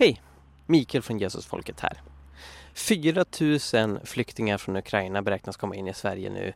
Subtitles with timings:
[0.00, 0.22] Hej!
[0.66, 2.02] Mikael från Jesusfolket här.
[2.74, 3.24] 4
[3.74, 6.52] 000 flyktingar från Ukraina beräknas komma in i Sverige nu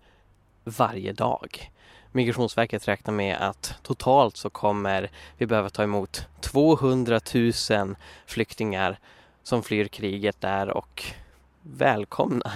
[0.65, 1.71] varje dag.
[2.13, 7.21] Migrationsverket räknar med att totalt så kommer vi behöva ta emot 200
[7.71, 7.97] 000
[8.27, 8.99] flyktingar
[9.43, 11.05] som flyr kriget där och
[11.63, 12.53] välkomna,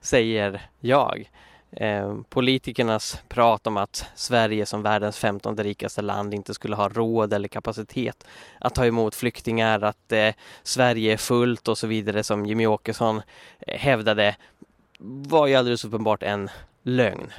[0.00, 1.30] säger jag.
[1.70, 7.32] Eh, politikernas prat om att Sverige som världens femtonde rikaste land inte skulle ha råd
[7.32, 8.26] eller kapacitet
[8.60, 13.22] att ta emot flyktingar, att eh, Sverige är fullt och så vidare som Jimmy Åkesson
[13.58, 14.36] eh, hävdade
[15.00, 16.50] var ju alldeles uppenbart en
[16.82, 17.32] lögn.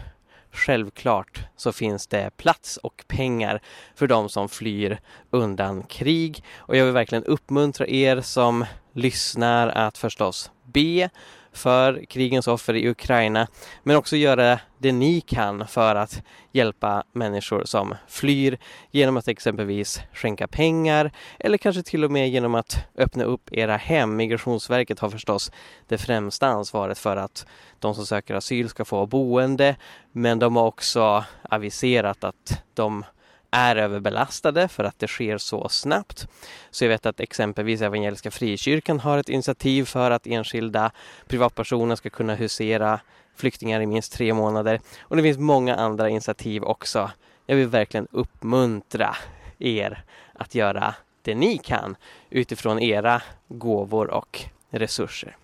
[0.52, 3.62] Självklart så finns det plats och pengar
[3.96, 5.00] för de som flyr
[5.30, 11.10] undan krig och jag vill verkligen uppmuntra er som lyssnar att förstås be
[11.54, 13.48] för krigens offer i Ukraina
[13.84, 18.58] men också göra det ni kan för att hjälpa människor som flyr
[18.92, 23.78] genom att exempelvis skänka pengar eller kanske till och med genom att öppna upp era
[23.78, 24.16] hem.
[24.16, 25.52] Migrationsverket har förstås
[25.88, 27.46] det främsta ansvaret för att
[27.80, 29.76] de som söker asyl ska få boende
[30.12, 33.04] men de har också aviserat att de
[33.52, 36.28] är överbelastade för att det sker så snabbt.
[36.72, 40.92] Så jag vet att exempelvis Evangeliska Frikyrkan har ett initiativ för att enskilda
[41.28, 43.00] privatpersoner ska kunna husera
[43.36, 44.80] flyktingar i minst tre månader.
[45.02, 47.12] Och det finns många andra initiativ också.
[47.46, 49.16] Jag vill verkligen uppmuntra
[49.60, 50.04] er
[50.34, 51.96] att göra det ni kan
[52.30, 55.38] utifrån era gåvor och resurser.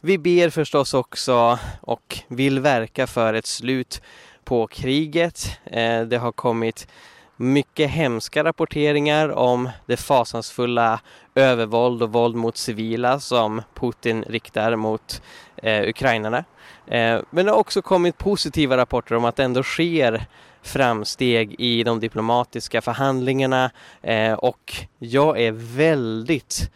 [0.00, 4.02] Vi ber förstås också och vill verka för ett slut
[4.44, 5.58] på kriget.
[5.64, 6.88] Eh, det har kommit
[7.36, 11.00] mycket hemska rapporteringar om det fasansfulla
[11.34, 15.22] övervåld och våld mot civila som Putin riktar mot
[15.56, 16.44] eh, ukrainarna.
[16.86, 20.26] Eh, men det har också kommit positiva rapporter om att det ändå sker
[20.62, 23.70] framsteg i de diplomatiska förhandlingarna
[24.02, 26.70] eh, och jag är väldigt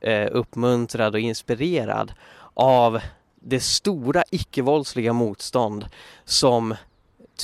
[0.00, 2.12] eh, uppmuntrad och inspirerad
[2.54, 3.00] av
[3.40, 5.86] det stora icke-våldsliga motstånd
[6.24, 6.74] som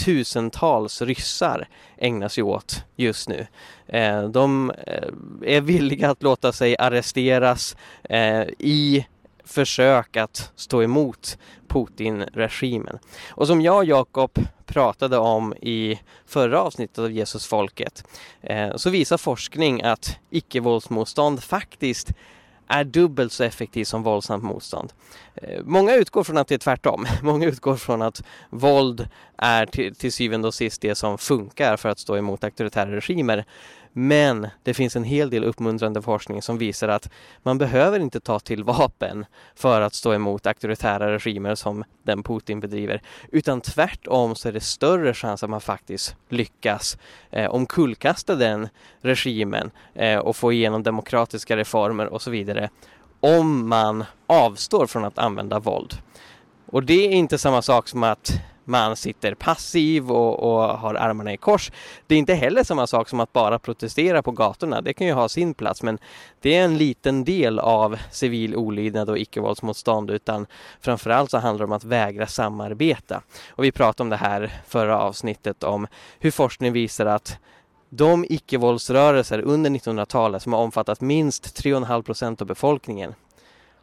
[0.05, 3.47] tusentals ryssar ägnar sig åt just nu.
[3.87, 5.09] Eh, de eh,
[5.57, 9.07] är villiga att låta sig arresteras eh, i
[9.45, 11.39] försök att stå emot
[11.69, 12.99] Putin-regimen.
[13.31, 18.05] Och som jag och Jakob pratade om i förra avsnittet av Jesusfolket
[18.77, 22.13] så visar forskning att icke-våldsmotstånd faktiskt
[22.69, 24.93] är dubbelt så effektiv som våldsamt motstånd.
[25.35, 27.07] Eh, många utgår från att det är tvärtom.
[27.23, 31.89] Många utgår från att våld är till, till syvende och sist det som funkar för
[31.89, 33.45] att stå emot auktoritära regimer.
[33.93, 37.11] Men det finns en hel del uppmuntrande forskning som visar att
[37.43, 42.61] man behöver inte ta till vapen för att stå emot auktoritära regimer som den Putin
[42.61, 43.03] bedriver.
[43.33, 46.99] Utan tvärtom så är det större chans att man faktiskt lyckas
[47.31, 48.69] eh, omkullkasta den
[49.01, 52.71] regimen eh, och få igenom demokratiska reformer och så vidare
[53.21, 55.95] om man avstår från att använda våld.
[56.67, 58.33] Och det är inte samma sak som att
[58.69, 61.73] man sitter passiv och, och, har armarna i kors.
[62.07, 64.81] Det är inte heller samma sak som att bara protestera på gatorna.
[64.81, 65.99] Det kan ju ha sin plats men
[66.41, 70.47] det är en liten del av civil olydnad och icke-våldsmotstånd utan
[70.81, 73.23] framförallt så handlar det om att vägra samarbeta.
[73.49, 75.87] Och vi pratade om det här förra avsnittet om
[76.19, 77.39] hur forskning visar att
[77.91, 83.15] de icke-våldsrörelser under 1900-talet som har omfattat minst 3,5 procent av befolkningen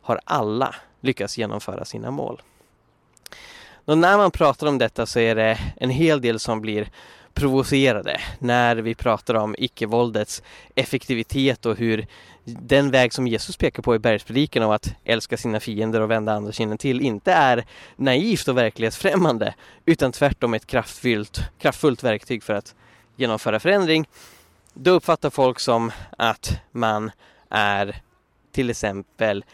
[0.02, 2.42] har alla lyckats genomföra sina mål.
[3.86, 6.90] Och när man pratar om detta så är det en hel del som blir
[7.34, 10.44] provocerade när vi pratar om icke-våldets
[10.76, 12.08] effektivitet och hur
[12.44, 16.34] den väg som Jesus pekar på i bergspredikan av att älska sina fiender och vända
[16.34, 19.54] andra kinden till inte är naivt och verklighetsfrämmande
[19.86, 22.76] utan tvärtom ett kraftfullt, kraftfullt verktyg för att
[23.16, 24.08] genomföra förändring.
[24.74, 27.12] Då uppfattar folk som att man
[27.50, 28.02] är
[28.52, 29.46] till exempel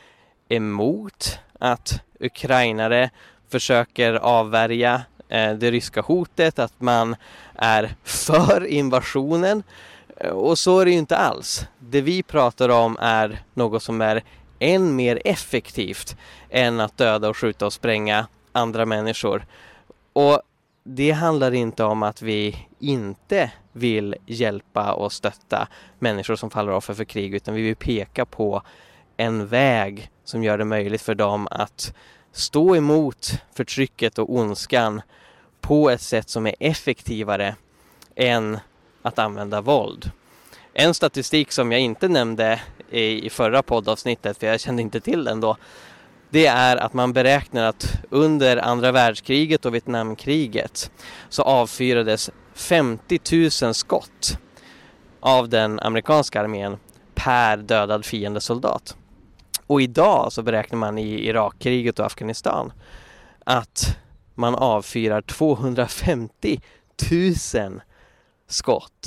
[0.49, 3.09] emot att ukrainare
[3.51, 7.15] försöker avvärja eh, det ryska hotet, att man
[7.55, 9.63] är för invasionen.
[10.17, 11.65] Eh, och så är det ju inte alls.
[11.79, 14.23] Det vi pratar om är något som är
[14.59, 16.17] än mer effektivt
[16.49, 19.45] än att döda och skjuta och spränga andra människor.
[20.13, 20.41] Och
[20.83, 25.67] det handlar inte om att vi inte vill hjälpa och stötta
[25.99, 28.61] människor som faller offer för krig utan vi vill peka på
[29.17, 31.93] en väg som gör det möjligt för dem att
[32.31, 35.01] stå emot förtrycket och ondskan
[35.61, 37.55] på ett sätt som är effektivare
[38.15, 38.59] än
[39.01, 40.11] att använda våld.
[40.73, 45.39] En statistik som jag inte nämnde i förra poddavsnittet, för jag kände inte till den
[45.39, 45.57] då,
[46.29, 50.91] det är att man beräknar att under andra världskriget och Vietnamkriget
[51.29, 53.19] så avfyrades 50
[53.63, 54.37] 000 skott
[55.19, 56.77] av den amerikanska armén
[57.15, 58.97] per dödad fiendesoldat.
[59.71, 62.73] Och idag så beräknar man i Irakkriget och Afghanistan
[63.45, 63.97] att
[64.35, 66.61] man avfyrar 250
[67.11, 67.81] 000
[68.47, 69.05] skott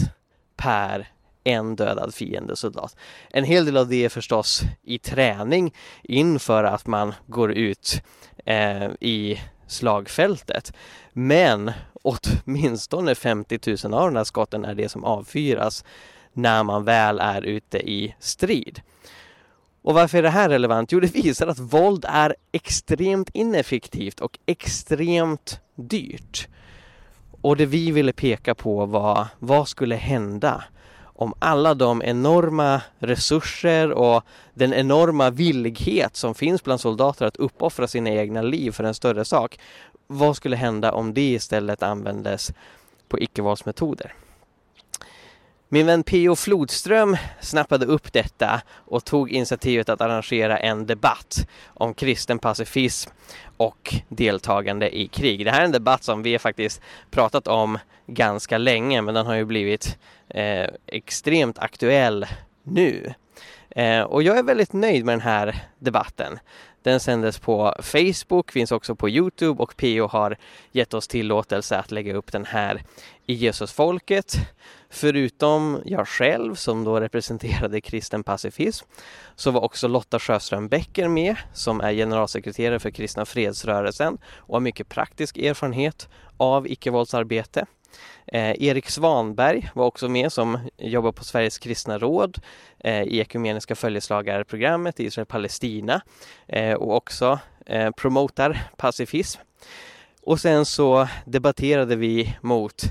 [0.57, 1.09] per
[1.45, 2.97] en dödad fiendesoldat.
[3.31, 8.03] En hel del av det är förstås i träning inför att man går ut
[8.45, 10.73] eh, i slagfältet.
[11.13, 11.73] Men
[12.03, 15.85] åtminstone 50 000 av de här skotten är det som avfyras
[16.33, 18.83] när man väl är ute i strid.
[19.85, 20.93] Och varför är det här relevant?
[20.93, 26.49] Jo, det visar att våld är extremt ineffektivt och extremt dyrt.
[27.41, 30.65] Och det vi ville peka på var vad skulle hända
[31.03, 34.23] om alla de enorma resurser och
[34.55, 39.25] den enorma villighet som finns bland soldater att uppoffra sina egna liv för en större
[39.25, 39.59] sak.
[40.07, 42.53] Vad skulle hända om det istället användes
[43.09, 44.15] på icke-våldsmetoder?
[45.69, 46.37] Min vän P.O.
[46.37, 53.11] Flodström snappade upp detta och tog initiativet att arrangera en debatt om kristen pacifism
[53.57, 55.45] och deltagande i krig.
[55.45, 56.81] Det här är en debatt som vi har faktiskt
[57.11, 62.27] pratat om ganska länge men den har ju blivit eh, extremt aktuell
[62.63, 63.15] nu.
[63.71, 66.39] Eh, och jag är väldigt nöjd med den här debatten.
[66.85, 70.37] Den sändes på Facebook, finns också på Youtube och PO har
[70.73, 72.83] gett oss tillåtelse att lägga upp den här
[73.27, 74.35] i Jesusfolket.
[74.91, 78.87] Förutom jag själv som då representerade kristen pacifism
[79.35, 84.61] så var också Lotta Sjöström Bäcker med som är generalsekreterare för Kristna Fredsrörelsen och har
[84.61, 87.67] mycket praktisk erfarenhet av icke-våldsarbete.
[88.27, 92.39] Eh, Erik Svanberg var också med som jobbar på Sveriges kristna råd
[92.79, 96.01] eh, i Ekumeniska följeslagarprogrammet Israel-Palestina
[96.49, 99.41] eh, och också eh, promotar pacifism.
[100.23, 102.85] Och sen så debatterade vi mot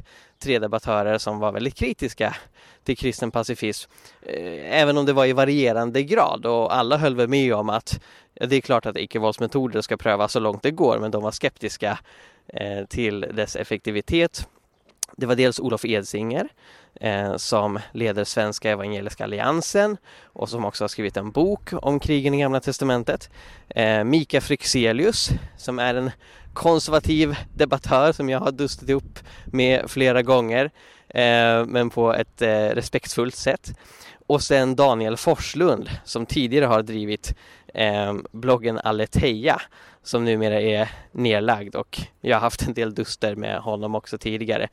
[0.44, 2.36] tre debattörer som var väldigt kritiska
[2.84, 3.92] till kristen pacifism.
[4.22, 8.00] Eh, även om det var i varierande grad och alla höll väl med om att
[8.34, 12.00] det är klart att icke-våldsmetoder ska prövas så långt det går men de var skeptiska
[12.48, 14.48] eh, till dess effektivitet
[15.18, 16.48] det var dels Olof Edsinger
[16.96, 22.34] eh, som leder Svenska Evangeliska Alliansen och som också har skrivit en bok om krigen
[22.34, 23.30] i Gamla Testamentet.
[23.70, 26.12] Eh, Mika Fryxelius, som är en
[26.54, 30.72] konservativ debattör som jag har dustit upp med flera gånger
[31.10, 33.74] eh, men på ett eh, respektfullt sätt.
[34.28, 37.36] Och sen Daniel Forslund som tidigare har drivit
[37.74, 39.62] eh, bloggen Aletheia
[40.04, 44.68] som numera är nedlagd och jag har haft en del duster med honom också tidigare.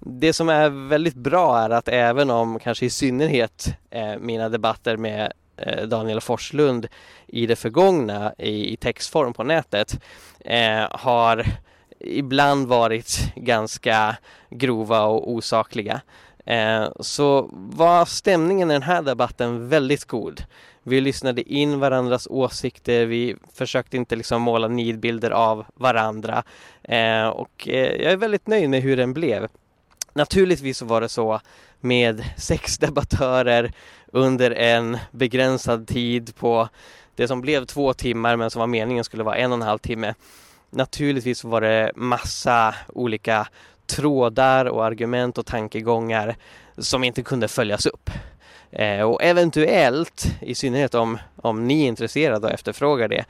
[0.00, 4.96] Det som är väldigt bra är att även om kanske i synnerhet eh, mina debatter
[4.96, 6.86] med eh, Daniel Forslund
[7.26, 10.00] i det förgångna i, i textform på nätet
[10.40, 11.46] eh, har
[12.00, 14.16] ibland varit ganska
[14.50, 16.00] grova och osakliga
[16.46, 20.44] eh, så var stämningen i den här debatten väldigt god.
[20.88, 26.42] Vi lyssnade in varandras åsikter, vi försökte inte liksom måla nidbilder av varandra
[26.82, 29.48] eh, och eh, jag är väldigt nöjd med hur den blev.
[30.12, 31.40] Naturligtvis så var det så
[31.80, 33.72] med sex debattörer
[34.06, 36.68] under en begränsad tid på
[37.16, 39.78] det som blev två timmar men som var meningen skulle vara en och en halv
[39.78, 40.14] timme.
[40.70, 43.48] Naturligtvis var det massa olika
[43.86, 46.36] trådar och argument och tankegångar
[46.78, 48.10] som inte kunde följas upp.
[48.70, 53.24] Eh, och eventuellt, i synnerhet om, om ni är intresserade och efterfrågar det,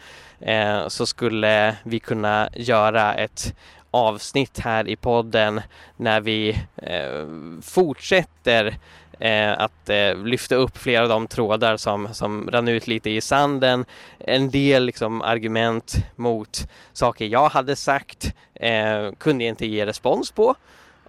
[0.52, 3.54] eh, så skulle vi kunna göra ett
[3.90, 5.60] avsnitt här i podden
[5.96, 7.26] när vi eh,
[7.62, 8.76] fortsätter
[9.18, 13.20] eh, att eh, lyfta upp flera av de trådar som, som rann ut lite i
[13.20, 13.84] sanden.
[14.18, 20.30] En del liksom, argument mot saker jag hade sagt eh, kunde jag inte ge respons
[20.30, 20.54] på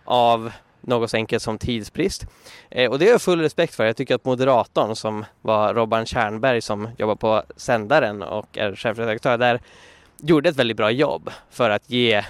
[0.03, 2.25] av något så enkelt som tidsbrist.
[2.69, 3.85] Eh, och det har jag full respekt för.
[3.85, 9.37] Jag tycker att moderatorn som var Robban Kärnberg som jobbar på sändaren och är chefredaktör
[9.37, 9.61] där
[10.17, 12.23] gjorde ett väldigt bra jobb för att ge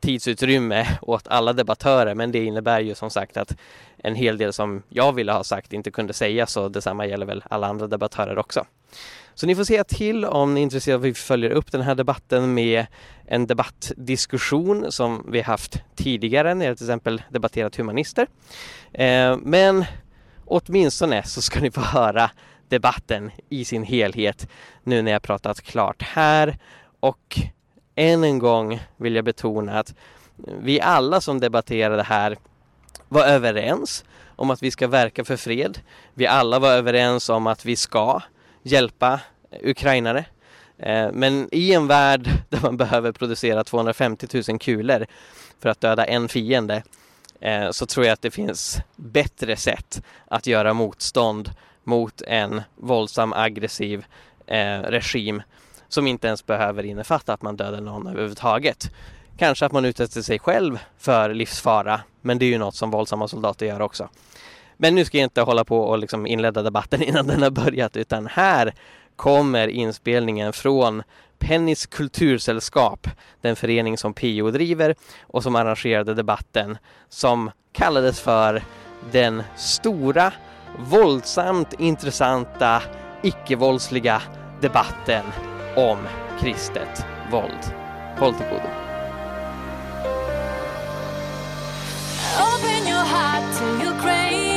[0.00, 3.56] tidsutrymme åt alla debattörer men det innebär ju som sagt att
[3.98, 7.44] en hel del som jag ville ha sagt inte kunde sägas och detsamma gäller väl
[7.50, 8.64] alla andra debattörer också.
[9.38, 11.80] Så ni får säga till om ni är intresserade av att vi följer upp den
[11.80, 12.86] här debatten med
[13.26, 18.26] en debattdiskussion som vi haft tidigare när jag till exempel debatterat humanister.
[18.92, 19.84] Eh, men
[20.44, 22.30] åtminstone så ska ni få höra
[22.68, 24.48] debatten i sin helhet
[24.82, 26.58] nu när jag pratat klart här
[27.00, 27.38] och
[27.94, 29.94] än en gång vill jag betona att
[30.60, 32.36] vi alla som debatterade här
[33.08, 34.04] var överens
[34.36, 35.78] om att vi ska verka för fred.
[36.14, 38.22] Vi alla var överens om att vi ska
[38.70, 39.20] hjälpa
[39.62, 40.24] ukrainare.
[40.78, 45.06] Eh, men i en värld där man behöver producera 250 000 kulor
[45.60, 46.82] för att döda en fiende
[47.40, 51.50] eh, så tror jag att det finns bättre sätt att göra motstånd
[51.84, 54.04] mot en våldsam aggressiv
[54.46, 55.42] eh, regim
[55.88, 58.90] som inte ens behöver innefatta att man dödar någon överhuvudtaget.
[59.38, 63.28] Kanske att man utsätter sig själv för livsfara, men det är ju något som våldsamma
[63.28, 64.08] soldater gör också.
[64.80, 67.96] Men nu ska jag inte hålla på och liksom inleda debatten innan den har börjat,
[67.96, 68.74] utan här
[69.16, 71.02] kommer inspelningen från
[71.38, 73.08] Pennys kultursällskap,
[73.40, 78.62] den förening som PO driver och som arrangerade debatten som kallades för
[79.12, 80.32] den stora,
[80.78, 82.82] våldsamt intressanta,
[83.22, 84.22] icke-våldsliga
[84.60, 85.24] debatten
[85.76, 85.98] om
[86.40, 87.74] kristet våld.
[88.18, 88.68] Håll till godo.
[92.38, 94.47] Open your heart to Ukraine,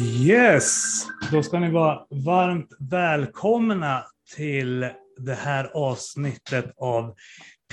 [0.00, 4.04] Yes, då ska ni vara varmt välkomna
[4.36, 4.80] till
[5.16, 7.14] det här avsnittet av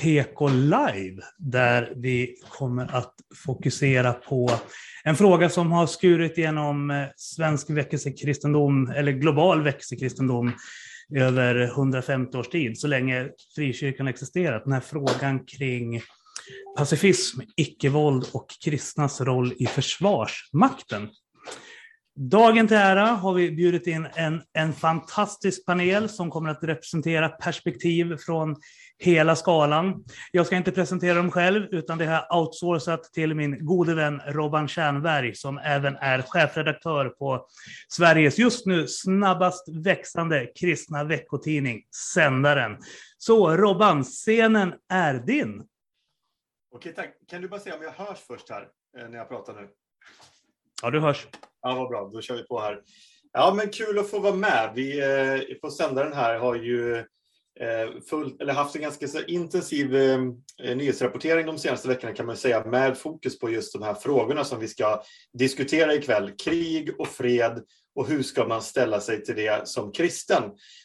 [0.02, 3.14] PK Live, där vi kommer att
[3.46, 4.50] fokusera på
[5.04, 10.54] en fråga som har skurit genom eh, svensk väckelsekristendom, eller global väckelsekristendom,
[11.16, 14.64] över 150 års tid, så länge frikyrkan existerat.
[14.64, 16.02] Den här frågan kring
[16.78, 21.10] pacifism, icke-våld och kristnas roll i försvarsmakten.
[22.18, 27.30] Dagen till ära har vi bjudit in en, en fantastisk panel som kommer att representera
[27.30, 28.56] perspektiv från
[28.98, 30.04] hela skalan.
[30.32, 34.22] Jag ska inte presentera dem själv, utan det har jag outsourcat till min gode vän
[34.28, 37.48] Robban Tjernberg, som även är chefredaktör på
[37.88, 42.78] Sveriges just nu snabbast växande kristna veckotidning, Sändaren.
[43.18, 45.64] Så Robban, scenen är din.
[46.76, 47.10] Okej, tack.
[47.28, 48.68] Kan du bara säga om jag hörs först här,
[48.98, 49.68] eh, när jag pratar nu?
[50.82, 51.28] Ja, du hörs.
[51.66, 52.10] Ja, vad bra.
[52.14, 52.80] Då kör vi på här.
[53.34, 54.72] Ja, men kul att få vara med.
[54.76, 56.98] Vi eh, på sändaren här har ju
[57.60, 60.20] eh, full, eller haft en ganska så intensiv eh,
[60.64, 64.44] eh, nyhetsrapportering de senaste veckorna kan man säga med fokus på just de här frågorna
[64.44, 65.02] som vi ska
[65.34, 66.32] diskutera ikväll.
[66.44, 67.64] Krig och fred
[67.96, 70.44] och hur ska man ställa sig till det som kristen?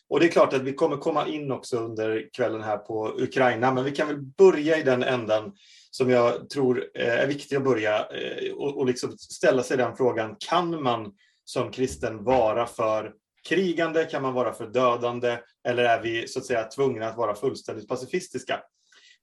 [0.09, 3.75] Och det är klart att vi kommer komma in också under kvällen här på Ukraina,
[3.75, 5.53] men vi kan väl börja i den änden
[5.91, 9.97] som jag tror eh, är viktig att börja eh, och, och liksom ställa sig den
[9.97, 10.37] frågan.
[10.39, 11.13] Kan man
[11.45, 13.13] som kristen vara för
[13.49, 14.05] krigande?
[14.05, 15.39] Kan man vara för dödande?
[15.69, 18.61] Eller är vi så att säga tvungna att vara fullständigt pacifistiska?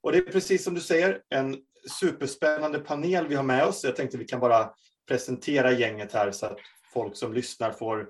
[0.02, 1.58] Och det är precis som du säger, en
[2.00, 3.84] superspännande panel vi har med oss.
[3.84, 4.70] Jag tänkte vi kan bara
[5.08, 6.58] presentera gänget här så att
[6.94, 8.08] folk som lyssnar får,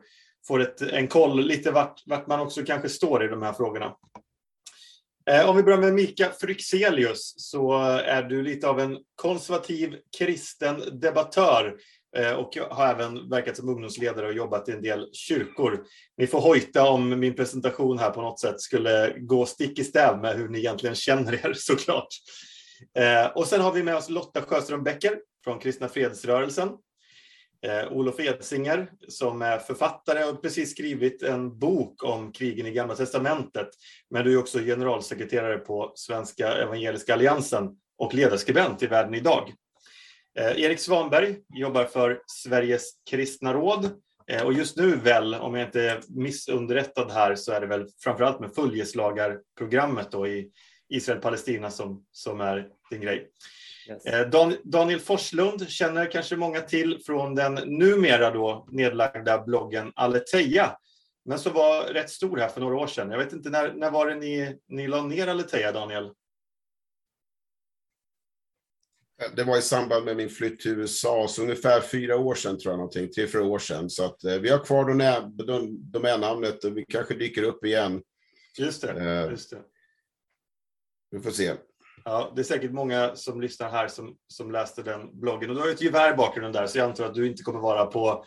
[0.48, 3.96] får ett, en koll lite vart, vart man också kanske står i de här frågorna.
[5.30, 9.96] Eh, om vi börjar med Mika Fryxelius så eh, är du lite av en konservativ
[10.18, 11.76] kristen debattör
[12.18, 15.84] eh, och har även verkat som ungdomsledare och jobbat i en del kyrkor.
[16.18, 20.18] Ni får hojta om min presentation här på något sätt skulle gå stick i stäv
[20.18, 22.08] med hur ni egentligen känner er såklart.
[23.36, 26.70] Och sen har vi med oss Lotta Sjöström Becker från Kristna Fredsrörelsen
[27.68, 32.96] Eh, Olof Edsinger som är författare och precis skrivit en bok om krigen i Gamla
[32.96, 33.70] Testamentet.
[34.10, 39.54] Men du är också generalsekreterare på Svenska Evangeliska Alliansen och ledarskribent i Världen idag.
[40.40, 43.90] Eh, Erik Svanberg jobbar för Sveriges kristna råd
[44.28, 47.88] eh, och just nu väl, om jag inte är missunderrättad här, så är det väl
[48.04, 50.52] framförallt med följeslagarprogrammet då i
[50.90, 53.30] Israel-Palestina som, som är din grej.
[53.90, 54.06] Yes.
[54.06, 54.30] Eh,
[54.64, 60.78] Daniel Forslund känner kanske många till från den numera då nedlagda bloggen Aleteia,
[61.26, 63.12] men som var rätt stor här för några år sedan.
[63.12, 66.12] Jag vet inte, när, när var det ni, ni la ner Aleteia, Daniel?
[69.36, 72.72] Det var i samband med min flytt till USA, så ungefär fyra år sedan tror
[72.72, 73.90] jag någonting, tre, fyra år sedan.
[73.90, 74.86] Så att, eh, vi har kvar
[75.92, 78.02] domännamnet och vi kanske dyker upp igen.
[78.58, 78.92] Just det.
[78.92, 79.62] Eh, just det.
[81.12, 81.54] Vi får se.
[82.10, 85.50] Ja, det är säkert många som lyssnar här som, som läste den bloggen.
[85.50, 87.44] Och du har ju ett gevär i bakgrunden där, så jag antar att du inte
[87.44, 88.26] kommer vara på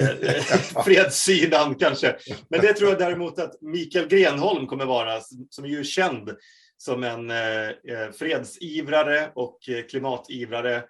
[0.00, 0.42] eh,
[0.84, 2.16] fredssidan kanske.
[2.48, 6.30] Men det tror jag däremot att Mikael Grenholm kommer vara, som är ju känd
[6.76, 10.84] som en eh, eh fredsivrare och eh, klimativrare,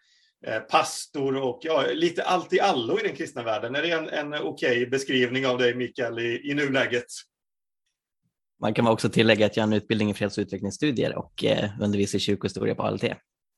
[0.47, 3.75] eh, pastor och ja, lite allt i allo i den kristna världen.
[3.75, 7.07] Är det en, en okej okay beskrivning av dig, Mikael, i, i nuläget?
[8.61, 11.71] Man kan också tillägga att jag har en utbildning i freds och utvecklingsstudier och eh,
[11.81, 13.05] undervisar i kyrkohistoria på ALT.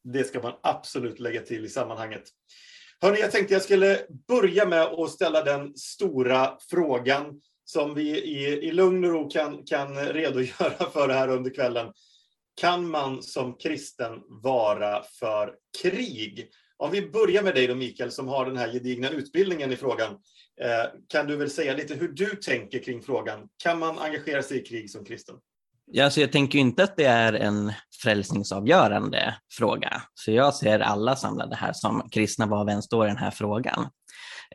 [0.04, 2.22] Det ska man absolut lägga till i sammanhanget.
[3.00, 3.98] Hörrni, jag tänkte jag skulle
[4.28, 9.64] börja med att ställa den stora frågan som vi i, i lugn och ro kan,
[9.64, 11.92] kan redogöra för här under kvällen.
[12.60, 16.48] Kan man som kristen vara för krig?
[16.76, 20.18] Om vi börjar med dig då Mikael som har den här gedigna utbildningen i frågan.
[20.60, 23.48] Eh, kan du väl säga lite hur du tänker kring frågan.
[23.62, 25.36] Kan man engagera sig i krig som kristen?
[25.92, 27.72] Ja, alltså jag tänker inte att det är en
[28.02, 30.02] frälsningsavgörande fråga.
[30.14, 33.30] Så jag ser alla samlade här som kristna var vi än står i den här
[33.30, 33.88] frågan.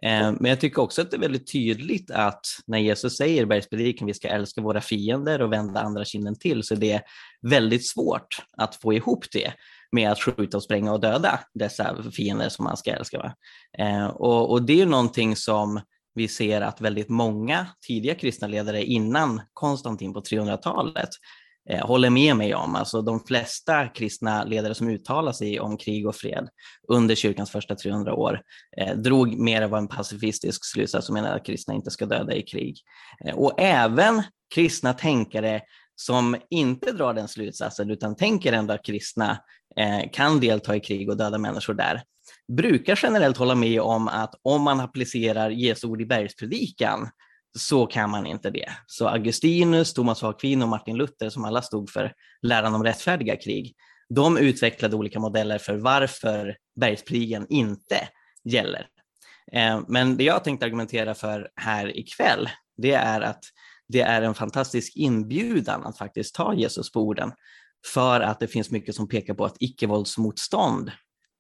[0.01, 3.45] Eh, men jag tycker också att det är väldigt tydligt att när Jesus säger i
[3.45, 7.01] bergspredikan vi ska älska våra fiender och vända andra kinden till så är det
[7.41, 9.53] väldigt svårt att få ihop det
[9.91, 13.17] med att skjuta och spränga och döda dessa fiender som man ska älska.
[13.17, 13.33] Va?
[13.77, 15.81] Eh, och, och det är någonting som
[16.13, 21.09] vi ser att väldigt många tidiga kristna ledare innan Konstantin på 300-talet
[21.69, 22.75] eh, håller med mig om.
[22.75, 26.49] Alltså de flesta kristna ledare som uttalar sig om krig och fred
[26.87, 28.41] under kyrkans första 300 år
[28.77, 32.41] eh, drog mer av en pacifistisk slutsats som menar att kristna inte ska döda i
[32.41, 32.77] krig.
[33.25, 34.23] Eh, och även
[34.55, 35.61] kristna tänkare
[36.05, 39.37] som inte drar den slutsatsen utan tänker ändå att kristna
[39.77, 42.01] eh, kan delta i krig och döda människor där,
[42.57, 47.09] brukar generellt hålla med om att om man applicerar Jesu ord i bergspredikan
[47.57, 48.69] så kan man inte det.
[48.87, 53.35] Så Augustinus, Thomas av Aquino och Martin Luther som alla stod för läran om rättfärdiga
[53.35, 53.75] krig,
[54.09, 58.07] de utvecklade olika modeller för varför bergspredikan inte
[58.43, 58.87] gäller.
[59.51, 63.43] Eh, men det jag tänkte argumentera för här ikväll, det är att
[63.91, 67.31] det är en fantastisk inbjudan att faktiskt ta Jesus på orden
[67.93, 70.91] för att det finns mycket som pekar på att icke-våldsmotstånd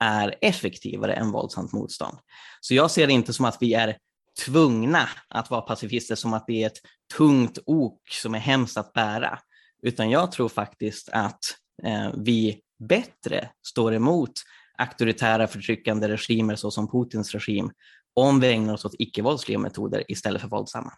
[0.03, 2.17] är effektivare än våldsamt motstånd.
[2.61, 3.97] Så jag ser det inte som att vi är
[4.45, 6.79] tvungna att vara pacifister, som att det är ett
[7.17, 9.39] tungt ok som är hemskt att bära,
[9.83, 11.39] utan jag tror faktiskt att
[11.83, 14.31] eh, vi bättre står emot
[14.77, 17.71] auktoritära förtryckande regimer såsom Putins regim
[18.13, 20.93] om vi ägnar oss åt icke-våldsliga metoder istället för våldsamma.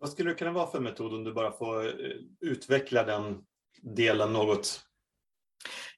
[0.00, 1.92] Vad skulle det kunna vara för metod om du bara får eh,
[2.40, 3.38] utveckla den
[3.82, 4.80] delen något?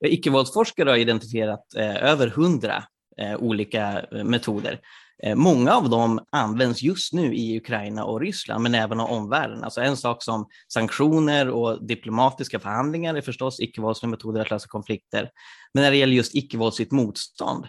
[0.05, 2.85] Eh, icke-våldsforskare har identifierat eh, över hundra
[3.19, 4.81] eh, olika eh, metoder.
[5.23, 9.65] Eh, många av dem används just nu i Ukraina och Ryssland, men även av omvärlden.
[9.65, 15.31] Alltså en sak som sanktioner och diplomatiska förhandlingar är förstås icke-våldsliga metoder att lösa konflikter.
[15.75, 17.67] Men när det gäller just icke-våldsligt motstånd,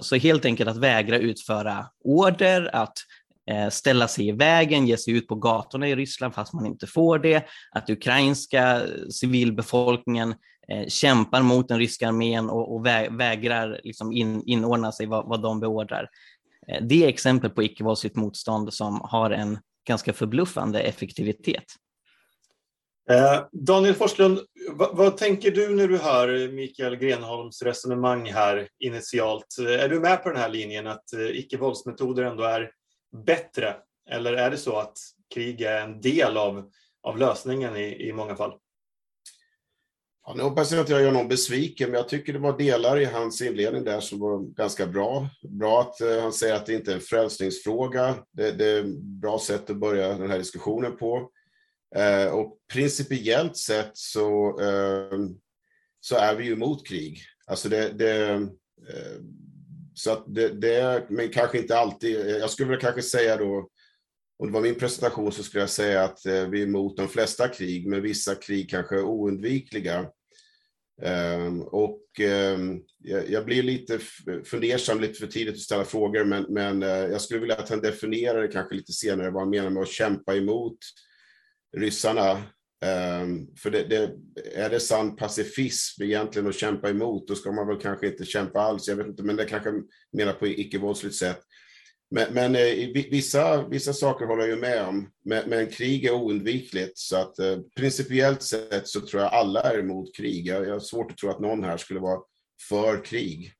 [0.00, 2.94] så helt enkelt att vägra utföra order, att
[3.50, 6.86] Eh, ställa sig i vägen, ge sig ut på gatorna i Ryssland fast man inte
[6.86, 10.34] får det, att ukrainska civilbefolkningen
[10.68, 12.86] eh, kämpar mot den ryska armén och, och
[13.20, 16.08] vägrar liksom in, inordna sig vad, vad de beordrar.
[16.68, 21.64] Eh, det är exempel på icke-våldsligt motstånd som har en ganska förbluffande effektivitet.
[23.52, 24.38] Daniel Forslund,
[24.70, 29.56] vad, vad, tänker du när du hör Mikael Grenholms resonemang här initialt?
[29.58, 32.70] Är du med på den här linjen att icke-våldsmetoder ändå är
[33.12, 33.76] bättre?
[34.10, 34.98] Eller är det så att
[35.34, 36.70] krig är en del av,
[37.02, 38.58] av lösningen i, i många fall?
[40.26, 43.00] Ja, nu hoppas jag att jag gör någon besviken, men jag tycker det var delar
[43.00, 45.28] i hans inledning där som var ganska bra.
[45.42, 48.14] Bra att eh, han säger att det inte är en frälsningsfråga.
[48.30, 51.30] Det, det är ett bra sätt att börja den här diskussionen på.
[51.96, 55.18] Eh, och principiellt sett så, eh,
[56.00, 57.18] så är vi ju emot krig.
[57.46, 59.20] Alltså det, det eh,
[59.94, 62.16] så att det, det, men kanske inte alltid.
[62.16, 63.68] Jag skulle väl kanske säga då,
[64.38, 67.08] om det var min presentation så skulle jag säga att eh, vi är emot de
[67.08, 70.06] flesta krig, men vissa krig kanske är oundvikliga.
[71.02, 72.80] Ehm, och ehm,
[73.28, 73.98] jag, blir lite
[74.44, 77.80] fundersam, lite för tidigt att ställa frågor, men, men eh, jag skulle vilja att han
[77.80, 80.78] definierar det kanske lite senare vad han menar med att kämpa emot
[81.76, 82.42] ryssarna.
[82.82, 84.10] Ehm, för det, det,
[84.54, 88.60] är det sann pacifism egentligen att kämpa emot, då ska man väl kanske inte kämpa
[88.60, 88.88] alls.
[88.88, 89.70] Jag vet inte, men det kanske
[90.12, 91.40] menar på icke-våldsligt sätt.
[92.10, 95.10] Men, men eh, vissa, vissa saker håller jag med om.
[95.24, 99.78] Men, men krig är oundvikligt, så att eh, principiellt sett så tror jag alla är
[99.78, 100.46] emot krig.
[100.46, 102.20] Jag, jag har svårt att tro att någon här skulle vara
[102.68, 103.52] för krig.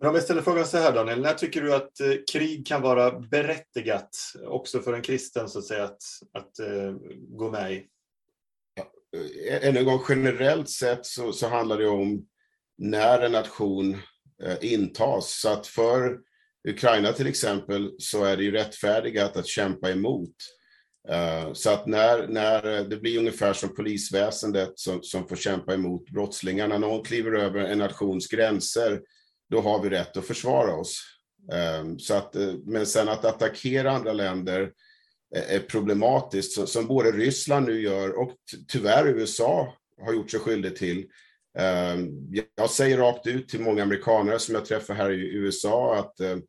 [0.00, 2.82] Men om jag ställer frågan så här Daniel, när tycker du att eh, krig kan
[2.82, 4.10] vara berättigat
[4.46, 6.92] också för en kristen så att säga att, att eh,
[7.28, 7.86] gå med i?
[9.48, 12.26] Eh, ännu en gång, generellt sett så, så handlar det om
[12.78, 13.96] när en nation
[14.42, 15.40] eh, intas.
[15.40, 16.18] Så att för
[16.68, 20.34] Ukraina till exempel så är det ju rättfärdigat att kämpa emot.
[21.08, 26.10] Eh, så att när, när det blir ungefär som polisväsendet som, som får kämpa emot
[26.10, 29.00] brottslingar, när någon kliver över en nations gränser,
[29.50, 31.02] då har vi rätt att försvara oss.
[31.52, 34.72] Eh, så att, eh, men sen att attackera andra länder
[35.34, 38.36] Eh, är problematiskt, som både Ryssland nu gör och
[38.68, 41.06] tyvärr USA har gjort sig skyldig till.
[41.58, 42.08] Ehm,
[42.54, 46.42] jag säger rakt ut till många amerikaner som jag träffar här i USA att ehm,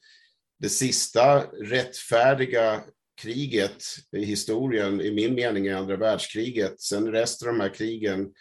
[0.60, 2.82] det sista rättfärdiga
[3.22, 6.82] kriget i historien, i min mening, är andra världskriget.
[6.82, 8.32] Sen resten av de här krigen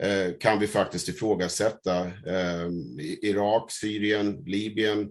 [0.00, 2.04] eh, kan vi faktiskt ifrågasätta.
[2.26, 5.08] Ehm, Irak, Syrien, Libyen.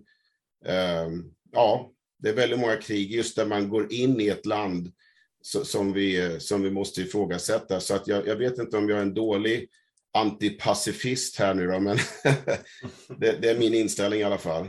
[1.52, 4.91] Ja, det är väldigt många krig just där man går in i ett land
[5.63, 7.80] som vi, som vi måste ifrågasätta.
[7.80, 9.69] Så att jag, jag vet inte om jag är en dålig
[10.13, 11.97] antipacifist här nu då, men
[13.17, 14.67] det, det, är min inställning i alla fall.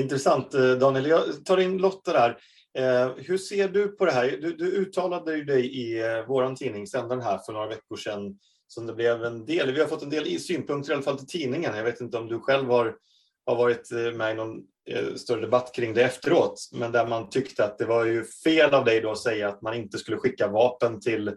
[0.00, 1.06] Intressant eh, Daniel.
[1.06, 2.38] Jag tar in Lotta där.
[2.78, 4.38] Eh, hur ser du på det här?
[4.42, 8.86] Du, du uttalade dig i eh, vår tidning, Sändaren här, för några veckor sedan som
[8.86, 11.76] det blev en del, vi har fått en del synpunkter i alla fall till tidningen.
[11.76, 12.96] Jag vet inte om du själv har,
[13.46, 17.30] har varit eh, med i någon eh, större debatt kring det efteråt, men där man
[17.30, 20.16] tyckte att det var ju fel av dig då att säga att man inte skulle
[20.16, 21.32] skicka vapen till,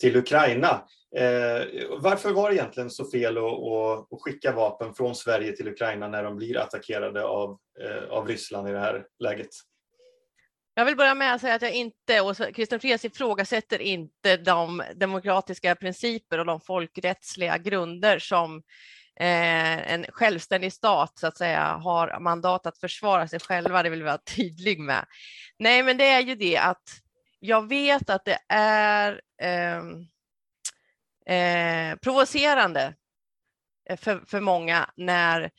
[0.00, 0.82] till Ukraina.
[1.16, 1.66] Eh,
[1.98, 6.08] varför var det egentligen så fel att, att, att, skicka vapen från Sverige till Ukraina
[6.08, 9.48] när de blir attackerade av, eh, av Ryssland i det här läget?
[10.74, 14.82] Jag vill börja med att säga att jag inte, och Christian Frias ifrågasätter inte de
[14.94, 18.62] demokratiska principer och de folkrättsliga grunder som
[19.20, 23.82] eh, en självständig stat så att säga har mandat att försvara sig själva.
[23.82, 25.06] Det vill jag vara tydlig med.
[25.58, 26.82] Nej, men det är ju det att
[27.40, 29.82] jag vet att det är eh,
[31.36, 32.94] eh, provocerande
[33.90, 35.50] eh, för, för många när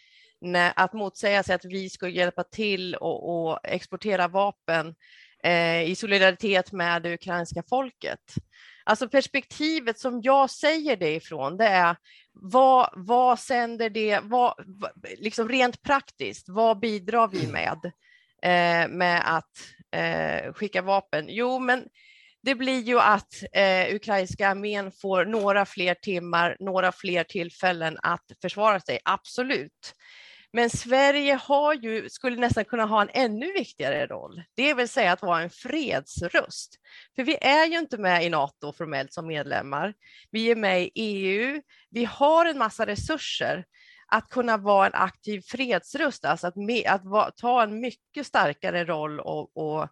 [0.76, 4.96] att motsäga sig att vi ska hjälpa till och, och exportera vapen
[5.44, 8.20] eh, i solidaritet med det ukrainska folket.
[8.84, 11.96] Alltså perspektivet som jag säger det ifrån, det är
[12.42, 14.54] vad, vad sänder det, vad,
[15.18, 17.92] liksom rent praktiskt, vad bidrar vi med
[18.44, 19.52] eh, med att
[19.92, 21.26] eh, skicka vapen?
[21.30, 21.86] Jo, men
[22.42, 28.26] det blir ju att eh, ukrainska armén får några fler timmar, några fler tillfällen att
[28.42, 29.96] försvara sig, absolut.
[30.54, 35.12] Men Sverige har ju, skulle nästan kunna ha en ännu viktigare roll, det vill säga
[35.12, 36.76] att vara en fredsröst.
[37.16, 39.94] För vi är ju inte med i NATO formellt som medlemmar.
[40.32, 41.62] Vi är med i EU.
[41.90, 43.66] Vi har en massa resurser
[44.12, 48.86] att kunna vara en aktiv fredsröst, alltså att, med, att va, ta en mycket starkare
[48.86, 49.90] roll och, och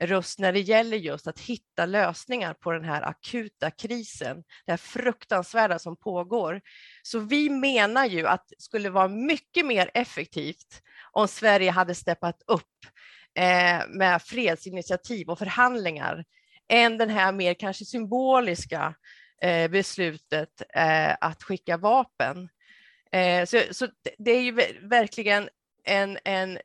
[0.00, 4.76] röst när det gäller just att hitta lösningar på den här akuta krisen, det här
[4.76, 6.60] fruktansvärda som pågår.
[7.02, 12.42] Så vi menar ju att det skulle vara mycket mer effektivt om Sverige hade steppat
[12.46, 12.86] upp
[13.34, 16.24] eh, med fredsinitiativ och förhandlingar
[16.68, 18.94] än den här mer kanske symboliska
[19.42, 22.48] eh, beslutet eh, att skicka vapen.
[23.12, 24.52] Eh, så, så det är ju
[24.88, 25.48] verkligen
[25.84, 26.58] en, en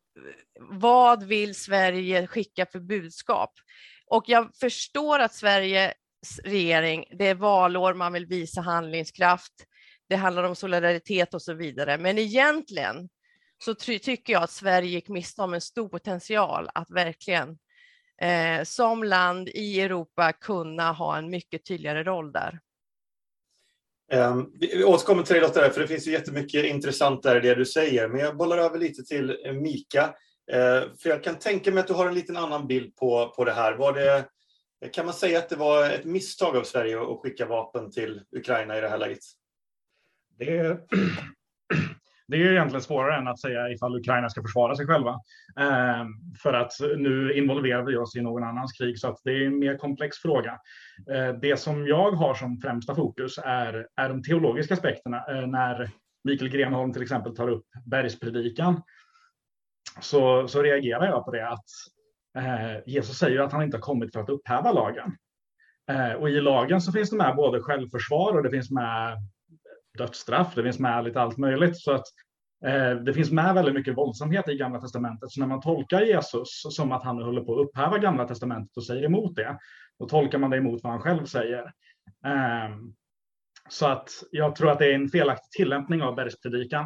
[0.59, 3.53] vad vill Sverige skicka för budskap?
[4.07, 5.93] Och jag förstår att Sveriges
[6.43, 9.53] regering, det är valår, man vill visa handlingskraft,
[10.09, 11.97] det handlar om solidaritet och så vidare.
[11.97, 13.09] Men egentligen
[13.63, 17.57] så tycker jag att Sverige gick miste om en stor potential att verkligen
[18.21, 22.59] eh, som land i Europa kunna ha en mycket tydligare roll där.
[24.11, 27.55] Um, vi återkommer till dig Lotta, för det finns ju jättemycket intressant där i det
[27.55, 28.07] du säger.
[28.07, 30.03] Men jag bollar över lite till eh, Mika.
[30.53, 33.43] Uh, för jag kan tänka mig att du har en liten annan bild på, på
[33.45, 33.73] det här.
[33.73, 34.25] Var det,
[34.91, 38.77] kan man säga att det var ett misstag av Sverige att skicka vapen till Ukraina
[38.77, 39.19] i det här läget?
[40.39, 40.77] Det,
[42.27, 45.11] det är egentligen svårare än att säga ifall Ukraina ska försvara sig själva.
[45.59, 46.05] Eh,
[46.43, 49.59] för att nu involverar vi oss i någon annans krig, så att det är en
[49.59, 50.59] mer komplex fråga.
[51.11, 55.17] Eh, det som jag har som främsta fokus är, är de teologiska aspekterna.
[55.17, 55.89] Eh, när
[56.23, 58.81] Mikael Grenholm till exempel tar upp bergspredikan
[60.01, 61.65] så, så reagerar jag på det att
[62.37, 65.17] eh, Jesus säger att han inte har kommit för att upphäva lagen.
[65.91, 69.17] Eh, och i lagen så finns det med både självförsvar och det finns med
[69.97, 71.77] dödsstraff, det finns med lite allt möjligt.
[71.77, 72.05] Så att
[72.65, 75.31] eh, det finns med väldigt mycket våldsamhet i Gamla Testamentet.
[75.31, 78.85] Så när man tolkar Jesus som att han håller på att upphäva Gamla Testamentet och
[78.85, 79.57] säger emot det,
[79.99, 81.63] då tolkar man det emot vad han själv säger.
[82.25, 82.75] Eh,
[83.69, 86.85] så att jag tror att det är en felaktig tillämpning av bergspredikan.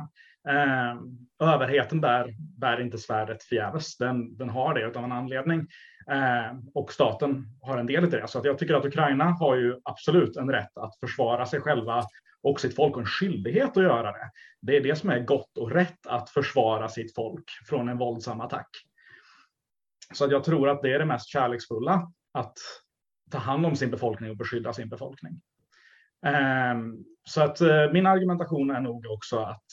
[0.50, 0.96] Eh,
[1.50, 3.98] överheten där bär inte svärdet förgäves.
[3.98, 5.68] Den, den har det av en anledning.
[6.12, 8.28] Eh, och staten har en del i det.
[8.28, 12.04] Så att jag tycker att Ukraina har ju absolut en rätt att försvara sig själva
[12.44, 14.32] och sitt folk har en skyldighet att göra det.
[14.62, 18.42] Det är det som är gott och rätt att försvara sitt folk från en våldsam
[18.42, 18.70] attack.
[20.14, 22.58] Så att jag tror att det är det mest kärleksfulla, att
[23.32, 25.42] ta hand om sin befolkning och beskydda sin befolkning.
[26.26, 29.66] Ehm, så att eh, min argumentation är nog också att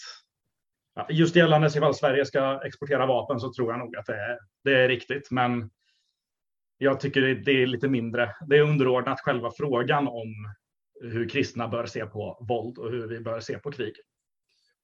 [1.09, 4.75] just gällande ifall Sverige ska exportera vapen så tror jag nog att det är, det
[4.75, 5.31] är riktigt.
[5.31, 5.71] Men
[6.79, 10.55] jag tycker det är lite mindre, det är underordnat själva frågan om
[11.01, 13.95] hur kristna bör se på våld och hur vi bör se på krig.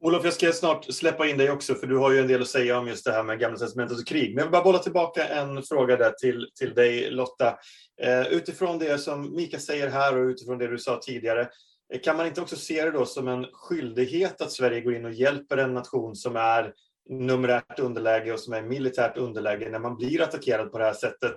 [0.00, 2.48] Olof, jag ska snart släppa in dig också, för du har ju en del att
[2.48, 4.34] säga om just det här med Gamla testamentet och krig.
[4.34, 7.58] Men jag vill bara bolla tillbaka en fråga där till, till dig, Lotta.
[8.02, 11.48] Eh, utifrån det som Mika säger här och utifrån det du sa tidigare,
[11.94, 15.04] eh, kan man inte också se det då som en skyldighet att Sverige går in
[15.04, 16.72] och hjälper en nation som är
[17.10, 21.34] numerärt underläge och som är militärt underläge när man blir attackerad på det här sättet.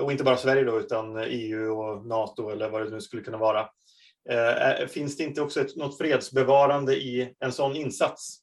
[0.00, 3.22] Och inte bara Sverige då, utan eh, EU och NATO eller vad det nu skulle
[3.22, 3.66] kunna vara.
[4.28, 8.40] Eh, finns det inte också ett, något fredsbevarande i en sån insats?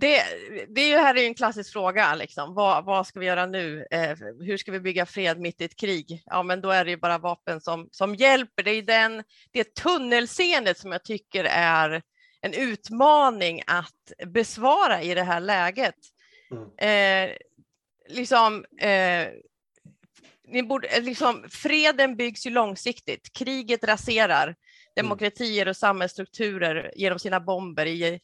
[0.00, 0.22] Det,
[0.68, 2.14] det här är en klassisk fråga.
[2.14, 2.54] Liksom.
[2.54, 3.86] Vad, vad ska vi göra nu?
[3.90, 6.22] Eh, hur ska vi bygga fred mitt i ett krig?
[6.26, 8.62] Ja, men då är det ju bara vapen som, som hjälper.
[8.62, 12.02] Det är den, det tunnelseendet som jag tycker är
[12.40, 15.94] en utmaning att besvara i det här läget.
[16.50, 16.68] Mm.
[16.78, 17.36] Eh,
[18.08, 19.28] liksom, eh,
[20.50, 23.32] ni borde, eh, liksom, freden byggs ju långsiktigt.
[23.32, 24.56] Kriget raserar mm.
[24.96, 28.20] demokratier och samhällsstrukturer genom sina bomber i,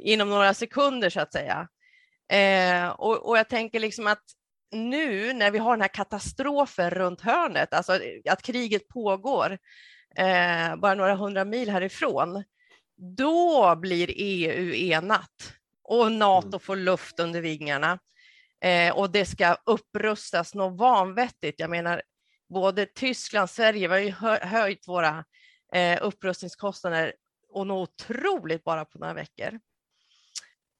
[0.00, 1.68] inom några sekunder så att säga.
[2.32, 4.22] Eh, och, och, jag tänker liksom att
[4.72, 7.98] nu när vi har den här katastrofen runt hörnet, alltså
[8.30, 9.58] att kriget pågår
[10.16, 12.44] eh, bara några hundra mil härifrån,
[13.16, 15.52] då blir EU enat
[15.82, 16.60] och NATO mm.
[16.60, 17.98] får luft under vingarna
[18.60, 21.60] eh, och det ska upprustas något vanvettigt.
[21.60, 22.02] Jag menar,
[22.48, 25.24] både Tyskland, Sverige, vi har ju höjt våra
[25.74, 27.14] eh, upprustningskostnader
[27.48, 29.60] och något otroligt bara på några veckor.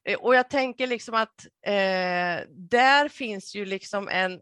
[0.05, 4.41] Eh, och jag tänker liksom att eh, där finns ju liksom en,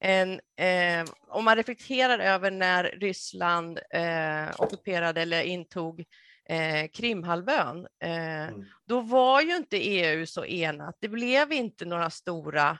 [0.00, 6.04] en eh, om man reflekterar över när Ryssland eh, ockuperade eller intog
[6.48, 8.64] eh, Krimhalvön, eh, mm.
[8.86, 10.96] då var ju inte EU så enat.
[11.00, 12.78] Det blev inte några stora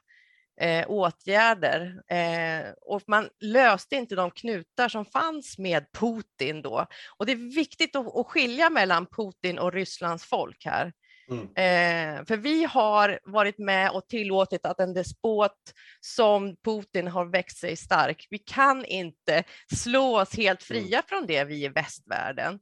[0.60, 6.86] eh, åtgärder eh, och man löste inte de knutar som fanns med Putin då.
[7.18, 10.92] Och det är viktigt att, att skilja mellan Putin och Rysslands folk här.
[11.30, 11.44] Mm.
[11.44, 15.56] Eh, för vi har varit med och tillåtit att en despot
[16.00, 18.26] som Putin har växt sig stark.
[18.30, 20.82] Vi kan inte slå oss helt mm.
[20.82, 21.04] fria mm.
[21.08, 22.58] från det, vi i västvärlden.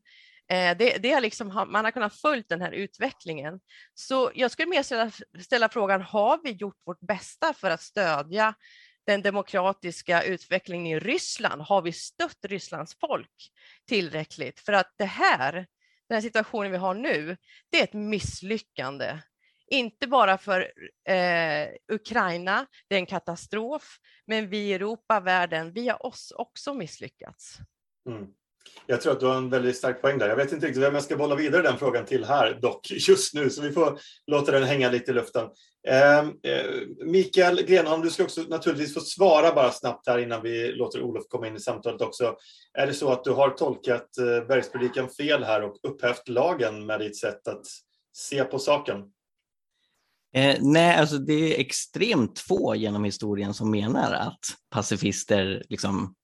[0.48, 3.60] Eh, det, det har liksom, man har kunnat följa den här utvecklingen.
[3.94, 8.54] Så jag skulle mer ställa, ställa frågan, har vi gjort vårt bästa för att stödja
[9.06, 11.62] den demokratiska utvecklingen i Ryssland?
[11.62, 13.52] Har vi stött Rysslands folk
[13.88, 14.60] tillräckligt?
[14.60, 15.52] För att det här,
[16.08, 17.36] den här situationen vi har nu,
[17.70, 19.18] det är ett misslyckande.
[19.68, 20.72] Inte bara för
[21.08, 26.74] eh, Ukraina, det är en katastrof, men vi i Europa, världen, vi har oss också
[26.74, 27.58] misslyckats.
[28.08, 28.26] Mm.
[28.86, 30.28] Jag tror att du har en väldigt stark poäng där.
[30.28, 33.34] Jag vet inte riktigt vem jag ska bolla vidare den frågan till här dock just
[33.34, 35.46] nu, så vi får låta den hänga lite i luften.
[35.88, 36.64] Ehm, eh,
[37.04, 41.24] Mikael Grenholm, du ska också naturligtvis få svara bara snabbt här innan vi låter Olof
[41.28, 42.36] komma in i samtalet också.
[42.78, 47.00] Är det så att du har tolkat eh, bergspredikan fel här och upphävt lagen med
[47.00, 47.66] ditt sätt att
[48.12, 48.98] se på saken?
[50.34, 56.14] Eh, nej, alltså det är extremt få genom historien som menar att pacifister liksom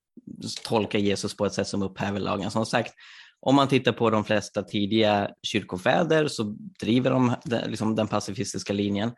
[0.65, 2.51] tolka Jesus på ett sätt som upphäver lagen.
[2.51, 2.95] Som sagt,
[3.41, 6.43] om man tittar på de flesta tidiga kyrkofäder så
[6.81, 7.35] driver de
[7.67, 9.13] liksom den pacifistiska linjen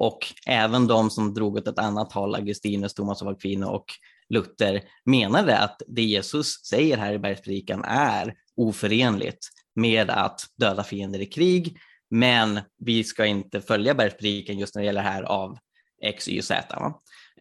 [0.00, 3.84] och även de som drog åt ett annat håll, Augustinus, Thomas av Aquino och
[4.28, 11.18] Luther, menade att det Jesus säger här i bergspredikan är oförenligt med att döda fiender
[11.18, 11.78] i krig,
[12.10, 15.58] men vi ska inte följa bergspredikan just när det gäller här av
[16.02, 16.92] X, Y och Z.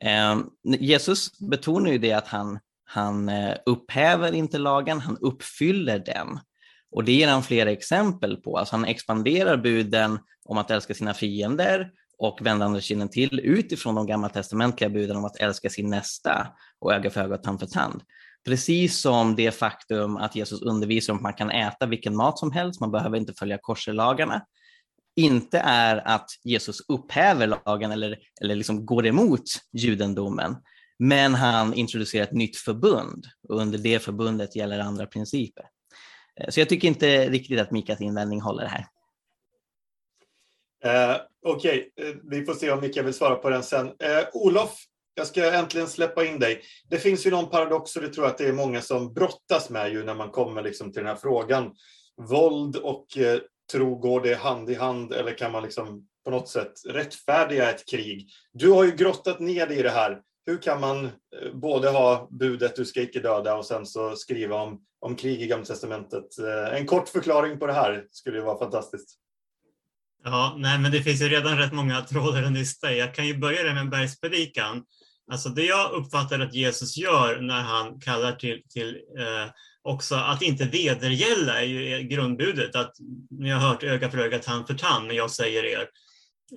[0.02, 2.60] Eh, Jesus betonar ju det att han
[2.91, 6.39] han eh, upphäver inte lagen, han uppfyller den.
[6.91, 8.58] Och det ger han flera exempel på.
[8.58, 13.95] Alltså han expanderar buden om att älska sina fiender och vända andra kinden till utifrån
[13.95, 16.47] de gammaltestamentliga buden om att älska sin nästa
[16.80, 18.02] och öga för öga och tand för tand.
[18.45, 22.52] Precis som det faktum att Jesus undervisar om att man kan äta vilken mat som
[22.52, 24.41] helst, man behöver inte följa korselagarna,
[25.15, 30.56] inte är att Jesus upphäver lagen eller, eller liksom går emot judendomen,
[31.00, 35.66] men han introducerar ett nytt förbund och under det förbundet gäller andra principer.
[36.40, 38.86] Eh, så jag tycker inte riktigt att Mikas invändning håller här.
[40.84, 42.10] Eh, Okej, okay.
[42.10, 43.88] Eh, vi får se om Mika vill svara på den sen.
[43.88, 44.76] Eh, Olof,
[45.14, 46.62] jag ska äntligen släppa in dig.
[46.90, 49.70] Det finns ju någon paradox och det tror jag att det är många som brottas
[49.70, 51.72] med ju när man kommer liksom till den här frågan.
[52.30, 53.40] Våld och eh,
[53.72, 57.90] tro, går det hand i hand eller kan man liksom på något sätt rättfärdiga ett
[57.90, 58.30] krig?
[58.54, 61.12] Du har ju grottat ner dig i det här hur kan man eh,
[61.54, 65.47] både ha budet du ska icke döda och sen så skriva om, om krig i
[65.47, 66.39] Gamla Testamentet?
[66.39, 69.19] Eh, en kort förklaring på det här skulle ju vara fantastiskt.
[70.23, 73.38] Ja, nej, men det finns ju redan rätt många trådar att nysta Jag kan ju
[73.38, 74.84] börja med bergspredikan.
[75.32, 80.41] Alltså det jag uppfattar att Jesus gör när han kallar till, till eh, också att
[80.41, 82.95] inte vedergälla är ju grundbudet, att
[83.30, 85.89] ni har hört öga för öga, tand för tand, men jag säger er.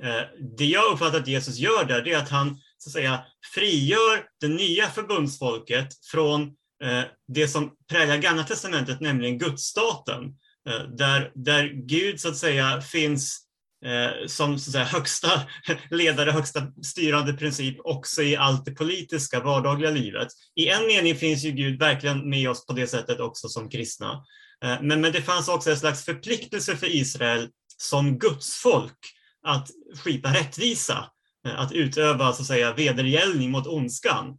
[0.02, 0.22] Eh,
[0.58, 4.24] det jag uppfattar att Jesus gör där, det är att han så att säga, frigör
[4.40, 6.42] det nya förbundsfolket från
[6.84, 10.24] eh, det som präglar Gamla testamentet, nämligen gudsstaten.
[10.68, 13.38] Eh, där, där Gud så att säga finns
[13.84, 15.42] eh, som så att säga, högsta
[15.90, 20.28] ledare, högsta styrande princip också i allt det politiska vardagliga livet.
[20.54, 24.24] I en mening finns ju Gud verkligen med oss på det sättet också som kristna.
[24.64, 28.98] Eh, men, men det fanns också en slags förpliktelse för Israel som gudsfolk
[29.46, 29.68] att
[30.04, 31.10] skipa rättvisa,
[31.46, 34.38] Eh, att utöva så att säga vedergällning mot ondskan.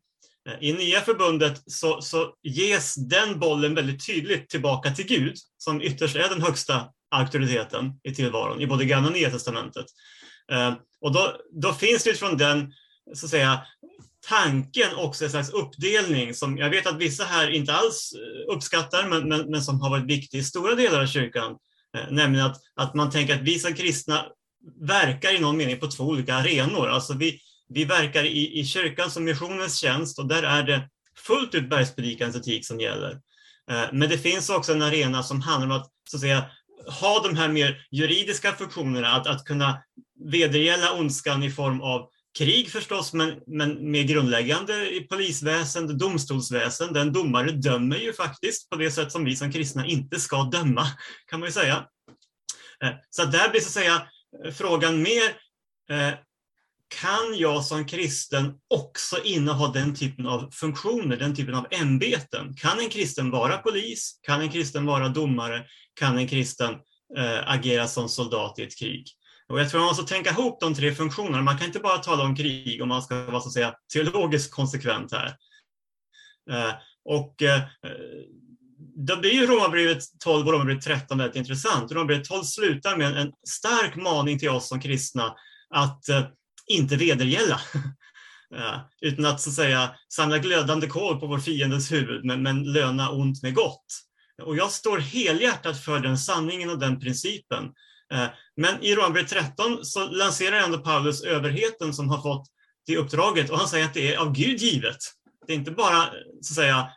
[0.49, 5.81] Eh, I nya förbundet så, så ges den bollen väldigt tydligt tillbaka till Gud, som
[5.81, 6.85] ytterst är den högsta
[7.15, 9.85] auktoriteten i tillvaron i både Gamla och Nya testamentet.
[10.51, 12.73] Eh, och då, då finns det utifrån den
[13.13, 13.61] så att säga,
[14.29, 18.13] tanken också en slags uppdelning som jag vet att vissa här inte alls
[18.53, 21.57] uppskattar men, men, men som har varit viktig i stora delar av kyrkan.
[22.09, 24.25] Nämligen att, att man tänker att vi som kristna
[24.81, 26.87] verkar i någon mening på två olika arenor.
[26.87, 31.55] Alltså vi, vi verkar i, i kyrkans och missionens tjänst och där är det fullt
[31.55, 33.11] ut bergspredikans etik som gäller.
[33.71, 36.45] Eh, men det finns också en arena som handlar om att, så att säga,
[37.01, 39.83] ha de här mer juridiska funktionerna, att, att kunna
[40.31, 47.01] vedergälla ondskan i form av krig förstås, men, men mer grundläggande i polisväsende, domstolsväsende.
[47.01, 50.87] En domare dömer ju faktiskt på det sätt som vi som kristna inte ska döma,
[51.29, 51.85] kan man ju säga.
[52.83, 54.07] Eh, så så där blir så att säga
[54.45, 55.23] Eh, frågan mer,
[55.89, 56.13] eh,
[57.01, 62.55] kan jag som kristen också inneha den typen av funktioner, den typen av ämbeten?
[62.55, 64.19] Kan en kristen vara polis?
[64.21, 65.65] Kan en kristen vara domare?
[65.93, 66.73] Kan en kristen
[67.17, 69.07] eh, agera som soldat i ett krig?
[69.47, 71.41] Och jag tror man måste tänka ihop de tre funktionerna.
[71.41, 74.53] Man kan inte bara tala om krig om man ska vara så att säga teologiskt
[74.53, 75.35] konsekvent här.
[77.05, 77.35] Och
[78.95, 81.91] då blir ju Romarbrevet 12 och Romarbrevet 13 väldigt intressant.
[81.91, 85.35] Romarbrevet 12 slutar med en stark maning till oss som kristna
[85.69, 86.23] att eh,
[86.67, 87.59] inte vedergälla.
[88.55, 92.63] Eh, utan att så att säga samla glödande kol på vår fiendes huvud, men, men
[92.63, 93.85] löna ont med gott.
[94.43, 97.63] Och jag står helhjärtat för den sanningen och den principen.
[98.13, 98.25] Eh,
[98.55, 102.47] men i Romarbrevet 13 så lanserar ändå Paulus överheten som har fått
[102.87, 104.97] det uppdraget och han säger att det är av Gud givet.
[105.47, 106.05] Det är inte bara
[106.41, 106.87] så att säga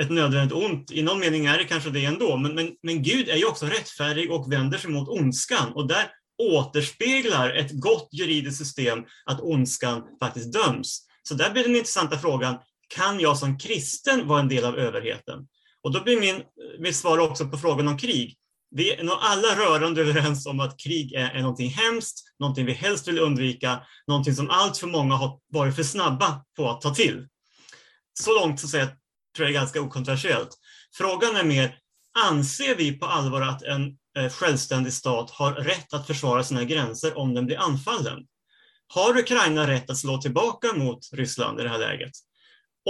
[0.00, 0.90] ett nödvändigt ont.
[0.90, 3.66] I någon mening är det kanske det ändå, men, men, men Gud är ju också
[3.66, 5.72] rättfärdig och vänder sig mot ondskan.
[5.72, 11.06] Och där återspeglar ett gott juridiskt system att ondskan faktiskt döms.
[11.22, 15.48] Så där blir den intressanta frågan, kan jag som kristen vara en del av överheten?
[15.82, 16.42] Och då blir min,
[16.78, 18.36] mitt svar också på frågan om krig.
[18.70, 22.72] Vi är nog alla rörande överens om att krig är, är någonting hemskt, någonting vi
[22.72, 26.94] helst vill undvika, någonting som allt för många har varit för snabba på att ta
[26.94, 27.26] till.
[28.20, 28.94] Så långt så säger jag
[29.38, 30.58] tror jag är ganska okontroversiellt.
[30.94, 31.78] Frågan är mer,
[32.28, 37.18] anser vi på allvar att en eh, självständig stat har rätt att försvara sina gränser
[37.18, 38.26] om den blir anfallen?
[38.88, 42.12] Har Ukraina rätt att slå tillbaka mot Ryssland i det här läget?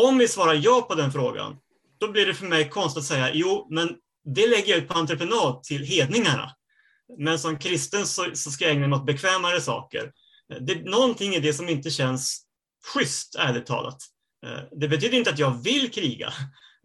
[0.00, 1.56] Om vi svarar ja på den frågan,
[2.00, 3.96] då blir det för mig konstigt att säga jo, men
[4.34, 6.50] det lägger jag ut på entreprenad till hedningarna.
[7.18, 10.12] Men som kristen så, så ska jag ägna mig åt bekvämare saker.
[10.60, 12.44] Det någonting i det som inte känns
[12.94, 13.98] schysst, ärligt talat.
[14.46, 16.32] Eh, det betyder inte att jag vill kriga,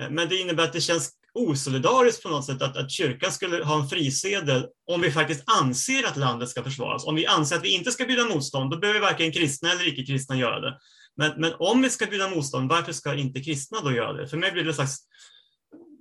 [0.02, 3.64] eh, men det innebär att det känns osolidariskt på något sätt att, att kyrkan skulle
[3.64, 7.06] ha en frisedel om vi faktiskt anser att landet ska försvaras.
[7.06, 10.36] Om vi anser att vi inte ska bjuda motstånd, då behöver varken kristna eller icke-kristna
[10.36, 10.78] göra det.
[11.18, 14.28] Men, men om vi ska bjuda motstånd, varför ska inte kristna då göra det?
[14.28, 14.98] För mig blir det en slags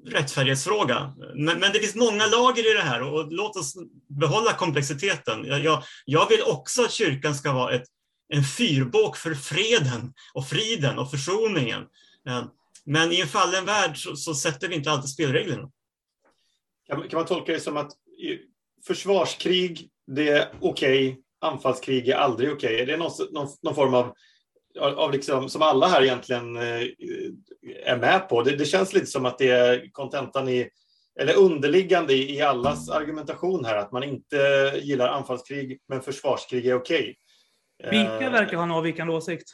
[0.06, 1.14] rättfärdighetsfråga.
[1.34, 3.74] Men, men det finns många lager i det här och, och låt oss
[4.08, 5.44] behålla komplexiteten.
[5.44, 7.84] Jag, jag, jag vill också att kyrkan ska vara ett
[8.32, 11.82] en fyrbåk för freden och friden och försoningen.
[12.28, 12.44] Eh,
[12.84, 15.70] men i en fallen värld så, så sätter vi inte alltid spelreglerna.
[16.86, 17.92] Kan, kan man tolka det som att
[18.86, 22.74] försvarskrig, det är okej, okay, anfallskrig är aldrig okej?
[22.74, 22.82] Okay.
[22.82, 24.12] Är det någon, någon, någon, form av,
[24.80, 26.82] av liksom, som alla här egentligen eh,
[27.84, 28.42] är med på?
[28.42, 30.68] Det, det känns lite som att det är kontentan i,
[31.20, 34.36] eller underliggande i, i allas argumentation här, att man inte
[34.82, 37.16] gillar anfallskrig, men försvarskrig är okej.
[37.90, 39.48] Mika eh, verkar ha en avvikande åsikt.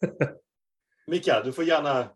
[1.06, 2.08] Mika, du får gärna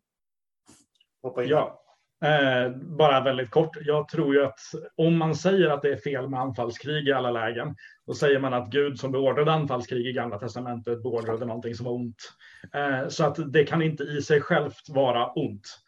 [1.23, 1.49] hoppa in.
[1.49, 1.83] Ja,
[2.25, 3.77] eh, bara väldigt kort.
[3.81, 4.61] Jag tror ju att
[4.97, 8.55] om man säger att det är fel med anfallskrig i alla lägen, då säger man
[8.55, 12.33] att Gud som beordrade anfallskrig i Gamla Testamentet beordrade någonting som var ont.
[12.75, 15.79] Eh, så att det kan inte i sig självt vara ont.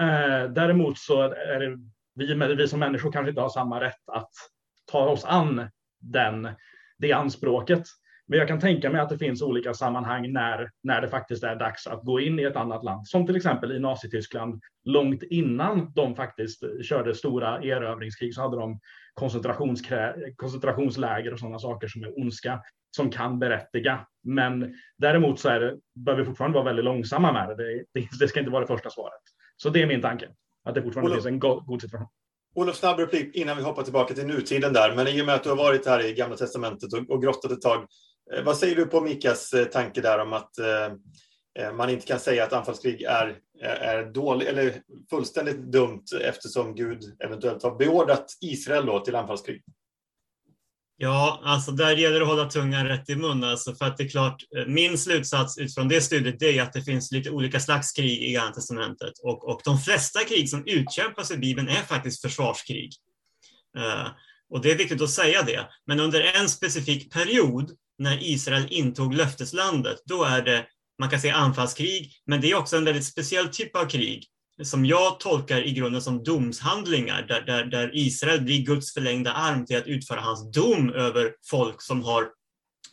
[0.00, 1.78] Eh, däremot så är det
[2.14, 4.30] vi, vi som människor kanske inte har samma rätt att
[4.92, 6.48] ta oss an den,
[6.98, 7.82] det anspråket.
[8.30, 11.56] Men jag kan tänka mig att det finns olika sammanhang när, när det faktiskt är
[11.56, 14.62] dags att gå in i ett annat land, som till exempel i Nazityskland.
[14.84, 18.80] Långt innan de faktiskt körde stora erövringskrig så hade de
[19.14, 22.62] koncentrationsläger och sådana saker som är ondska
[22.96, 24.06] som kan berättiga.
[24.22, 27.54] Men däremot så är det, bör vi fortfarande vara väldigt långsamma med det.
[27.54, 29.22] Det, det, det ska inte vara det första svaret.
[29.56, 30.28] Så det är min tanke,
[30.64, 32.08] att det fortfarande Olof, finns en god, god situation.
[32.54, 34.96] Olof, snabb replik innan vi hoppar tillbaka till nutiden där.
[34.96, 37.50] Men i och med att du har varit här i Gamla Testamentet och, och grottat
[37.50, 37.86] ett tag.
[38.34, 42.20] Eh, vad säger du på Mikas eh, tanke där om att eh, man inte kan
[42.20, 48.86] säga att anfallskrig är, är dålig, eller fullständigt dumt eftersom Gud eventuellt har beordrat Israel
[48.86, 49.62] då till anfallskrig?
[50.96, 53.44] Ja, alltså där gäller det att hålla tungan rätt i mun.
[53.44, 57.12] Alltså för att det är klart, min slutsats utifrån det studiet är att det finns
[57.12, 59.12] lite olika slags krig i Gamla testamentet.
[59.22, 62.90] Och, och de flesta krig som utkämpas i Bibeln är faktiskt försvarskrig.
[63.78, 64.08] Uh,
[64.50, 65.68] och det är viktigt att säga det.
[65.86, 67.70] Men under en specifik period
[68.00, 70.66] när Israel intog löfteslandet, då är det,
[70.98, 74.26] man kan säga anfallskrig, men det är också en väldigt speciell typ av krig
[74.62, 79.66] som jag tolkar i grunden som domshandlingar, där, där, där Israel blir Guds förlängda arm
[79.66, 82.28] till att utföra hans dom över folk som har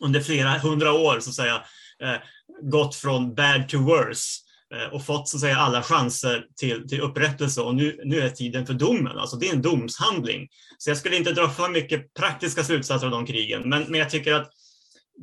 [0.00, 1.62] under flera hundra år så att säga,
[2.02, 2.16] eh,
[2.62, 4.40] gått från bad to worse
[4.74, 8.30] eh, och fått så att säga, alla chanser till, till upprättelse och nu, nu är
[8.30, 9.18] tiden för domen.
[9.18, 10.48] Alltså det är en domshandling.
[10.78, 14.10] Så jag skulle inte dra för mycket praktiska slutsatser av de krigen, men, men jag
[14.10, 14.50] tycker att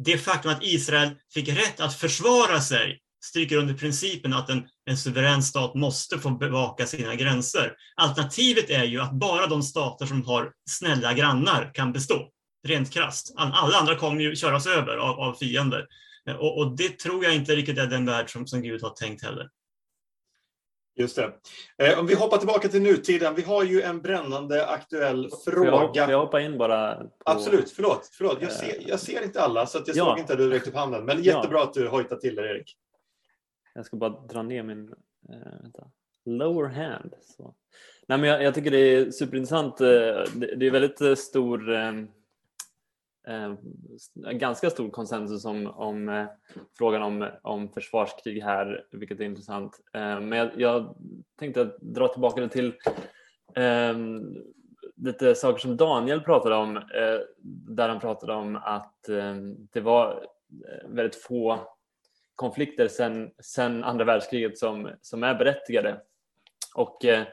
[0.05, 4.97] det faktum att Israel fick rätt att försvara sig stryker under principen att en, en
[4.97, 7.73] suverän stat måste få bevaka sina gränser.
[7.95, 12.29] Alternativet är ju att bara de stater som har snälla grannar kan bestå,
[12.67, 13.33] rent krasst.
[13.37, 15.85] Alla andra kommer ju köras över av, av fiender.
[16.39, 19.23] Och, och, det tror jag inte riktigt är den värld som, som Gud har tänkt
[19.23, 19.49] heller.
[20.95, 21.33] Just det.
[21.77, 23.35] Eh, om vi hoppar tillbaka till nutiden.
[23.35, 26.05] Vi har ju en brännande aktuell fråga.
[26.05, 26.95] Får jag, hoppa in bara?
[26.95, 27.09] På...
[27.25, 28.09] Absolut, förlåt.
[28.13, 28.37] förlåt.
[28.41, 30.05] Jag, ser, jag ser inte alla så jag ja.
[30.05, 31.05] såg inte att du räckte upp handen.
[31.05, 31.63] Men jättebra ja.
[31.63, 32.77] att du hojtar till där Erik.
[33.73, 34.93] Jag ska bara dra ner min
[35.29, 35.83] äh,
[36.25, 37.13] lower hand.
[37.21, 37.55] Så.
[38.07, 39.81] Nej, men jag, jag, tycker det är superintressant.
[39.81, 39.87] Eh,
[40.35, 41.91] det, det är väldigt eh, stor eh,
[43.27, 43.53] Eh,
[44.31, 46.25] ganska stor konsensus om, om eh,
[46.77, 49.79] frågan om, om försvarskrig här, vilket är intressant.
[49.93, 50.95] Eh, men jag, jag,
[51.39, 52.73] tänkte dra tillbaka det till
[53.55, 53.95] eh,
[54.95, 57.19] lite saker som Daniel pratade om, eh,
[57.75, 60.27] där han pratade om att ehm, det var
[60.67, 61.59] eh, väldigt få
[62.35, 66.01] konflikter sedan sen andra världskriget som, som är berättigade.
[66.75, 67.23] Och eh,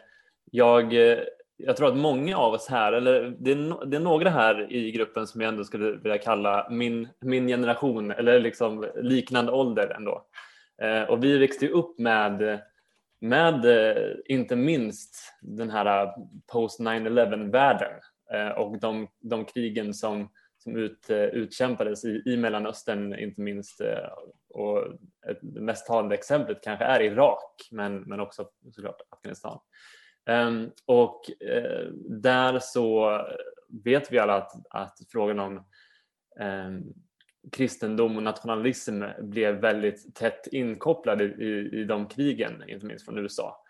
[0.50, 1.18] jag, eh,
[1.66, 4.90] jag tror att många av oss här, eller det är, det är några här i
[4.90, 10.26] gruppen som jag ändå skulle vilja kalla min, min generation eller liksom liknande ålder ändå.
[10.82, 12.60] Eh, och vi växte upp med,
[13.20, 16.14] med eh, inte minst den här
[16.52, 17.92] post 9-11 världen
[18.32, 20.28] eh, och de, de krigen som
[20.62, 23.80] som ut, eh, utkämpades i, i Mellanöstern inte minst.
[23.80, 24.08] Eh,
[24.48, 24.84] och
[25.42, 29.58] det mest talande exemplet kanske är Irak men, men också såklart Afghanistan.
[30.30, 33.20] Um, och uh, där så
[33.84, 35.64] vet vi alla att, att frågan om
[36.40, 36.92] um,
[37.52, 43.64] kristendom och nationalism blev väldigt tätt inkopplade i, i de krigen, inte minst från USA.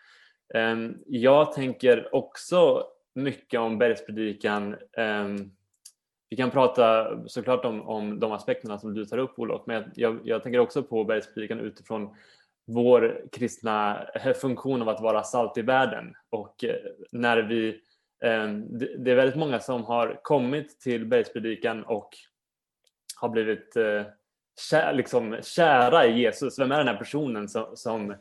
[0.54, 2.84] Um, jag tänker också
[3.14, 4.76] mycket om bergspredikan
[6.32, 10.20] vi kan prata såklart om, om de aspekterna som du tar upp Olof, men jag,
[10.24, 12.16] jag tänker också på bergspredikan utifrån
[12.66, 16.14] vår kristna eh, funktion av att vara salt i världen.
[16.30, 16.76] Och eh,
[17.12, 17.68] när vi,
[18.24, 18.48] eh,
[18.98, 22.10] det är väldigt många som har kommit till bergspredikan och
[23.20, 23.74] har blivit
[24.70, 26.58] kär, liksom, kära i Jesus.
[26.58, 28.14] Vem är den här personen som, som,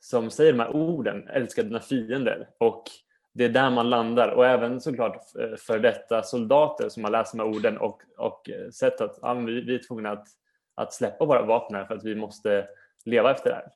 [0.00, 1.28] som säger de här orden?
[1.28, 2.48] Älska dina fiender.
[2.58, 2.84] Och
[3.32, 5.22] det är där man landar och även såklart
[5.58, 9.60] för detta soldater som har läst de här orden och, och sett att ja, vi,
[9.60, 10.28] vi är tvungna att,
[10.74, 12.68] att släppa våra vapen här för att vi måste
[13.04, 13.72] leva efter det här.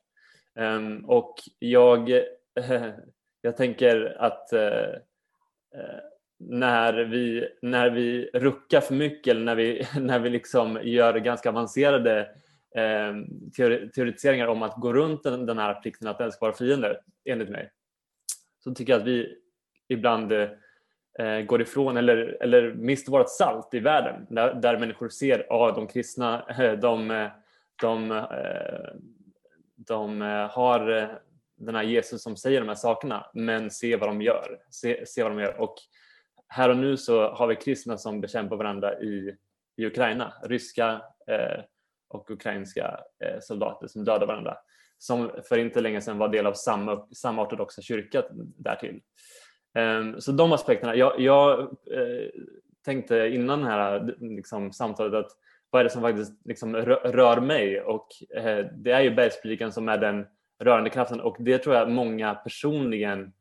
[0.59, 2.09] Um, och jag,
[3.41, 4.97] jag tänker att uh,
[6.49, 11.49] när, vi, när vi ruckar för mycket eller när vi, när vi liksom gör ganska
[11.49, 12.29] avancerade
[12.75, 17.49] ehm, teoretiseringar om att gå runt den, den här plikten att älska våra fiender, enligt
[17.49, 17.71] mig,
[18.63, 19.37] så tycker jag att vi
[19.87, 25.39] ibland eh, går ifrån eller, eller mister vårt salt i världen där, där människor ser
[25.39, 26.45] att ah, de kristna
[26.81, 27.29] de,
[27.81, 28.25] de,
[29.91, 31.09] de eh, har eh,
[31.57, 34.59] den här Jesus som säger de här sakerna men se vad de gör.
[34.69, 35.61] Se, se vad de gör.
[35.61, 35.75] Och
[36.47, 39.35] här och nu så har vi kristna som bekämpar varandra i,
[39.77, 40.33] i Ukraina.
[40.43, 41.63] Ryska eh,
[42.09, 44.57] och ukrainska eh, soldater som dödar varandra.
[44.97, 48.23] Som för inte länge sedan var del av samma, samma ortodoxa kyrka
[48.57, 49.01] därtill.
[49.77, 50.95] Eh, så de aspekterna.
[50.95, 52.29] Jag, jag eh,
[52.85, 55.31] tänkte innan det här liksom, samtalet att
[55.71, 59.89] vad är det som faktiskt liksom rör mig och eh, det är ju bergspredikan som
[59.89, 60.27] är den
[60.59, 63.33] rörande kraften och det tror jag många personligen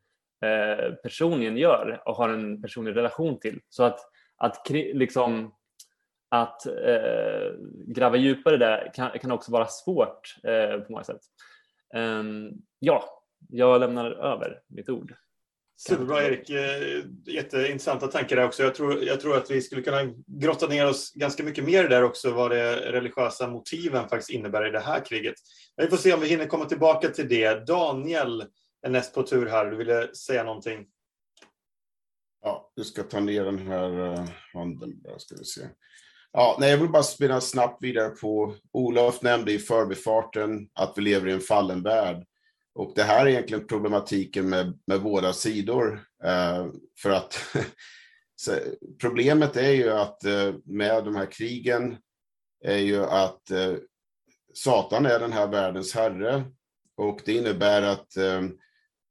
[0.44, 3.60] eh, personligen gör och har en personlig relation till.
[3.68, 3.98] Så att,
[4.36, 5.54] att liksom
[6.28, 7.52] att eh,
[7.86, 11.20] gräva djupare där kan, kan också vara svårt eh, på många sätt.
[11.94, 13.04] Ehm, ja,
[13.48, 15.14] jag lämnar över mitt ord.
[15.88, 16.50] Superbra Erik.
[16.50, 18.62] Eh, jätteintressanta tankar där också.
[18.62, 22.02] Jag tror, jag tror att vi skulle kunna grotta ner oss ganska mycket mer där
[22.02, 25.34] också vad de religiösa motiven faktiskt innebär i det här kriget.
[25.76, 27.66] Men vi får se om vi hinner komma tillbaka till det.
[27.66, 28.44] Daniel
[28.86, 29.70] är näst på tur här.
[29.70, 30.86] Du ville säga någonting?
[32.42, 35.60] Ja, du ska ta ner den här eh, handen bara, ska vi se.
[36.32, 41.02] Ja, nej, jag vill bara spinna snabbt vidare på, Olof nämnde i förbifarten att vi
[41.02, 42.26] lever i en fallen värld.
[42.74, 46.04] Och det här är egentligen problematiken med, med båda sidor.
[46.24, 46.66] Eh,
[47.02, 47.38] för att
[49.00, 51.96] problemet är ju att eh, med de här krigen
[52.64, 53.74] är ju att eh,
[54.54, 56.44] Satan är den här världens herre.
[56.96, 58.42] Och det innebär att eh,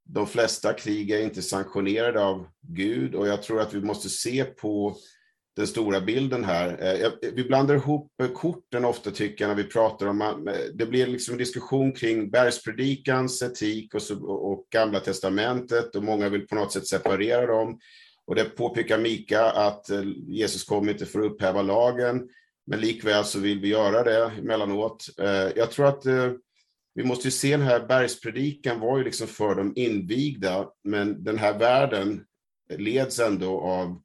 [0.04, 3.14] de flesta krig är inte sanktionerade av Gud.
[3.14, 4.96] Och jag tror att vi måste se på
[5.60, 6.68] den stora bilden här.
[7.02, 10.86] Eh, vi blandar ihop eh, korten ofta tycker jag när vi pratar om, eh, det
[10.86, 16.46] blir liksom en diskussion kring bergspredikans etik och, så, och gamla testamentet och många vill
[16.46, 17.78] på något sätt separera dem.
[18.26, 19.86] Och det påpekar Mika att
[20.28, 22.28] Jesus kommer inte för att upphäva lagen,
[22.66, 25.06] men likväl så vill vi göra det emellanåt.
[25.56, 26.04] Jag tror att
[26.94, 31.38] vi måste ju se den här bergspredikan var ju liksom för de invigda, men den
[31.38, 32.24] här världen
[32.78, 34.02] leds ändå av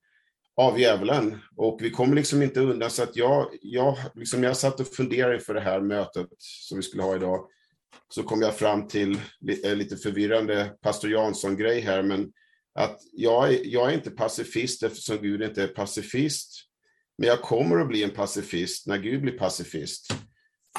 [0.58, 1.42] av djävulen.
[1.56, 2.90] Och vi kommer liksom inte undan.
[2.90, 6.84] Så att jag, jag, liksom jag satt och funderade inför det här mötet som vi
[6.84, 7.50] skulle ha idag.
[8.10, 9.20] Så kom jag fram till
[9.64, 12.04] eh, lite förvirrande pastor Jansson-grej här.
[12.04, 12.32] Men
[12.80, 16.62] att jag, jag är inte pacifist eftersom Gud inte är pacifist.
[17.18, 20.12] Men jag kommer att bli en pacifist när Gud blir pacifist.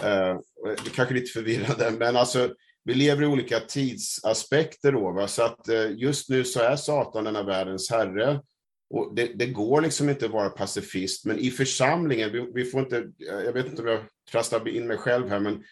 [0.03, 2.55] Eh, det är kanske lite förvirrande, men alltså
[2.85, 5.13] vi lever i olika tidsaspekter då.
[5.13, 5.29] Va?
[5.29, 8.41] Så att eh, just nu så är Satan denna världens herre.
[8.91, 12.81] Och det, det, går liksom inte att vara pacifist, men i församlingen, vi, vi, får
[12.81, 15.65] inte, jag vet inte om jag trasslar in mig själv här, men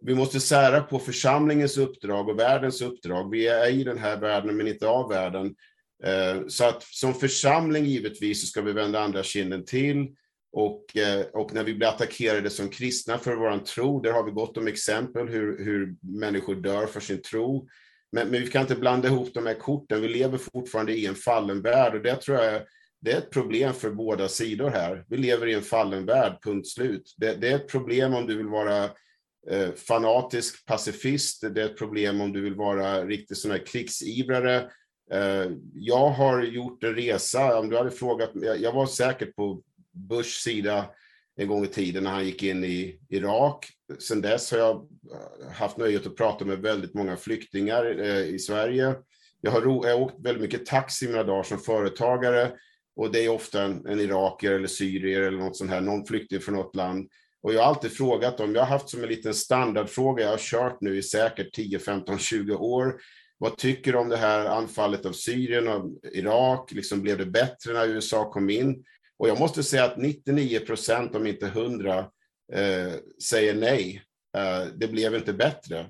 [0.00, 3.30] vi måste sära på församlingens uppdrag och världens uppdrag.
[3.30, 5.54] Vi är i den här världen, men inte av världen.
[6.04, 10.14] Eh, så att som församling givetvis så ska vi vända andra kinden till.
[10.52, 14.30] Och, eh, och när vi blir attackerade som kristna för vår tro, där har vi
[14.30, 17.68] gott om exempel hur, hur människor dör för sin tro.
[18.14, 20.00] Men, men, vi kan inte blanda ihop de här korten.
[20.00, 22.62] Vi lever fortfarande i en fallen värld och det tror jag
[23.00, 25.04] det är ett problem för båda sidor här.
[25.08, 27.14] Vi lever i en fallen värld, punkt slut.
[27.16, 28.84] Det, det är ett problem om du vill vara
[29.50, 31.54] eh, fanatisk pacifist.
[31.54, 34.56] Det är ett problem om du vill vara riktigt sån här krigsivrare.
[35.12, 39.62] Eh, jag har gjort en resa, om du hade frågat, jag, jag var säkert på
[39.92, 40.90] Bushs sida
[41.36, 43.66] en gång i tiden när han gick in i Irak.
[43.98, 48.38] Sedan dess har jag eh, haft nöjet att prata med väldigt många flyktingar eh, i
[48.38, 48.94] Sverige.
[49.40, 52.52] Jag har, jag har åkt väldigt mycket taxi mina dagar som företagare
[52.96, 56.40] och det är ofta en, en iraker eller syrier eller något sånt här, någon flykting
[56.40, 57.08] från något land.
[57.42, 60.38] Och jag har alltid frågat dem, jag har haft som en liten standardfråga, jag har
[60.38, 62.94] kört nu i säkert 10, 15, 20 år.
[63.38, 66.72] Vad tycker du om det här anfallet av Syrien och Irak?
[66.72, 68.84] Liksom blev det bättre när USA kom in?
[69.18, 71.98] Och jag måste säga att 99 procent, om inte 100,
[72.52, 72.92] eh,
[73.28, 74.02] säger nej.
[74.36, 75.86] Eh, det blev inte bättre.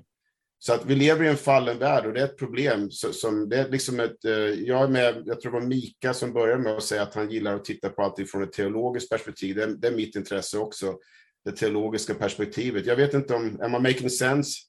[0.59, 2.91] Så att vi lever i en fallen värld och det är ett problem.
[2.91, 6.33] Som, det är liksom ett, eh, jag, är med, jag tror det var Mika som
[6.33, 9.55] började med att säga att han gillar att titta på allt från ett teologiskt perspektiv.
[9.55, 10.97] Det är, det är mitt intresse också,
[11.45, 12.85] det teologiska perspektivet.
[12.85, 14.59] Jag vet inte om, am I making sense?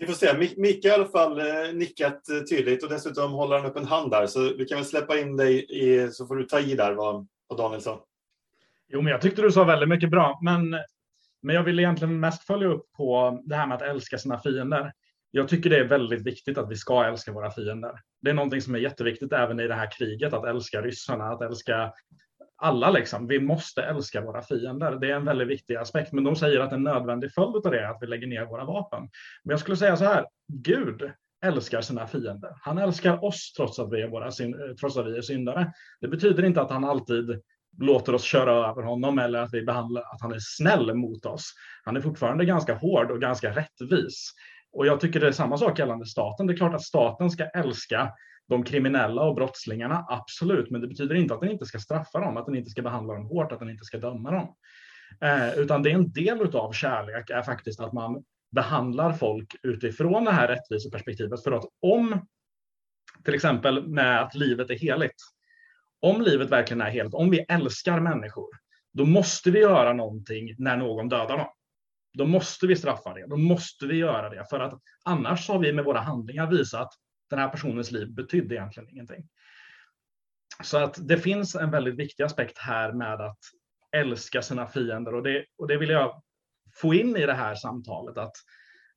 [0.00, 0.38] Vi får se.
[0.56, 3.84] Micke har i alla fall eh, nickat eh, tydligt och dessutom håller han upp en
[3.84, 4.26] hand där.
[4.26, 7.26] Så vi kan väl släppa in dig i, så får du ta i där vad,
[7.46, 8.04] vad Daniel sa.
[8.88, 10.38] Jo, men jag tyckte du sa väldigt mycket bra.
[10.42, 10.76] Men,
[11.42, 14.92] men jag vill egentligen mest följa upp på det här med att älska sina fiender.
[15.30, 17.92] Jag tycker det är väldigt viktigt att vi ska älska våra fiender.
[18.22, 21.42] Det är någonting som är jätteviktigt även i det här kriget, att älska ryssarna, att
[21.42, 21.92] älska
[22.62, 24.96] alla liksom, vi måste älska våra fiender.
[24.96, 27.80] Det är en väldigt viktig aspekt, men de säger att en nödvändig följd av det
[27.80, 29.00] är att vi lägger ner våra vapen.
[29.44, 31.10] Men jag skulle säga så här, Gud
[31.44, 32.50] älskar sina fiender.
[32.60, 34.30] Han älskar oss trots att vi är, våra,
[34.80, 35.72] trots att vi är syndare.
[36.00, 37.40] Det betyder inte att han alltid
[37.78, 41.52] låter oss köra över honom eller att, vi behandlar, att han är snäll mot oss.
[41.84, 44.32] Han är fortfarande ganska hård och ganska rättvis.
[44.72, 46.46] Och jag tycker det är samma sak gällande staten.
[46.46, 48.12] Det är klart att staten ska älska
[48.48, 52.36] de kriminella och brottslingarna, absolut, men det betyder inte att den inte ska straffa dem,
[52.36, 54.54] att den inte ska behandla dem hårt, att den inte ska döma dem.
[55.20, 60.24] Eh, utan det är en del av kärlek är faktiskt att man behandlar folk utifrån
[60.24, 61.42] det här rättviseperspektivet.
[61.42, 62.26] För att om,
[63.24, 65.16] till exempel med att livet är heligt,
[66.00, 68.48] om livet verkligen är heligt, om vi älskar människor,
[68.92, 71.48] då måste vi göra någonting när någon dödar dem.
[72.14, 74.74] Då måste vi straffa det, då måste vi göra det, för att
[75.04, 76.88] annars har vi med våra handlingar visat
[77.32, 79.28] den här personens liv betydde egentligen ingenting.
[80.62, 83.38] Så att det finns en väldigt viktig aspekt här med att
[83.96, 86.22] älska sina fiender och det, och det vill jag
[86.74, 88.18] få in i det här samtalet.
[88.18, 88.32] Att,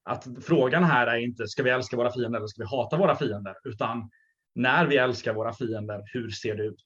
[0.04, 3.16] att frågan här är inte ska vi älska våra fiender eller ska vi hata våra
[3.16, 3.56] fiender?
[3.64, 4.10] Utan
[4.56, 6.86] när vi älskar våra fiender, hur ser det ut?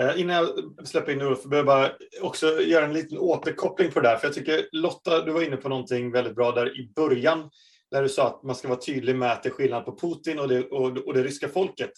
[0.00, 0.48] Eh, innan jag
[0.88, 4.16] släpper in Ulf, behöver jag bara också göra en liten återkoppling på det där.
[4.16, 7.50] För jag tycker Lotta, du var inne på någonting väldigt bra där i början.
[7.90, 10.38] Där du sa att man ska vara tydlig med att det är skillnad på Putin
[10.38, 11.90] och det, och, och det ryska folket.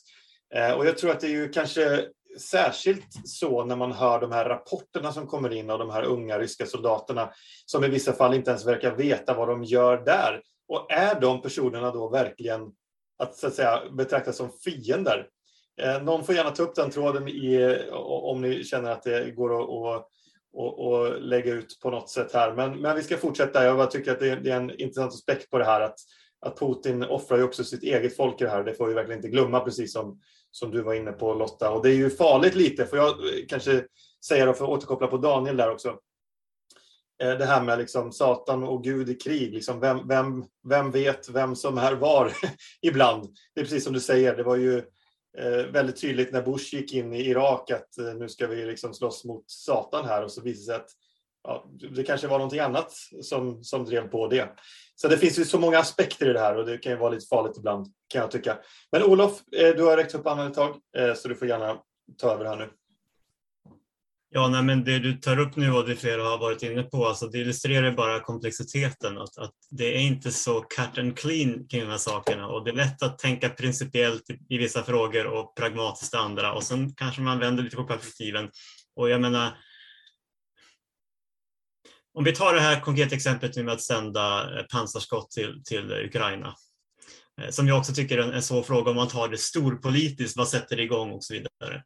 [0.55, 2.09] Eh, och jag tror att det är ju kanske
[2.39, 6.39] särskilt så när man hör de här rapporterna som kommer in av de här unga
[6.39, 7.33] ryska soldaterna
[7.67, 10.43] som i vissa fall inte ens verkar veta vad de gör där.
[10.69, 12.73] Och är de personerna då verkligen
[13.19, 15.29] att, så att säga, betraktas som fiender?
[15.81, 19.63] Eh, någon får gärna ta upp den tråden i, om ni känner att det går
[19.63, 20.09] att, att,
[20.59, 22.55] att lägga ut på något sätt här.
[22.55, 23.65] Men, men vi ska fortsätta.
[23.65, 25.99] Jag bara tycker att det, det är en intressant aspekt på det här att,
[26.41, 28.65] att Putin offrar ju också sitt eget folk i det här.
[28.65, 31.71] Det får vi verkligen inte glömma, precis som, som du var inne på Lotta.
[31.71, 33.85] Och det är ju farligt lite, får jag eh, kanske
[34.27, 35.89] säga då, för att återkoppla på Daniel där också.
[37.23, 39.55] Eh, det här med liksom Satan och Gud i krig.
[39.55, 42.33] Liksom vem, vem, vem vet vem som är var
[42.83, 43.29] ibland?
[43.55, 44.83] Det är precis som du säger, det var ju
[45.39, 48.95] Eh, väldigt tydligt när Bush gick in i Irak att eh, nu ska vi liksom
[48.95, 50.91] slåss mot Satan här och så visade det sig att
[51.43, 54.49] ja, det kanske var någonting annat som, som drev på det.
[54.95, 57.11] Så det finns ju så många aspekter i det här och det kan ju vara
[57.11, 58.59] lite farligt ibland kan jag tycka.
[58.93, 61.79] Men Olof, eh, du har räckt upp handen ett tag eh, så du får gärna
[62.17, 62.71] ta över här nu.
[64.31, 67.07] Ja, nej, men det du tar upp nu och det flera har varit inne på,
[67.07, 69.19] alltså det illustrerar bara komplexiteten.
[69.19, 72.71] Att, att det är inte så cut and clean kring de här sakerna och det
[72.71, 77.21] är lätt att tänka principiellt i, i vissa frågor och pragmatiskt andra och sen kanske
[77.21, 78.51] man vänder lite på perspektiven.
[78.97, 79.59] Och jag menar,
[82.15, 86.55] om vi tar det här konkreta exemplet med att sända eh, pansarskott till, till Ukraina,
[87.41, 90.37] eh, som jag också tycker är en, en svår fråga om man tar det storpolitiskt,
[90.37, 91.83] vad sätter det igång och så vidare.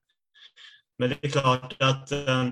[0.98, 2.46] Men det är klart att eh,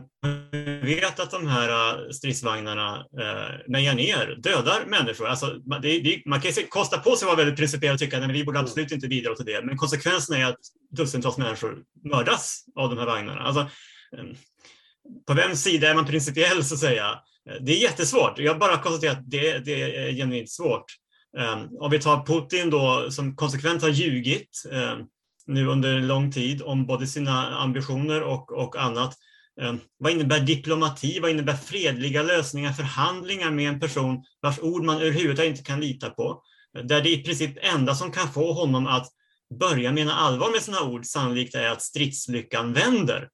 [0.83, 5.27] vi vet att de här eh, stridsvagnarna eh, mejar ner, dödar människor.
[5.27, 5.47] Alltså,
[5.83, 8.45] det, det, man kan kosta på sig att vara väldigt principiell och tycka att vi
[8.45, 9.65] borde absolut inte bidra till det.
[9.65, 10.59] Men konsekvensen är att
[10.91, 13.41] dussintals människor mördas av de här vagnarna.
[13.41, 13.61] Alltså,
[14.17, 14.25] eh,
[15.27, 17.19] på vems sida är man principiell så att säga?
[17.61, 18.39] Det är jättesvårt.
[18.39, 20.85] Jag bara konstaterar att det, det är genuint svårt.
[21.81, 24.63] Om vi tar Putin då som konsekvent har ljugit
[25.51, 29.17] nu under lång tid om både sina ambitioner och, och annat.
[29.61, 31.21] Eh, vad innebär diplomati?
[31.21, 36.11] Vad innebär fredliga lösningar, förhandlingar med en person vars ord man överhuvudtaget inte kan lita
[36.11, 36.43] på?
[36.85, 39.09] Där det i princip enda som kan få honom att
[39.61, 43.29] börja mena allvar med sina ord sannolikt är att stridslyckan vänder.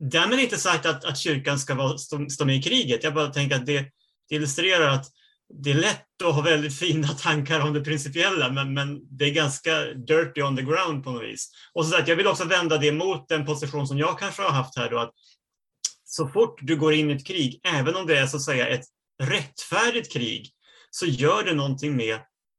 [0.00, 3.04] Därmed inte sagt att, att kyrkan ska vara, stå, stå med i kriget.
[3.04, 3.86] Jag bara tänker att det,
[4.28, 5.06] det illustrerar att
[5.54, 9.30] det är lätt att ha väldigt fina tankar om det principiella, men, men det är
[9.30, 11.50] ganska dirty on the ground på något vis.
[11.74, 14.50] Och så att jag vill också vända det mot den position som jag kanske har
[14.50, 15.12] haft här då, att
[16.04, 18.68] så fort du går in i ett krig, även om det är så att säga
[18.68, 18.84] ett
[19.22, 20.50] rättfärdigt krig,
[20.90, 22.18] så gör det någonting med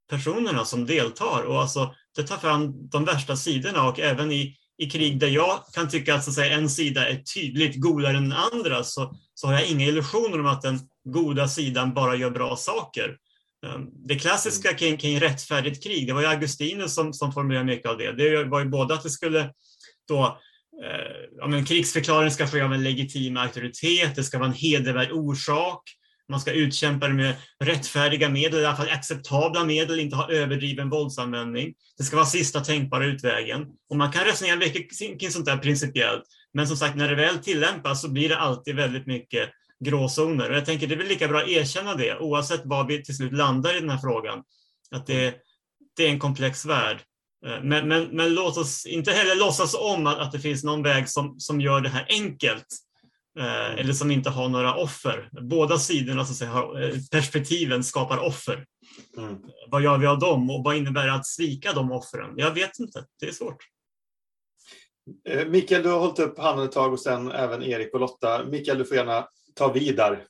[0.10, 4.90] personerna som deltar och alltså det tar fram de värsta sidorna och även i, i
[4.90, 8.30] krig där jag kan tycka att, så att säga, en sida är tydligt godare än
[8.30, 10.80] den andra så, så har jag inga illusioner om att den
[11.12, 13.18] goda sidan bara gör bra saker.
[13.66, 17.90] Ehm, det klassiska kring, kring rättfärdigt krig, det var ju Augustinus som, som formulerade mycket
[17.90, 18.12] av det.
[18.12, 19.54] Det var ju både att det skulle
[20.08, 20.40] då
[20.84, 25.12] eh, ja, men krigsförklaring ska ske av en legitim auktoritet, det ska vara en hedervärd
[25.12, 25.84] orsak,
[26.30, 30.90] man ska utkämpa det med rättfärdiga medel, i alla fall acceptabla medel, inte ha överdriven
[30.90, 31.74] våldsanvändning.
[31.98, 33.66] Det ska vara sista tänkbara utvägen.
[33.90, 37.38] Och man kan resonera mycket kring sånt där principiellt, men som sagt, när det väl
[37.38, 39.50] tillämpas så blir det alltid väldigt mycket
[39.86, 40.50] gråzoner.
[40.50, 43.16] Och jag tänker det är väl lika bra att erkänna det oavsett var vi till
[43.16, 44.44] slut landar i den här frågan.
[44.92, 45.36] Att det,
[45.98, 47.02] det är en komplex värld.
[47.46, 50.84] Eh, men, men, men låt oss inte heller låtsas om att, att det finns någon
[50.84, 52.66] väg som, som gör det här enkelt.
[53.40, 55.30] Eh, eller som inte har några offer.
[55.42, 58.66] Båda sidorna så att säga, har, eh, perspektiven skapar offer.
[59.18, 59.38] Mm.
[59.68, 62.34] Vad gör vi av dem och vad innebär det att svika de offren?
[62.38, 63.64] Jag vet inte, det är svårt.
[65.48, 68.46] Mikael, du har hållit upp handen ett tag och sen även Erik och Lotta.
[68.46, 70.26] Mikael, du får gärna ta vid där?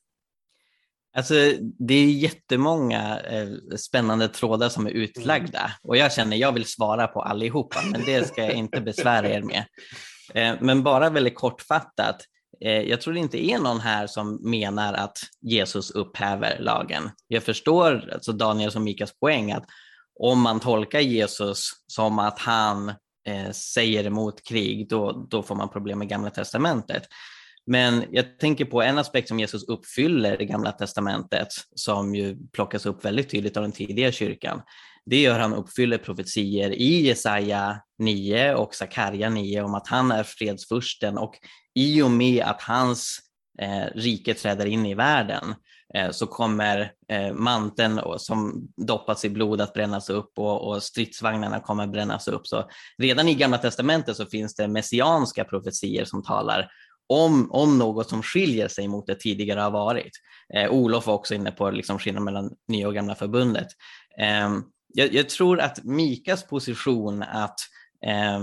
[1.17, 1.33] Alltså,
[1.79, 3.47] det är jättemånga eh,
[3.77, 5.71] spännande trådar som är utlagda mm.
[5.83, 9.41] och jag känner jag vill svara på allihopa, men det ska jag inte besvära er
[9.41, 9.65] med.
[10.33, 12.21] Eh, men bara väldigt kortfattat,
[12.65, 17.09] eh, jag tror det inte är någon här som menar att Jesus upphäver lagen.
[17.27, 19.65] Jag förstår alltså Daniels och Mikas poäng att
[20.19, 22.89] om man tolkar Jesus som att han
[23.27, 27.03] eh, säger emot krig, då, då får man problem med Gamla Testamentet.
[27.69, 32.85] Men jag tänker på en aspekt som Jesus uppfyller i Gamla Testamentet som ju plockas
[32.85, 34.61] upp väldigt tydligt av den tidiga kyrkan.
[35.05, 40.23] Det gör han uppfyller profetier i Jesaja 9 och Sakarja 9 om att han är
[40.23, 41.35] fredsfursten och
[41.75, 43.19] i och med att hans
[43.61, 45.55] eh, rike träder in i världen
[45.95, 51.59] eh, så kommer eh, manteln som doppats i blod att brännas upp och, och stridsvagnarna
[51.59, 52.47] kommer brännas upp.
[52.47, 56.71] Så redan i Gamla Testamentet så finns det messianska profetier som talar
[57.09, 60.11] om, om något som skiljer sig mot det tidigare har varit.
[60.53, 63.67] Eh, Olof var också inne på liksom skillnaden mellan nya och gamla förbundet.
[64.19, 64.49] Eh,
[64.93, 67.59] jag, jag, tror att Mikas position att,
[68.05, 68.41] eh,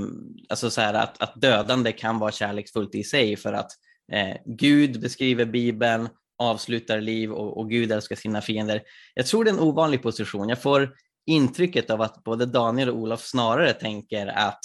[0.49, 3.71] alltså så här, att, att dödande kan vara kärleksfullt i sig för att
[4.13, 6.09] eh, Gud beskriver Bibeln,
[6.39, 8.83] avslutar liv och, och Gud älskar sina fiender.
[9.15, 10.49] Jag tror det är en ovanlig position.
[10.49, 10.95] Jag får
[11.27, 14.61] intrycket av att både Daniel och Olof snarare tänker att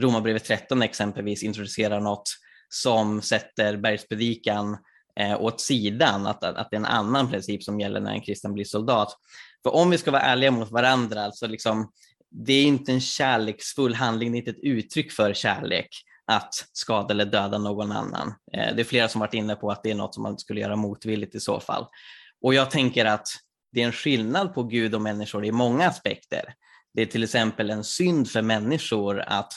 [0.00, 2.30] Romarbrevet 13 exempelvis introducerar något
[2.74, 4.76] som sätter bergspredikan
[5.20, 8.20] eh, åt sidan, att, att, att det är en annan princip som gäller när en
[8.20, 9.16] kristen blir soldat.
[9.62, 11.92] För om vi ska vara ärliga mot varandra, alltså liksom,
[12.30, 15.88] det är inte en kärleksfull handling, det är inte ett uttryck för kärlek
[16.26, 18.34] att skada eller döda någon annan.
[18.52, 20.60] Eh, det är flera som varit inne på att det är något som man skulle
[20.60, 21.86] göra motvilligt i så fall.
[22.42, 23.28] Och jag tänker att
[23.72, 26.54] det är en skillnad på Gud och människor i många aspekter.
[26.94, 29.52] Det är till exempel en synd för människor att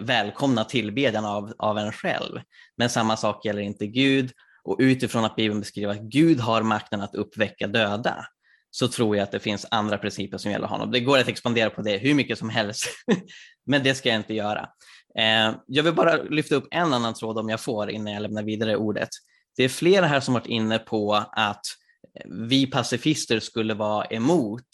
[0.00, 2.40] välkomna tillbedjan av, av en själv.
[2.76, 4.32] Men samma sak gäller inte Gud
[4.64, 8.26] och utifrån att Bibeln beskriver att Gud har makten att uppväcka döda
[8.70, 10.90] så tror jag att det finns andra principer som gäller honom.
[10.90, 12.86] Det går att expandera på det hur mycket som helst,
[13.66, 14.68] men det ska jag inte göra.
[15.18, 18.42] Eh, jag vill bara lyfta upp en annan tråd om jag får innan jag lämnar
[18.42, 19.08] vidare ordet.
[19.56, 21.62] Det är flera här som varit inne på att
[22.48, 24.68] vi pacifister skulle vara emot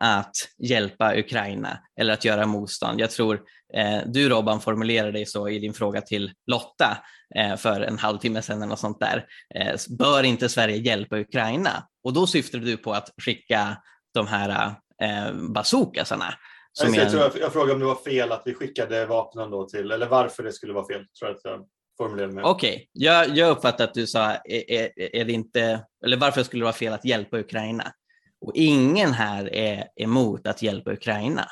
[0.00, 3.00] att hjälpa Ukraina eller att göra motstånd.
[3.00, 3.42] Jag tror
[3.74, 6.98] eh, du Robban formulerade dig så i din fråga till Lotta
[7.36, 9.26] eh, för en halvtimme sedan eller något sånt där.
[9.54, 11.88] Eh, bör inte Sverige hjälpa Ukraina?
[12.04, 13.76] Och då syftade du på att skicka
[14.14, 16.34] de här eh, bazookasarna.
[16.72, 19.68] Som jag, jag, jag, jag frågade om det var fel att vi skickade vapnen då
[19.68, 21.06] till, eller varför det skulle vara fel.
[21.18, 21.66] Tror jag att jag
[21.98, 22.86] Okej, okay.
[22.92, 26.64] jag, jag uppfattar att du sa, är, är, är, det inte, eller varför skulle det
[26.64, 27.92] vara fel att hjälpa Ukraina?
[28.40, 31.48] Och ingen här är emot att hjälpa Ukraina,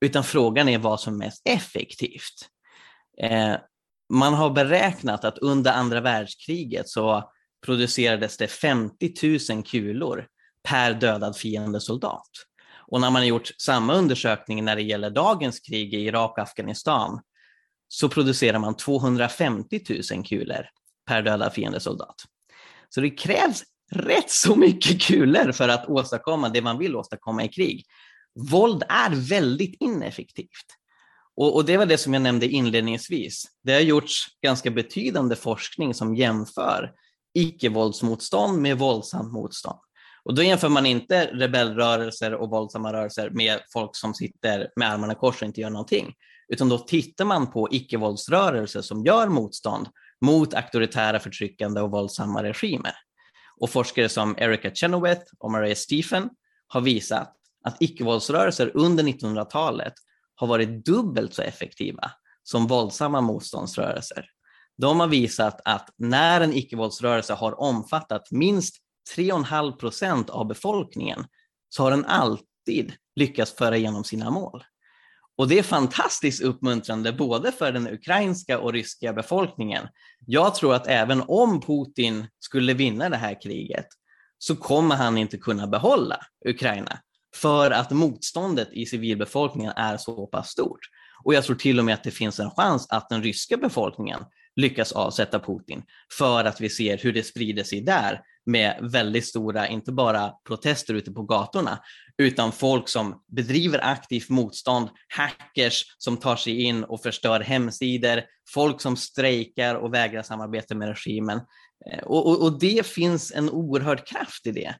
[0.00, 2.48] utan frågan är vad som är mest effektivt.
[3.22, 3.56] Eh,
[4.12, 7.30] man har beräknat att under andra världskriget så
[7.66, 9.12] producerades det 50
[9.52, 10.26] 000 kulor
[10.62, 12.30] per dödad fiendesoldat.
[12.90, 16.42] Och när man har gjort samma undersökning när det gäller dagens krig i Irak och
[16.42, 17.20] Afghanistan
[17.88, 19.80] så producerar man 250
[20.12, 20.66] 000 kulor
[21.06, 22.16] per dödad fiendesoldat.
[22.88, 27.48] Så det krävs rätt så mycket kulor för att åstadkomma det man vill åstadkomma i
[27.48, 27.84] krig.
[28.50, 30.66] Våld är väldigt ineffektivt.
[31.36, 33.44] Och, och, det var det som jag nämnde inledningsvis.
[33.62, 36.92] Det har gjorts ganska betydande forskning som jämför
[37.34, 39.78] icke-våldsmotstånd med våldsamt motstånd.
[40.24, 45.12] Och då jämför man inte rebellrörelser och våldsamma rörelser med folk som sitter med armarna
[45.12, 46.14] i kors och inte gör någonting,
[46.48, 49.88] utan då tittar man på icke-våldsrörelser som gör motstånd
[50.20, 52.92] mot auktoritära, förtryckande och våldsamma regimer.
[53.60, 56.30] Och forskare som Erica Chenoweth och Maria Stephen
[56.66, 57.34] har visat
[57.64, 59.92] att icke-våldsrörelser under 1900-talet
[60.34, 62.10] har varit dubbelt så effektiva
[62.42, 64.26] som våldsamma motståndsrörelser.
[64.76, 68.76] De har visat att när en icke-våldsrörelse har omfattat minst
[69.16, 71.24] 3,5 procent av befolkningen
[71.68, 74.64] så har den alltid lyckats föra igenom sina mål.
[75.38, 79.88] Och det är fantastiskt uppmuntrande både för den ukrainska och ryska befolkningen.
[80.26, 83.86] Jag tror att även om Putin skulle vinna det här kriget
[84.38, 86.98] så kommer han inte kunna behålla Ukraina
[87.34, 90.80] för att motståndet i civilbefolkningen är så pass stort.
[91.24, 94.20] Och jag tror till och med att det finns en chans att den ryska befolkningen
[94.56, 95.82] lyckas avsätta Putin
[96.18, 100.94] för att vi ser hur det sprider sig där med väldigt stora, inte bara protester
[100.94, 101.78] ute på gatorna,
[102.18, 108.22] utan folk som bedriver aktivt motstånd, hackers som tar sig in och förstör hemsidor,
[108.54, 111.40] folk som strejkar och vägrar samarbeta med regimen.
[111.90, 114.74] Eh, och, och, och det finns en oerhörd kraft i det.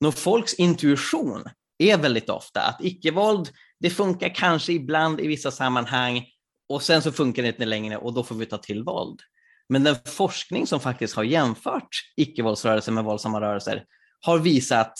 [0.00, 1.44] När folks intuition
[1.78, 3.48] är väldigt ofta att icke-våld,
[3.80, 6.24] det funkar kanske ibland i vissa sammanhang
[6.68, 9.20] och sen så funkar det inte längre och då får vi ta till våld.
[9.68, 13.84] Men den forskning som faktiskt har jämfört icke-våldsrörelser med våldsamma rörelser
[14.20, 14.92] har visat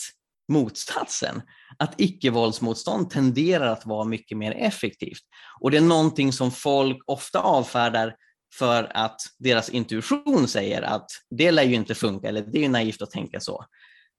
[0.47, 1.41] motsatsen,
[1.77, 5.21] att icke-våldsmotstånd tenderar att vara mycket mer effektivt.
[5.61, 8.15] Och det är någonting som folk ofta avfärdar
[8.53, 12.69] för att deras intuition säger att det lär ju inte funka, eller det är ju
[12.69, 13.65] naivt att tänka så.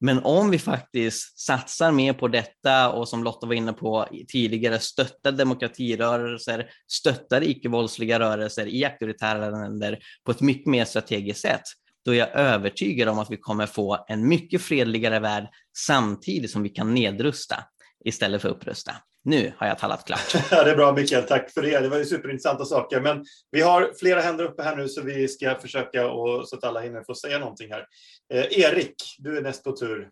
[0.01, 4.78] Men om vi faktiskt satsar mer på detta och som Lotta var inne på tidigare,
[4.78, 11.62] stöttar demokratirörelser, stöttar icke-våldsliga rörelser i auktoritära länder på ett mycket mer strategiskt sätt,
[12.05, 16.62] då är jag övertygad om att vi kommer få en mycket fredligare värld samtidigt som
[16.62, 17.64] vi kan nedrusta
[18.05, 18.92] istället för upprusta.
[19.26, 20.34] Nu har jag talat klart.
[20.50, 21.80] Ja, det är bra Mikael, tack för det.
[21.80, 23.00] Det var ju superintressanta saker.
[23.00, 26.64] Men vi har flera händer uppe här nu så vi ska försöka och, så att
[26.64, 27.86] alla hinner få säga någonting här.
[28.34, 30.08] Eh, Erik, du är näst på tur.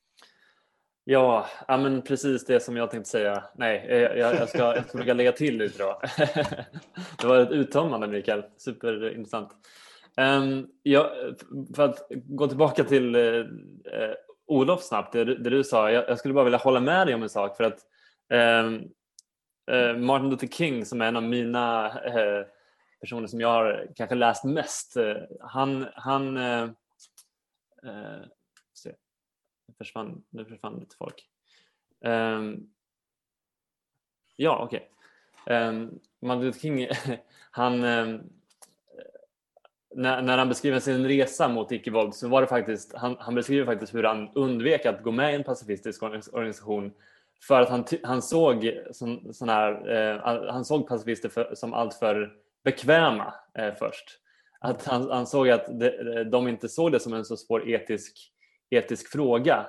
[1.04, 3.44] Ja, ja men precis det som jag tänkte säga.
[3.54, 6.00] Nej, jag, jag, ska, jag ska försöka lägga till lite då.
[7.20, 9.50] det var ett uttömmande Mikael, superintressant.
[10.20, 11.12] Um, ja,
[11.76, 13.46] för att gå tillbaka till uh,
[14.46, 15.90] Olof snabbt, det, det du sa.
[15.90, 17.78] Jag, jag, skulle bara vilja hålla med dig om en sak för att
[18.64, 18.82] um,
[19.66, 22.46] eh, Martin Luther King som är en av mina eh,
[23.00, 26.62] personer som jag har kanske läst mest, eh, han, han eh,
[27.82, 28.22] eh,
[29.68, 31.28] nu försvann, nu försvann lite folk.
[32.04, 32.70] Um,
[34.36, 34.90] ja, okej.
[35.44, 35.56] Okay.
[35.56, 36.88] Um, Martin Luther King,
[37.50, 38.22] han, um,
[39.94, 43.66] när, när, han beskriver sin resa mot icke-våld så var det faktiskt, han, han, beskriver
[43.66, 46.92] faktiskt hur han undvek att gå med i en pacifistisk organisation
[47.42, 52.32] för att han, han såg som, sån här, eh, han såg pacifister för, som alltför
[52.64, 54.20] bekväma eh, först.
[54.60, 58.34] Att han, han såg att de, de inte såg det som en så svår etisk
[58.70, 59.66] etisk fråga.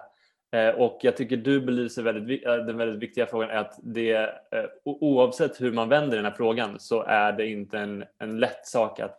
[0.52, 4.14] Eh, och jag tycker du belyser väldigt, eh, den väldigt viktiga frågan är att det,
[4.52, 8.68] eh, oavsett hur man vänder den här frågan så är det inte en, en lätt
[8.68, 9.18] sak att,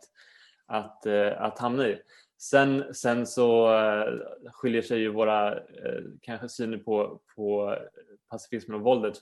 [0.67, 1.99] att, eh, att hamna i.
[2.39, 4.13] Sen, sen så eh,
[4.53, 5.59] skiljer sig ju våra
[6.23, 7.77] kanske syner på, på
[8.31, 9.21] pacifismen och våldet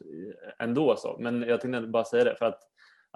[0.58, 0.96] ändå.
[0.96, 1.16] Så.
[1.20, 2.60] Men jag tänkte bara säga det för att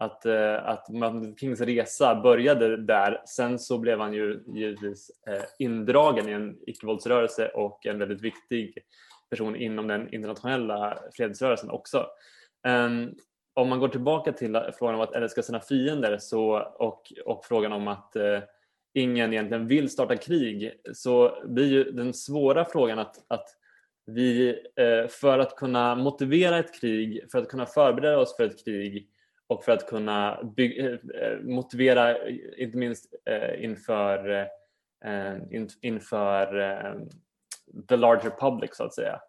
[0.01, 3.23] att, eh, att Martin Luther Kings resa började där.
[3.27, 8.79] Sen så blev han ju givetvis eh, indragen i en icke-våldsrörelse och en väldigt viktig
[9.31, 12.07] person inom den internationella fredsrörelsen också.
[12.67, 13.15] Ehm,
[13.55, 17.73] om man går tillbaka till frågan om att älska sina fiender så, och, och frågan
[17.73, 18.41] om att eh,
[18.95, 23.49] ingen egentligen vill starta krig så blir ju den svåra frågan att, att
[24.09, 28.65] vi eh, för att kunna motivera ett krig, för att kunna förbereda oss för ett
[28.65, 29.09] krig
[29.47, 33.15] och för att kunna bygga, eh, eh, motivera, inte minst
[33.59, 34.49] inför,
[35.81, 36.47] inför
[37.89, 39.21] the larger public så att säga,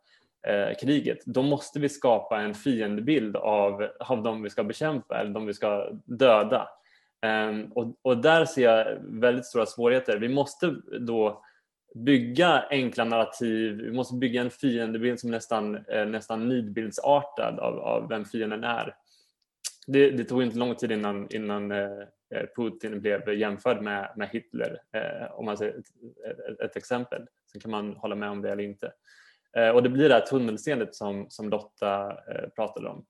[0.82, 5.46] kriget, då måste vi skapa en fiendebild av, av de vi ska bekämpa eller de
[5.46, 6.70] vi ska döda.
[7.22, 10.18] Ehm, och, och där ser jag väldigt stora svårigheter.
[10.18, 11.44] Vi måste då
[11.96, 18.10] bygga enkla narrativ, vi måste bygga en fiendebild som nästan, eh, nästan nidbildsartad av, av
[18.10, 18.96] vem fienden är
[19.88, 22.00] det, det, tog inte lång tid innan, innan eh,
[22.36, 24.78] eh, Putin blev jämförd med, med Hitler,
[25.32, 25.86] om man säger ett,
[26.50, 27.26] ett, ett, exempel.
[27.52, 28.92] Sen kan man hålla med om det eller inte.
[29.74, 32.18] Och det blir det här tunnelseendet som, som Lotta
[32.56, 33.06] pratade om.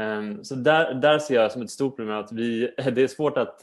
[0.00, 3.38] Ehm, så där, där ser jag som ett stort problem att vi, det är svårt
[3.38, 3.62] att,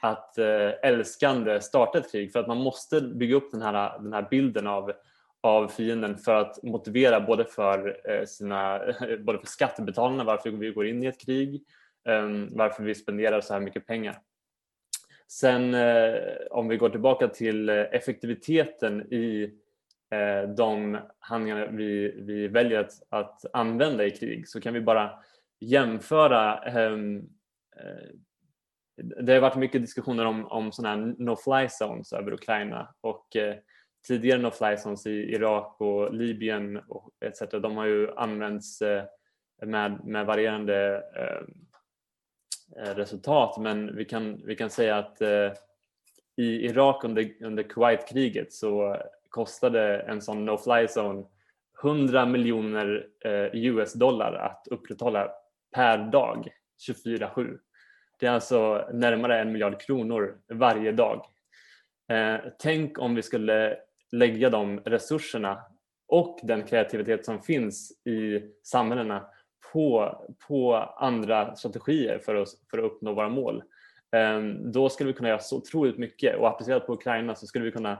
[0.00, 4.12] att eh, älskande starta ett krig för att man måste bygga upp den här, den
[4.12, 4.92] här bilden av
[5.40, 8.78] av fienden för att motivera både för, eh, sina,
[9.18, 11.64] både för skattebetalarna varför vi går in i ett krig
[12.08, 14.18] ehm, varför vi spenderar så här mycket pengar.
[15.28, 16.16] Sen eh,
[16.50, 19.54] om vi går tillbaka till effektiviteten i
[20.56, 25.10] de handlingar vi, vi väljer att, att använda i krig så kan vi bara
[25.60, 27.28] jämföra ehm,
[29.02, 33.56] det har varit mycket diskussioner om, om sådana här no-fly zones över Ukraina och eh,
[34.06, 37.42] tidigare no-fly zones i Irak och Libyen och etc.
[37.62, 39.04] De har ju använts eh,
[39.62, 45.52] med, med varierande eh, resultat men vi kan, vi kan säga att eh,
[46.36, 48.96] i Irak under, under Kuwaitkriget så
[49.28, 51.24] kostade en sån no-fly zone
[51.82, 55.30] 100 miljoner eh, US-dollar att upprätthålla
[55.74, 56.48] per dag
[56.88, 57.58] 24-7.
[58.20, 61.26] Det är alltså närmare en miljard kronor varje dag.
[62.10, 63.76] Eh, tänk om vi skulle
[64.12, 65.62] lägga de resurserna
[66.08, 69.26] och den kreativitet som finns i samhällena
[69.72, 70.16] på,
[70.48, 73.62] på andra strategier för att, för att uppnå våra mål.
[74.16, 74.40] Eh,
[74.72, 77.72] då skulle vi kunna göra så otroligt mycket och applicerat på Ukraina så skulle vi
[77.72, 77.92] kunna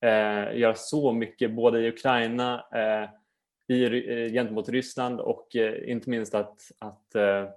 [0.00, 3.08] eh, göra så mycket både i Ukraina, eh,
[3.68, 7.48] i, eh, gentemot Ryssland och eh, inte minst att, att eh,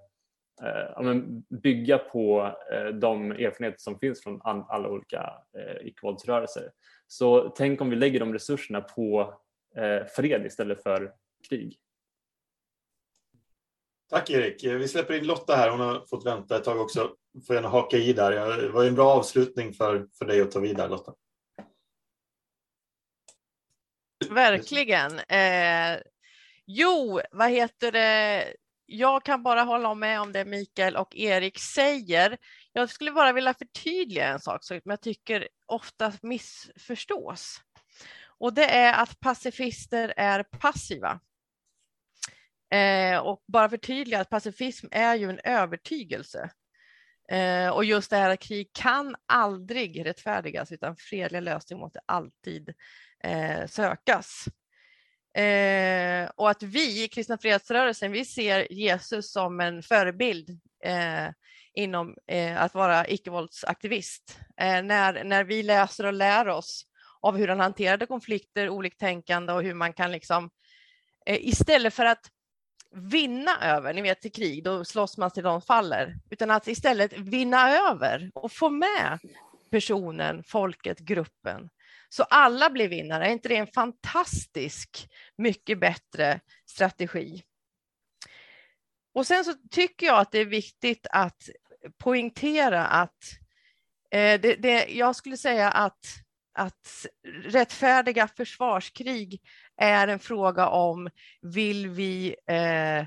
[0.62, 1.16] eh, eh
[1.50, 2.56] bygga på
[2.94, 5.34] de erfarenheter som finns från alla olika
[5.82, 6.72] icke-våldsrörelser.
[7.08, 9.34] Så tänk om vi lägger de resurserna på
[10.16, 11.14] fred istället för
[11.50, 11.80] krig.
[14.10, 14.64] Tack Erik.
[14.64, 15.70] Vi släpper in Lotta här.
[15.70, 17.16] Hon har fått vänta ett tag också.
[17.48, 18.62] Får gärna haka i där.
[18.62, 21.14] Det var en bra avslutning för, för dig att ta vidare Lotta.
[24.30, 25.20] Verkligen.
[25.20, 26.02] Eh,
[26.66, 28.54] jo, vad heter det?
[28.90, 32.38] Jag kan bara hålla med om det Mikael och Erik säger.
[32.72, 37.62] Jag skulle bara vilja förtydliga en sak som jag tycker ofta missförstås.
[38.40, 41.20] Och det är att pacifister är passiva.
[42.74, 46.50] Eh, och bara förtydliga att pacifism är ju en övertygelse.
[47.32, 52.74] Eh, och just det här att krig kan aldrig rättfärdigas utan fredliga lösningar måste alltid
[53.24, 54.46] eh, sökas.
[55.38, 60.50] Eh, och att vi i Kristna Fredsrörelsen, vi ser Jesus som en förebild
[60.84, 61.28] eh,
[61.74, 64.40] inom eh, att vara icke-våldsaktivist.
[64.58, 66.86] Eh, när, när vi läser och lär oss
[67.22, 70.50] av hur han hanterade konflikter, oliktänkande och hur man kan liksom
[71.26, 72.32] eh, istället för att
[72.92, 77.14] vinna över, ni vet i krig, då slåss man till de faller, utan att istället
[77.14, 79.20] vinna över och få med
[79.72, 81.70] personen, folket, gruppen.
[82.10, 83.28] Så alla blir vinnare.
[83.28, 87.44] Är inte det en fantastisk, mycket bättre strategi?
[89.14, 91.50] Och sen så tycker jag att det är viktigt att
[91.98, 93.24] poängtera att
[94.12, 96.06] eh, det, det, jag skulle säga att,
[96.54, 97.06] att
[97.44, 99.42] rättfärdiga försvarskrig
[99.78, 101.10] är en fråga om
[101.42, 103.06] vill vi eh,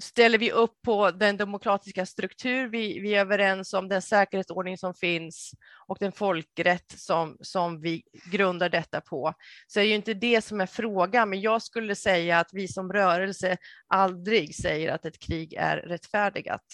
[0.00, 4.94] ställer vi upp på den demokratiska struktur vi, vi är överens om, den säkerhetsordning som
[4.94, 5.52] finns
[5.86, 9.34] och den folkrätt som, som vi grundar detta på,
[9.66, 11.30] så är ju inte det som är frågan.
[11.30, 13.56] Men jag skulle säga att vi som rörelse
[13.88, 16.64] aldrig säger att ett krig är rättfärdigat.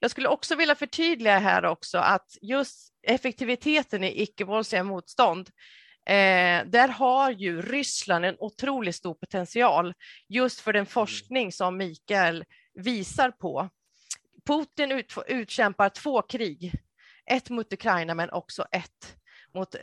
[0.00, 5.50] Jag skulle också vilja förtydliga här också att just effektiviteten i icke-våldsliga motstånd
[6.08, 9.94] Eh, där har ju Ryssland en otroligt stor potential
[10.28, 10.86] just för den mm.
[10.86, 12.44] forskning som Mikael
[12.74, 13.68] visar på.
[14.46, 16.72] Putin ut, utkämpar två krig,
[17.30, 19.16] ett mot Ukraina men också ett
[19.54, 19.74] mot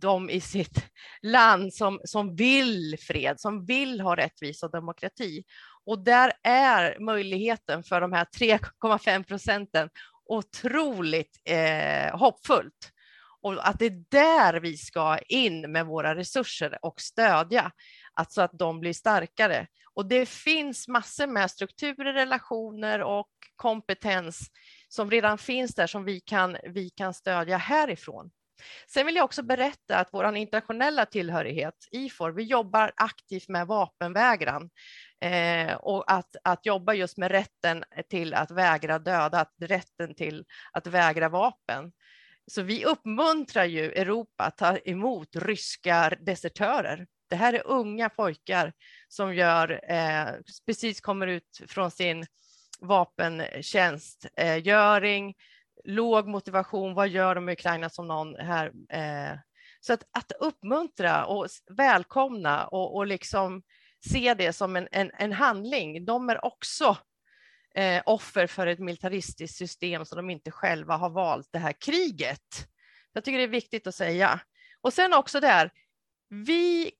[0.00, 0.84] de i sitt
[1.22, 5.44] land som, som vill fred, som vill ha rättvisa och demokrati.
[5.84, 9.90] Och där är möjligheten för de här 3,5 procenten
[10.24, 12.92] otroligt eh, hoppfullt
[13.42, 17.72] och att det är där vi ska in med våra resurser och stödja,
[18.14, 19.66] alltså att de blir starkare.
[19.94, 24.50] Och det finns massor med strukturer, relationer och kompetens
[24.88, 28.30] som redan finns där som vi kan, vi kan stödja härifrån.
[28.88, 34.70] Sen vill jag också berätta att vår internationella tillhörighet, IFOR, vi jobbar aktivt med vapenvägran
[35.20, 40.86] eh, och att, att jobba just med rätten till att vägra döda, rätten till att
[40.86, 41.92] vägra vapen.
[42.46, 47.06] Så vi uppmuntrar ju Europa att ta emot ryska desertörer.
[47.30, 48.72] Det här är unga pojkar
[49.08, 50.26] som gör, eh,
[50.66, 52.26] precis kommer ut från sin
[52.80, 55.34] vapentjänstgöring, eh,
[55.84, 58.72] låg motivation, vad gör de i Ukraina som någon här?
[58.88, 59.38] Eh,
[59.80, 63.62] så att, att uppmuntra och välkomna och, och liksom
[64.10, 66.04] se det som en, en, en handling.
[66.04, 66.96] De är också
[67.74, 72.68] eh, offer för ett militaristiskt system som de inte själva har valt det här kriget.
[73.12, 74.40] Jag tycker det är viktigt att säga.
[74.80, 75.70] Och sen också där,
[76.28, 76.90] vi,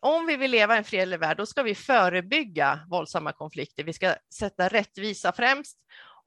[0.00, 3.84] om vi vill leva i en fredlig värld, då ska vi förebygga våldsamma konflikter.
[3.84, 5.78] Vi ska sätta rättvisa främst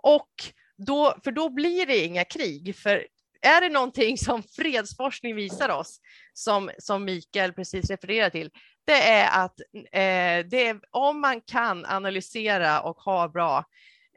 [0.03, 0.29] och
[0.77, 2.75] då, för då blir det inga krig.
[2.75, 3.07] För
[3.41, 5.99] är det någonting som fredsforskning visar oss,
[6.33, 8.49] som, som Mikael precis refererar till,
[8.85, 13.65] det är att eh, det är, om man kan analysera och ha bra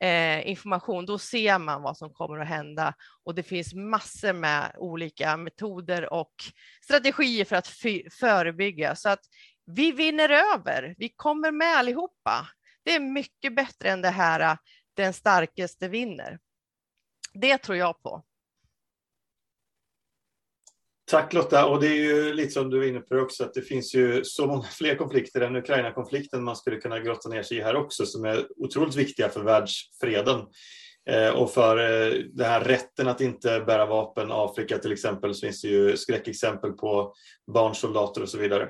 [0.01, 2.95] eh, information, då ser man vad som kommer att hända
[3.25, 6.33] och det finns massor med olika metoder och
[6.85, 7.69] strategier för att
[8.21, 9.25] förebygga så att
[9.67, 10.95] vi vinner över.
[10.99, 12.49] Vi kommer med allihopa.
[12.85, 14.57] Det är mycket bättre än det här eh,
[14.95, 16.39] den starkaste vinner.
[17.33, 18.25] Det tror jag på.
[21.11, 23.63] Tack Lotta, och det är ju lite som du var inne på också att det
[23.63, 27.63] finns ju så många fler konflikter än Ukraina-konflikten man skulle kunna grotta ner sig i
[27.63, 30.41] här också som är otroligt viktiga för världsfreden
[31.11, 34.33] eh, och för eh, den här rätten att inte bära vapen.
[34.33, 37.15] Afrika till exempel så finns det ju skräckexempel på
[37.53, 38.69] barnsoldater och så vidare.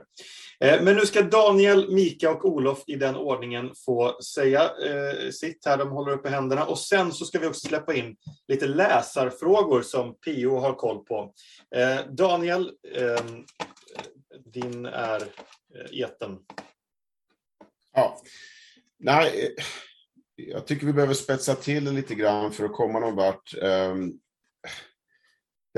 [0.65, 5.67] Eh, men nu ska Daniel, Mika och Olof i den ordningen få säga eh, sitt
[5.67, 5.77] här.
[5.77, 8.17] De håller uppe händerna och sen så ska vi också släppa in
[8.49, 11.35] lite läsarfrågor som Pio har koll på.
[11.77, 13.45] Eh, Daniel, ehm,
[14.53, 15.23] din är
[15.91, 16.39] eten.
[17.95, 18.21] Ja,
[18.99, 19.55] nej,
[20.37, 23.55] jag tycker vi behöver spetsa till det lite grann för att komma någon vart.
[23.63, 24.13] Ehm,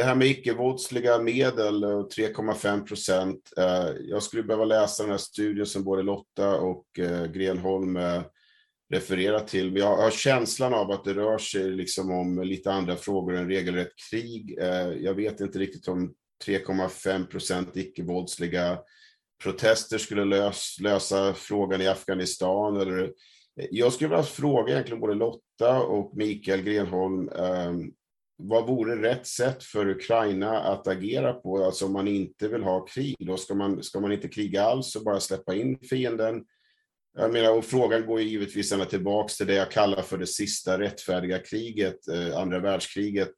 [0.01, 3.53] det här med icke-våldsliga medel, eh, 3,5 procent.
[3.57, 7.98] Eh, jag skulle behöva läsa den här studien som både Lotta och eh, Grenholm
[8.92, 9.72] refererar till.
[9.72, 13.48] Men jag har känslan av att det rör sig liksom om lite andra frågor än
[13.48, 14.59] regelrätt krig.
[15.01, 16.14] Jag vet inte riktigt om
[16.46, 18.78] 3,5 procent icke-våldsliga
[19.42, 22.76] protester skulle lös, lösa frågan i Afghanistan.
[22.76, 23.12] Eller,
[23.70, 27.92] jag skulle vilja fråga egentligen både Lotta och Mikael Grenholm ehm,
[28.43, 31.64] vad vore rätt sätt för Ukraina att agera på?
[31.64, 34.97] Alltså om man inte vill ha krig, då ska man, ska man inte kriga alls
[34.97, 36.45] och bara släppa in fienden?
[37.18, 40.78] Jag menar, och frågan går givetvis ända tillbaks till det jag kallar för det sista
[40.78, 43.30] rättfärdiga kriget, eh, andra världskriget.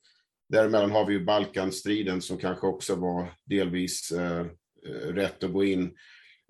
[0.48, 4.40] Däremellan har vi ju Balkanstriden som kanske också var delvis eh,
[4.86, 5.94] eh rätt att gå in.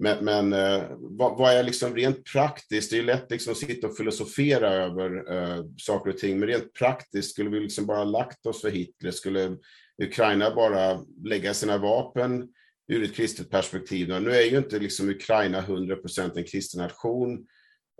[0.02, 2.90] Men, men eh, vad, vad, är liksom rent praktiskt?
[2.90, 6.72] Det är lätt liksom att sitta och filosofera över eh, saker och ting, men rent
[6.72, 9.10] praktiskt, skulle vi liksom bara lagt oss för Hitler?
[9.10, 9.56] Skulle
[10.02, 12.48] Ukraina bara lägga sina vapen
[12.88, 14.08] ur ett kristet perspektiv?
[14.08, 17.46] Nu är ju inte liksom Ukraina 100% en kristen nation.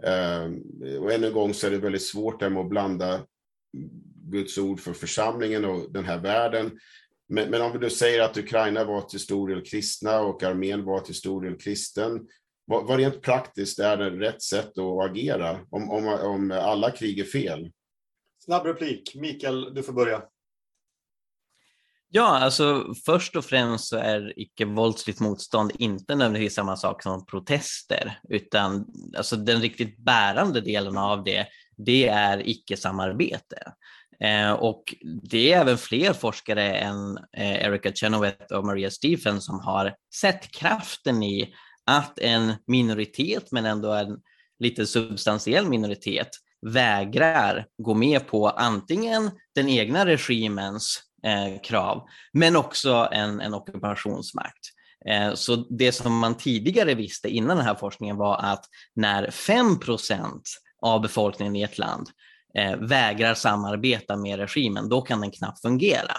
[0.05, 0.45] Eh,
[1.01, 3.27] och ännu en gång så är det väldigt svårt där med att blanda
[4.31, 6.71] Guds ord för församlingen och den här världen.
[7.33, 10.85] Men, men, om vi då säger att Ukraina var till stor del kristna och armén
[10.85, 12.21] var till stor del kristen,
[12.65, 17.19] vad, vad rent praktiskt är det rätt sätt att agera om, om, om alla krig
[17.19, 17.71] är fel?
[18.45, 19.15] Snabb replik.
[19.15, 20.23] Mikael, du får börja.
[22.09, 28.19] Ja, alltså först och främst så är icke-våldsligt motstånd inte nödvändigtvis samma sak som protester,
[28.29, 33.73] utan alltså den riktigt bärande delen av det, det är icke-samarbete.
[34.23, 39.61] Eh, och det är även fler forskare än eh, Erica Chenoweth och Maria Stephen som
[39.61, 41.55] har sett kraften i
[41.87, 44.19] att en minoritet, men ändå en
[44.59, 46.29] lite substantiell minoritet,
[46.67, 54.61] vägrar gå med på antingen den egna regimens eh, krav, men också en, en ockupationsmakt.
[55.09, 58.65] Eh, så det som man tidigare visste innan den här forskningen var att
[58.95, 60.41] när 5%
[60.83, 62.09] av befolkningen i ett land
[62.59, 66.17] eh, vägrar samarbeta med regimen, då kan den knappt fungera.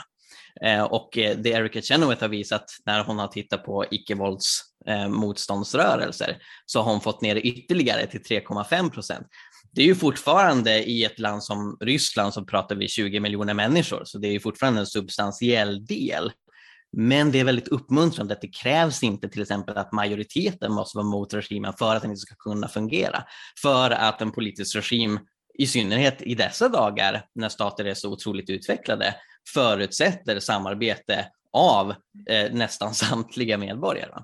[0.61, 6.35] Eh, och eh, det Erika Chenoweth har visat när hon har tittat på icke-våldsmotståndsrörelser eh,
[6.65, 9.27] så har hon fått ner det ytterligare till 3,5 procent.
[9.71, 14.01] Det är ju fortfarande i ett land som Ryssland så pratar vi 20 miljoner människor,
[14.05, 16.31] så det är ju fortfarande en substantiell del.
[16.97, 21.07] Men det är väldigt uppmuntrande att det krävs inte till exempel att majoriteten måste vara
[21.07, 23.23] mot regimen för att den inte ska kunna fungera.
[23.61, 25.19] För att en politisk regim
[25.53, 29.15] i synnerhet i dessa dagar när stater är så otroligt utvecklade,
[29.53, 31.93] förutsätter samarbete av
[32.29, 34.23] eh, nästan samtliga medborgare.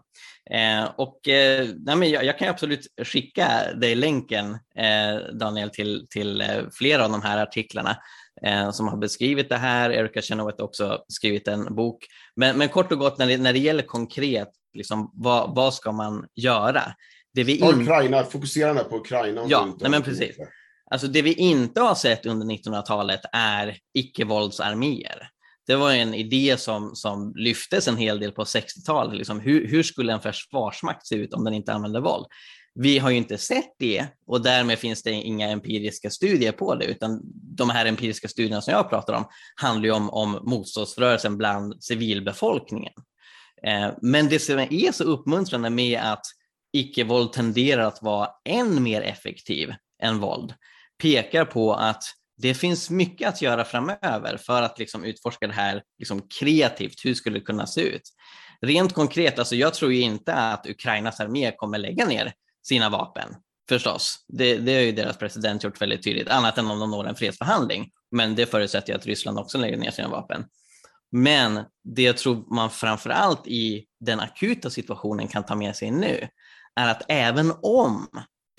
[0.52, 6.08] Eh, och, eh, nej, men jag, jag, kan absolut skicka dig länken, eh, Daniel, till,
[6.10, 7.98] till eh, flera av de här artiklarna
[8.46, 9.90] eh, som har beskrivit det här.
[9.90, 12.06] Erika Chenoweth har också skrivit en bok.
[12.36, 15.92] Men, men kort och gott, när det, när det gäller konkret, liksom, vad, vad ska
[15.92, 16.82] man göra?
[17.34, 17.82] Det vi in...
[17.82, 19.46] Ukraina, fokusera på Ukraina.
[19.48, 20.38] Ja, nej, men precis.
[20.90, 25.30] Alltså det vi inte har sett under 1900-talet är icke-våldsarméer.
[25.68, 29.18] Det var en idé som, som lyftes en hel del på 60-talet.
[29.18, 32.26] Liksom hur, hur skulle en försvarsmakt se ut om den inte använde våld?
[32.76, 36.86] Vi har ju inte sett det och därmed finns det inga empiriska studier på det,
[36.86, 37.22] utan
[37.58, 39.26] de här empiriska studierna som jag pratar om
[39.56, 42.94] handlar ju om, om motståndsrörelsen bland civilbefolkningen.
[43.68, 46.26] Eh, men det som är så uppmuntrande med att
[46.74, 49.74] icke-våld tenderar att vara än mer effektiv
[50.04, 50.54] än våld,
[51.02, 52.04] pekar på att
[52.38, 57.06] det finns mycket att göra framöver för att liksom utforska det här liksom kreativt.
[57.06, 58.02] Hur skulle det kunna se ut?
[58.62, 62.34] Rent konkret, alltså jag tror ju inte att Ukrainas armé kommer lägga ner
[62.64, 63.36] sina vapen,
[63.70, 64.26] förstås.
[64.28, 67.16] Det, det har ju deras president gjort väldigt tydligt, annat än om de når en
[67.16, 67.92] fredsförhandling.
[68.12, 70.46] Men det förutsätter att Ryssland också lägger ner sina vapen.
[71.12, 75.92] Men det jag tror man framför allt i den akuta situationen kan ta med sig
[75.92, 76.28] nu
[76.76, 78.08] är att även om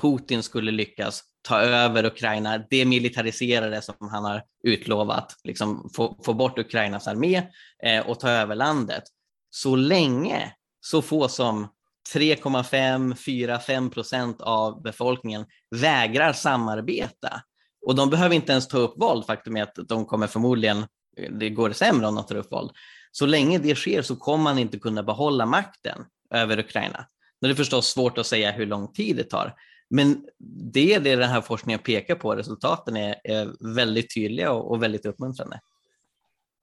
[0.00, 6.34] Putin skulle lyckas ta över Ukraina, demilitarisera det som han har utlovat, liksom få, få
[6.34, 7.42] bort Ukrainas armé
[7.82, 9.02] eh, och ta över landet.
[9.50, 11.68] Så länge så få som
[12.14, 17.42] 3,5, 4, 5 procent av befolkningen vägrar samarbeta
[17.86, 19.26] och de behöver inte ens ta upp våld.
[19.26, 20.86] Faktum är att de kommer förmodligen,
[21.30, 22.70] det går sämre om de tar upp våld.
[23.12, 27.06] Så länge det sker så kommer man inte kunna behålla makten över Ukraina.
[27.40, 29.54] Det är förstås svårt att säga hur lång tid det tar,
[29.90, 30.26] men
[30.72, 32.36] det är det den här forskningen pekar på.
[32.36, 35.60] Resultaten är, är väldigt tydliga och, och, väldigt uppmuntrande.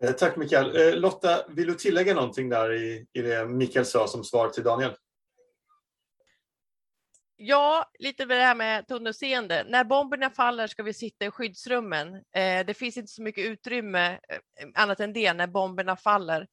[0.03, 0.75] Eh, tack Mikael.
[0.75, 4.63] Eh, Lotta, vill du tillägga någonting där i, i det Mikael sa som svar till
[4.63, 4.95] Daniel?
[7.35, 9.65] Ja, lite med det här med tunnelseende.
[9.69, 12.15] När bomberna faller ska vi sitta i skyddsrummen.
[12.15, 14.19] Eh, det finns inte så mycket utrymme
[14.75, 16.47] annat än det när bomberna faller.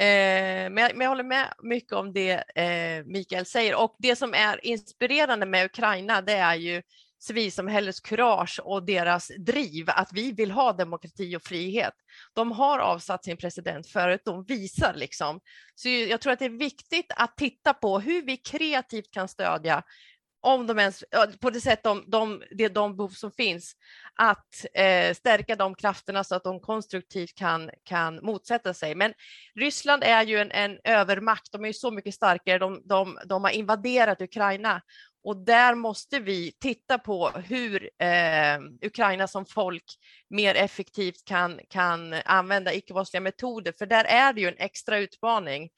[0.00, 4.16] Eh, men, jag, men, jag, håller med mycket om det eh, Mikael säger och det
[4.16, 6.82] som är inspirerande med Ukraina det är ju
[7.20, 11.94] civilsamhällets kurage och deras driv att vi vill ha demokrati och frihet.
[12.34, 15.40] De har avsatt sin president förut, de visar liksom.
[15.74, 19.82] Så jag tror att det är viktigt att titta på hur vi kreativt kan stödja
[20.54, 21.04] om de ens,
[21.40, 23.72] på det sätt de, de, de, de behov som finns,
[24.14, 28.94] att eh, stärka de krafterna så att de konstruktivt kan, kan motsätta sig.
[28.94, 29.14] Men
[29.54, 33.44] Ryssland är ju en, en övermakt, de är ju så mycket starkare, de, de, de
[33.44, 34.82] har invaderat Ukraina.
[35.24, 39.84] Och där måste vi titta på hur eh, Ukraina som folk
[40.30, 45.70] mer effektivt kan, kan använda icke-våldsliga metoder, för där är det ju en extra utmaning.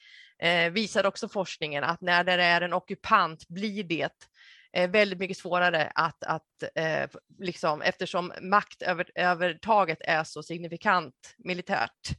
[0.42, 4.29] Eh, visar också forskningen att när det är en ockupant blir det
[4.72, 12.10] Eh, väldigt mycket svårare att, att eh, liksom, eftersom maktövertaget är så signifikant militärt,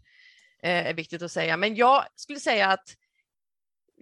[0.64, 1.57] eh, är viktigt att säga.
[1.57, 2.95] Men jag skulle säga att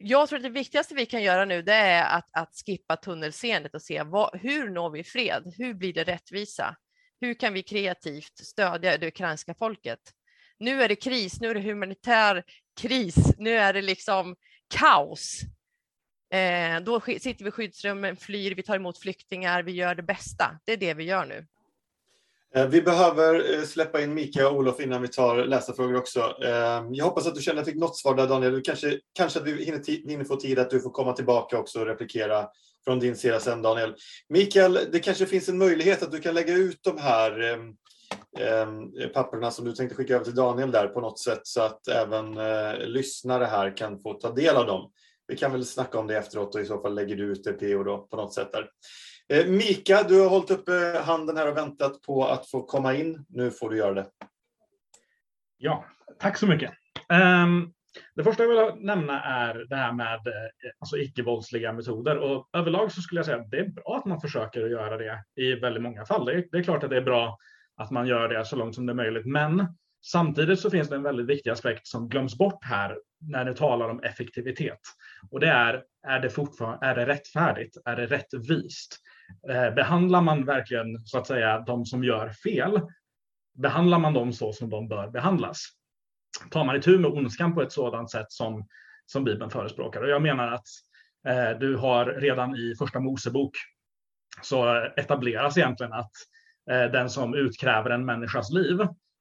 [0.02, 3.76] jag tror att det viktigaste vi kan göra nu det är att, att skippa tunnelseendet
[3.76, 5.54] och se vad, hur når vi fred?
[5.58, 6.76] Hur blir det rättvisa?
[7.22, 10.00] Hur kan vi kreativt stödja det ukrainska folket?
[10.60, 12.44] Nu är det kris, nu är det humanitär
[12.82, 14.36] kris, nu är det liksom
[14.68, 15.42] kaos.
[16.32, 20.60] Eh, då sitter vi i skyddsrummen, flyr, vi tar emot flyktingar, vi gör det bästa.
[20.66, 21.46] Det är det vi gör nu.
[22.56, 26.20] Eh, vi behöver eh, släppa in Mika och Olof innan vi tar läsarfrågor också.
[26.20, 28.54] Ehm, jag hoppas att du känner att du fick något svar där Daniel.
[28.54, 31.80] Du kanske, kanske att vi hinner, hinner få tid att du får komma tillbaka också
[31.80, 32.48] och replikera
[32.84, 33.96] från din sida sen Daniel.
[34.30, 37.54] Mikael, det kanske finns en möjlighet att du kan lägga ut de här
[38.40, 41.88] eh, papperna som du tänkte skicka över till Daniel där på något sätt så att
[41.88, 44.92] även eh, lyssnare här kan få ta del av dem.
[45.30, 47.54] Vi kan väl snacka om det efteråt och i så fall lägger du ut det
[47.54, 48.70] PO då på något sätt där.
[49.34, 52.96] Eh, Mika, du har hållit upp eh, handen här och väntat på att få komma
[52.96, 53.26] in.
[53.30, 54.08] Nu får du göra det.
[55.58, 55.86] Ja,
[56.20, 56.72] tack så mycket.
[57.44, 57.74] Um,
[58.16, 62.18] det första jag vill nämna är det här med eh, alltså, icke-våldsliga metoder.
[62.18, 64.98] Och överlag så skulle jag säga att det är bra att man försöker att göra
[64.98, 66.26] det i väldigt många fall.
[66.26, 67.38] Det är, det är klart att det är bra
[67.76, 69.26] att man gör det så långt som det är möjligt.
[69.26, 69.60] Men
[70.06, 73.90] samtidigt så finns det en väldigt viktig aspekt som glöms bort här när du talar
[73.90, 74.80] om effektivitet.
[75.32, 77.78] Och det är, är det fortfarande, är det rättfärdigt?
[77.86, 78.98] Är det rättvist?
[79.50, 82.82] Eh, behandlar man verkligen så att säga de som gör fel?
[83.58, 85.66] Behandlar man dem så som de bör behandlas?
[86.52, 88.68] Tar man itu med ondskan på ett sådant sätt som,
[89.06, 90.02] som Bibeln förespråkar?
[90.02, 90.68] Och jag menar att
[91.28, 93.52] eh, du har redan i första Mosebok
[94.42, 96.12] så etableras egentligen att
[96.72, 98.78] eh, den som utkräver en människas liv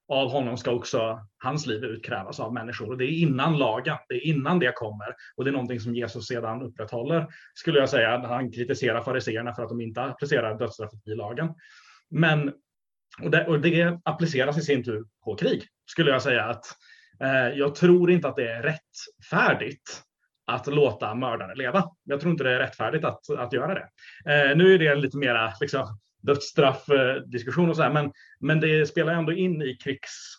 [0.09, 2.89] av honom ska också hans liv utkrävas av människor.
[2.89, 5.15] Och det är innan lagen, det är innan det kommer.
[5.35, 8.27] Och det är någonting som Jesus sedan upprätthåller, skulle jag säga.
[8.27, 11.53] Han kritiserar fariseerna för att de inte applicerar dödsstraffet i lagen.
[12.09, 12.53] Men,
[13.21, 16.45] och det, och det appliceras i sin tur på krig, skulle jag säga.
[16.45, 16.65] att
[17.23, 20.03] eh, Jag tror inte att det är rättfärdigt
[20.47, 21.83] att låta mördare leva.
[22.03, 23.89] Jag tror inte det är rättfärdigt att, att göra det.
[24.33, 29.13] Eh, nu är det lite mera liksom, dödsstraffdiskussion och så här, men, men det spelar
[29.13, 30.35] ändå in i krigs,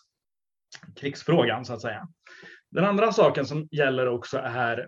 [0.95, 2.07] krigsfrågan så att säga.
[2.71, 4.87] Den andra saken som gäller också är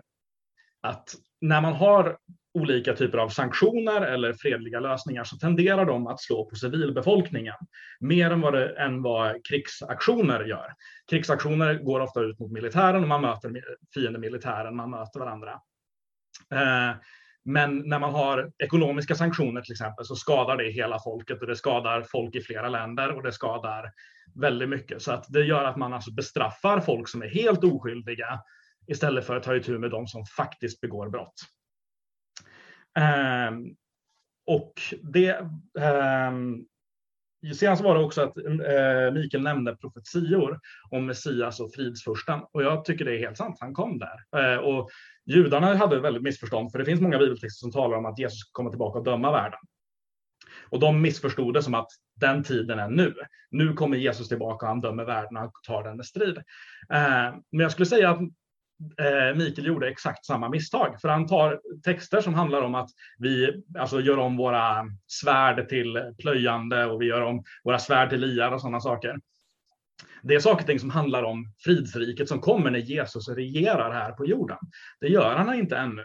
[0.80, 2.18] att när man har
[2.54, 7.54] olika typer av sanktioner eller fredliga lösningar så tenderar de att slå på civilbefolkningen
[8.00, 10.74] mer än vad, det, än vad krigsaktioner gör.
[11.10, 13.64] Krigsaktioner går ofta ut mot militären och man möter
[13.94, 15.60] fiendemilitären, man möter varandra.
[16.50, 16.96] Eh,
[17.44, 21.56] men när man har ekonomiska sanktioner till exempel så skadar det hela folket och det
[21.56, 23.92] skadar folk i flera länder och det skadar
[24.34, 25.02] väldigt mycket.
[25.02, 28.40] Så att det gör att man alltså bestraffar folk som är helt oskyldiga
[28.86, 31.34] istället för att ta itu med de som faktiskt begår brott.
[33.48, 33.76] Um,
[34.46, 34.72] och
[35.02, 35.38] det,
[36.28, 36.66] um,
[37.52, 40.60] Sen var det också att eh, Mikael nämnde profetior
[40.90, 42.40] om Messias och fridsfursten.
[42.52, 44.54] Och jag tycker det är helt sant, han kom där.
[44.54, 44.90] Eh, och
[45.26, 48.70] judarna hade väldigt missförstånd, för det finns många bibeltexter som talar om att Jesus kommer
[48.70, 49.60] tillbaka och döma världen.
[50.70, 51.88] Och de missförstod det som att
[52.20, 53.14] den tiden är nu.
[53.50, 56.36] Nu kommer Jesus tillbaka och han dömer världen och tar den med strid.
[56.92, 58.20] Eh, men jag skulle säga att
[58.98, 61.00] eh, Mikael gjorde exakt samma misstag.
[61.00, 66.12] För han tar texter som handlar om att vi alltså, gör om våra svärd till
[66.18, 69.16] plöjande och vi gör om våra svärd till liar och sådana saker.
[70.22, 74.12] Det är saker och ting som handlar om fridsriket som kommer när Jesus regerar här
[74.12, 74.58] på jorden.
[75.00, 76.04] Det gör han inte ännu,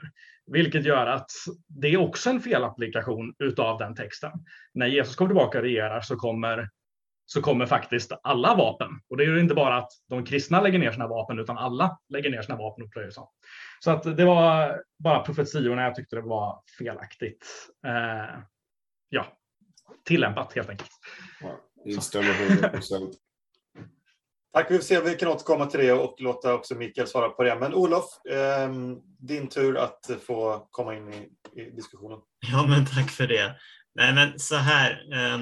[0.52, 1.32] vilket gör att
[1.68, 4.32] det är också en felapplikation utav den texten.
[4.74, 6.70] När Jesus kommer tillbaka och regerar så kommer
[7.32, 8.90] så kommer faktiskt alla vapen.
[9.10, 12.00] Och det är ju inte bara att de kristna lägger ner sina vapen, utan alla
[12.10, 13.32] lägger ner sina vapen och plöjer så.
[13.80, 17.48] Så att det var bara profetiorna jag tyckte det var felaktigt.
[17.88, 18.40] Eh,
[19.10, 19.26] ja,
[20.06, 20.90] tillämpat helt enkelt.
[21.86, 23.16] Instämmer 100 procent.
[24.54, 27.30] Tack, vi får se om vi kan återkomma till det och låta också Mikael svara
[27.30, 27.56] på det.
[27.56, 28.70] Men Olof, eh,
[29.20, 31.30] din tur att få komma in i,
[31.62, 32.20] i, diskussionen.
[32.52, 33.56] Ja, men tack för det.
[33.96, 34.92] Nej, men så här.
[35.14, 35.42] Eh,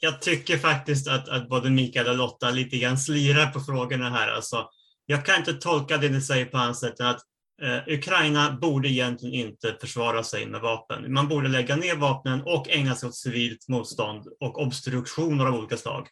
[0.00, 4.28] jag tycker faktiskt att, att både Mikael och Lotta lite grann slirar på frågorna här.
[4.28, 4.68] Alltså,
[5.06, 7.20] jag kan inte tolka det ni säger på annat sätt än att
[7.62, 11.12] eh, Ukraina borde egentligen inte försvara sig med vapen.
[11.12, 15.76] Man borde lägga ner vapnen och ägna sig åt civilt motstånd och obstruktioner av olika
[15.76, 16.08] slag.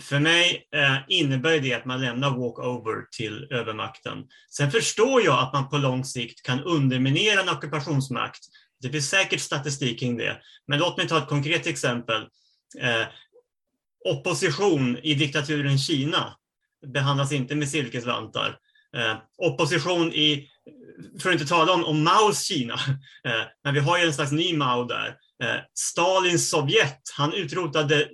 [0.00, 4.24] För mig eh, innebär det att man lämnar walkover till övermakten.
[4.50, 8.40] Sen förstår jag att man på lång sikt kan underminera en ockupationsmakt.
[8.80, 10.40] Det finns säkert statistik kring det.
[10.66, 12.26] Men låt mig ta ett konkret exempel.
[12.80, 13.06] Eh,
[14.04, 16.36] opposition i diktaturen Kina
[16.86, 18.58] behandlas inte med silkesvantar.
[18.96, 20.48] Eh, opposition i
[21.20, 22.74] för att inte tala om, om Maos Kina,
[23.24, 25.16] eh, men vi har ju en slags ny Mao där.
[25.42, 28.08] Eh, Stalins Sovjet, han utrotade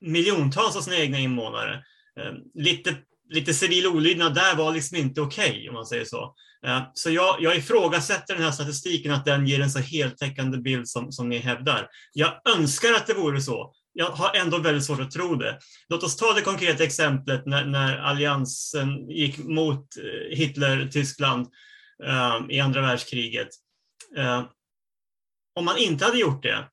[0.00, 1.74] miljontals av sina egna invånare.
[2.20, 2.96] Eh, lite,
[3.30, 6.34] lite civil olydnad där var liksom inte okej, okay, om man säger så.
[6.66, 10.88] Eh, så jag, jag ifrågasätter den här statistiken, att den ger en så heltäckande bild
[10.88, 11.88] som, som ni hävdar.
[12.12, 13.74] Jag önskar att det vore så.
[13.96, 15.58] Jag har ändå väldigt svårt att tro det.
[15.88, 21.46] Låt oss ta det konkreta exemplet när, när alliansen gick mot eh, Hitler-Tyskland
[22.04, 23.48] eh, i andra världskriget.
[24.16, 24.44] Eh,
[25.54, 26.68] om man inte hade gjort det,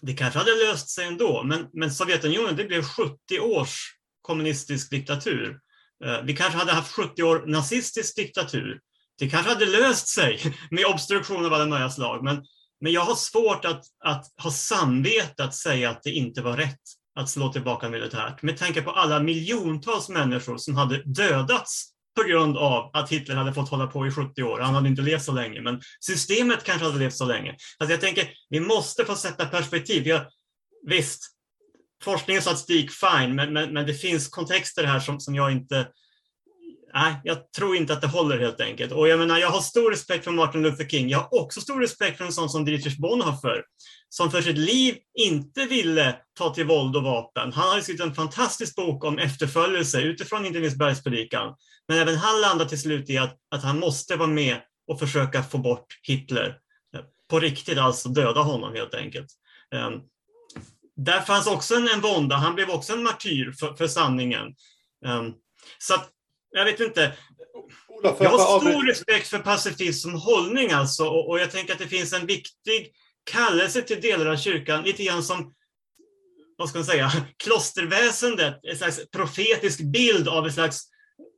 [0.00, 5.58] det kanske hade löst sig ändå, men, men Sovjetunionen, det blev 70 års kommunistisk diktatur.
[6.04, 8.80] Eh, vi kanske hade haft 70 år nazistisk diktatur.
[9.18, 12.44] Det kanske hade löst sig med obstruktion av alla möjliga slag, men,
[12.82, 16.80] men jag har svårt att, att ha samvete att säga att det inte var rätt
[17.14, 22.56] att slå tillbaka militärt med tanke på alla miljontals människor som hade dödats på grund
[22.56, 24.60] av att Hitler hade fått hålla på i 70 år.
[24.60, 27.50] Han hade inte levt så länge, men systemet kanske hade levt så länge.
[27.50, 30.06] Alltså jag tänker, vi måste få sätta perspektiv.
[30.06, 30.26] Jag,
[30.86, 31.20] visst,
[32.02, 35.88] forskning och statistik, fine, men, men, men det finns kontexter här som, som jag inte
[36.94, 38.92] nej, jag tror inte att det håller helt enkelt.
[38.92, 41.08] Och jag menar, jag har stor respekt för Martin Luther King.
[41.08, 43.62] Jag har också stor respekt för en sån som Dietrich Bonhoeffer,
[44.08, 47.52] som för sitt liv inte ville ta till våld och vapen.
[47.52, 51.54] Han har skrivit en fantastisk bok om efterföljelse utifrån inte minst Bergspredikan.
[51.88, 54.56] Men även han landar till slut i att, att han måste vara med
[54.88, 56.58] och försöka få bort Hitler.
[57.30, 59.28] På riktigt alltså döda honom helt enkelt.
[59.74, 60.02] Um,
[60.96, 64.54] där fanns också en, en vånda, han blev också en martyr för, för sanningen.
[65.06, 65.34] Um,
[65.78, 66.10] så att
[66.52, 67.12] jag vet inte.
[67.88, 71.78] Olof, jag har stor respekt för pacifism som hållning alltså och, och, jag tänker att
[71.78, 72.92] det finns en viktig
[73.24, 75.54] kallelse till delar av kyrkan, lite grann som
[76.56, 77.12] vad ska man säga,
[77.44, 80.82] klosterväsendet, en slags profetisk bild av en slags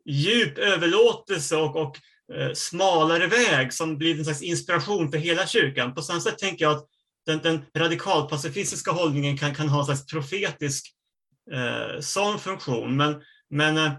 [0.05, 1.97] djup överlåtelse och, och
[2.35, 5.95] eh, smalare väg som blir en slags inspiration för hela kyrkan.
[5.95, 6.87] På samma sätt tänker jag att
[7.27, 10.95] den, den radikalpacifistiska hållningen kan, kan ha en slags profetisk
[11.53, 12.97] eh, sån funktion.
[12.97, 13.93] Men, men eh,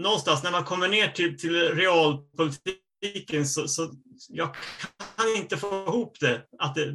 [0.00, 3.90] någonstans när man kommer ner till, till realpolitiken så, så
[4.28, 4.54] jag
[5.16, 6.94] kan inte få ihop det att det,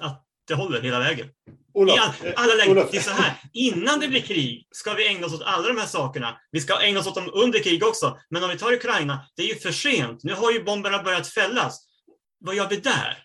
[0.00, 1.28] att det håller hela vägen.
[1.74, 2.86] Olof, I all, alla lägen.
[2.90, 5.78] Det är så här, innan det blir krig ska vi ägna oss åt alla de
[5.78, 6.40] här sakerna.
[6.50, 8.18] Vi ska ägna oss åt dem under krig också.
[8.30, 10.24] Men om vi tar Ukraina, det är ju för sent.
[10.24, 11.86] Nu har ju bomberna börjat fällas.
[12.40, 13.24] Vad gör vi där?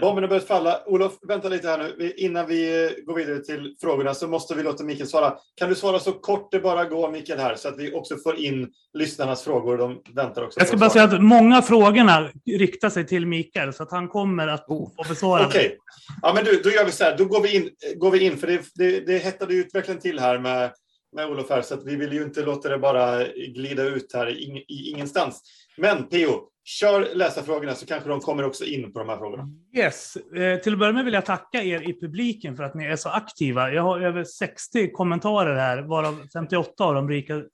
[0.00, 0.82] Bomben har börjat falla.
[0.86, 2.12] Olof, vänta lite här nu.
[2.16, 5.34] Innan vi eh, går vidare till frågorna så måste vi låta Mikael svara.
[5.54, 8.38] Kan du svara så kort det bara går, Mikael, här så att vi också får
[8.38, 9.78] in lyssnarnas frågor.
[9.78, 10.60] De väntar också.
[10.60, 14.48] Jag ska bara säga att många frågorna riktar sig till Mikael så att han kommer
[14.48, 15.76] att få besvara Okej, okay.
[16.22, 17.16] ja, men du, då gör vi så här.
[17.18, 20.18] Då går vi in, går vi in för det, det, det hettade ut verkligen till
[20.18, 20.70] här med,
[21.16, 24.28] med Olof här, så att vi vill ju inte låta det bara glida ut här
[24.28, 25.42] i, i ingenstans.
[25.76, 29.48] Men Peo, Kör läsarfrågorna så kanske de kommer också in på de här frågorna.
[29.76, 30.16] Yes.
[30.16, 32.96] Eh, till att börja med vill jag tacka er i publiken för att ni är
[32.96, 33.72] så aktiva.
[33.72, 37.10] Jag har över 60 kommentarer här, varav 58 av dem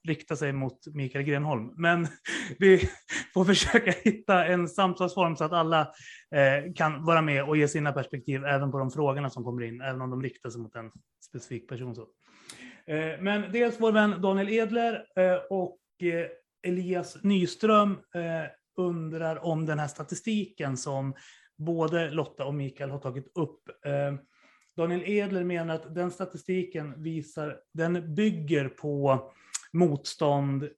[0.08, 1.72] riktar sig mot Mikael Grenholm.
[1.76, 2.08] Men
[2.58, 2.88] vi
[3.34, 5.80] får försöka hitta en samtalsform så att alla
[6.34, 9.80] eh, kan vara med och ge sina perspektiv även på de frågorna som kommer in,
[9.80, 10.90] även om de riktar sig mot en
[11.28, 11.94] specifik person.
[11.94, 12.02] Så.
[12.86, 16.26] Eh, men dels vår vän Daniel Edler eh, och eh,
[16.66, 21.14] Elias Nyström eh, undrar om den här statistiken som
[21.56, 23.68] både Lotta och Mikael har tagit upp.
[23.84, 24.14] Eh,
[24.76, 29.30] Daniel Edler menar att den statistiken visar, den bygger på
[29.72, 30.70] motstånd eh,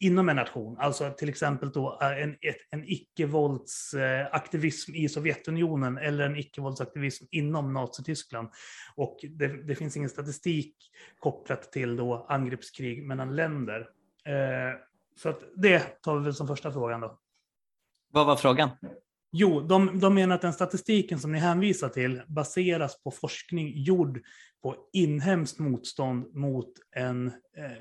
[0.00, 0.76] inom en nation.
[0.78, 2.36] Alltså till exempel då eh, en,
[2.70, 8.48] en icke-våldsaktivism eh, i Sovjetunionen eller en icke-våldsaktivism inom Nazityskland.
[8.94, 10.74] Och det, det, finns ingen statistik
[11.18, 13.80] kopplat till då angreppskrig mellan länder.
[14.26, 14.72] Eh,
[15.16, 17.18] så att det tar vi väl som första frågan då.
[18.12, 18.70] Vad var frågan?
[19.32, 24.20] Jo, de, de menar att den statistiken som ni hänvisar till baseras på forskning gjord
[24.62, 27.72] på inhemskt motstånd mot en, eh,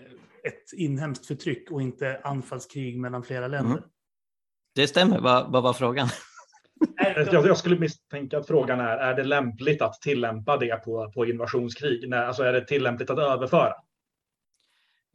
[0.43, 3.77] ett inhemskt förtryck och inte anfallskrig mellan flera länder.
[3.77, 3.89] Mm.
[4.75, 5.19] Det stämmer.
[5.19, 6.07] Vad, vad var frågan?
[6.95, 11.25] Jag, jag, skulle misstänka att frågan är, är det lämpligt att tillämpa det på, på
[11.25, 12.09] invasionskrig?
[12.09, 13.73] Nej, alltså är det tillämpligt att överföra?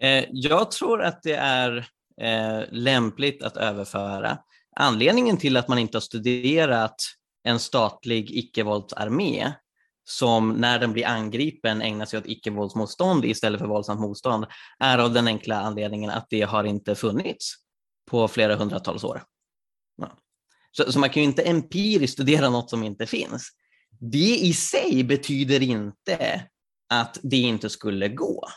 [0.00, 1.76] Eh, jag tror att det är
[2.20, 4.38] eh, lämpligt att överföra.
[4.76, 6.96] Anledningen till att man inte har studerat
[7.44, 9.52] en statlig icke-våldsarmé
[10.04, 14.46] som när den blir angripen ägnar sig åt icke-våldsmotstånd istället för våldsamt motstånd
[14.78, 17.54] är av den enkla anledningen att det har inte funnits
[18.10, 19.22] på flera hundratals år.
[19.96, 20.18] Ja.
[20.70, 23.50] Så, så, man kan ju inte empiriskt studera något som inte finns.
[24.00, 26.46] Det i sig betyder inte
[26.88, 28.48] att det inte skulle gå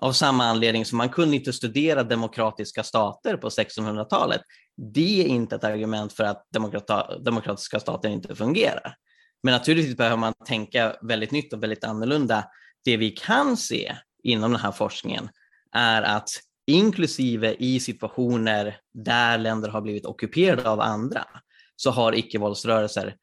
[0.00, 4.40] av samma anledning som man kunde inte studera demokratiska stater på 1600-talet.
[4.94, 6.46] Det är inte ett argument för att
[7.24, 8.94] demokratiska stater inte fungerar.
[9.42, 12.44] Men naturligtvis behöver man tänka väldigt nytt och väldigt annorlunda.
[12.84, 15.28] Det vi kan se inom den här forskningen
[15.72, 16.30] är att
[16.66, 21.24] inklusive i situationer där länder har blivit ockuperade av andra,
[21.76, 23.16] så har icke-våldsrörelser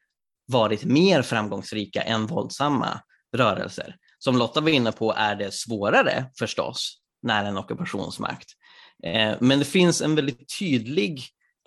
[0.46, 3.00] varit mer framgångsrika än våldsamma
[3.36, 3.96] rörelser.
[4.18, 8.48] Som Lotta var inne på är det svårare förstås när en ockupationsmakt.
[9.04, 11.22] Eh, men det finns en väldigt tydlig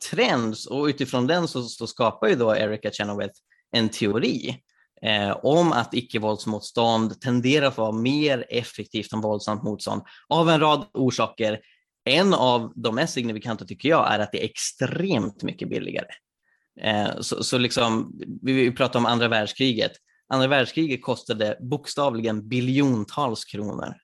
[0.09, 3.39] trend och utifrån den så, så skapar ju då Erica Chenoweth
[3.71, 4.57] en teori
[5.01, 10.85] eh, om att icke-våldsmotstånd tenderar att vara mer effektivt än våldsamt motstånd av en rad
[10.93, 11.59] orsaker.
[12.05, 16.07] En av de mest signifikanta tycker jag är att det är extremt mycket billigare.
[16.81, 19.91] Eh, så, så liksom, vi pratar om andra världskriget.
[20.31, 23.95] Andra världskriget kostade bokstavligen biljontals kronor.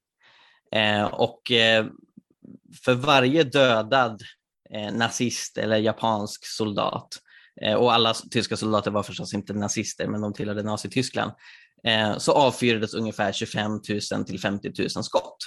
[0.76, 1.86] Eh, och eh,
[2.84, 4.22] för varje dödad
[4.74, 7.08] eh, nazist eller japansk soldat,
[7.62, 11.32] eh, och alla tyska soldater var förstås inte nazister, men de tillhörde Nazityskland,
[11.84, 13.72] eh, så avfyrades ungefär 25
[14.12, 15.38] 000 till 50 000 skott.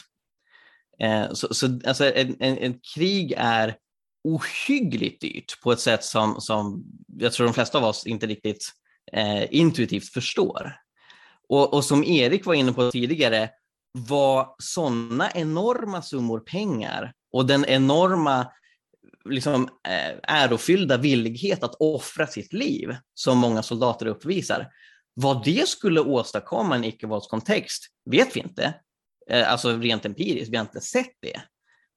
[1.00, 3.76] Eh, så, så alltså, en, en, en krig är
[4.24, 6.84] ohyggligt dyrt på ett sätt som, som
[7.18, 8.72] jag tror de flesta av oss inte riktigt
[9.12, 10.76] eh, intuitivt förstår.
[11.48, 13.50] Och, och, som Erik var inne på tidigare,
[13.92, 18.46] var sådana enorma summor pengar och den enorma
[19.24, 24.68] liksom, eh, ärofyllda villighet att offra sitt liv som många soldater uppvisar.
[25.14, 28.74] Vad det skulle åstadkomma i en icke-våldskontext vet vi inte.
[29.30, 31.42] Eh, alltså rent empiriskt, vi har inte sett det.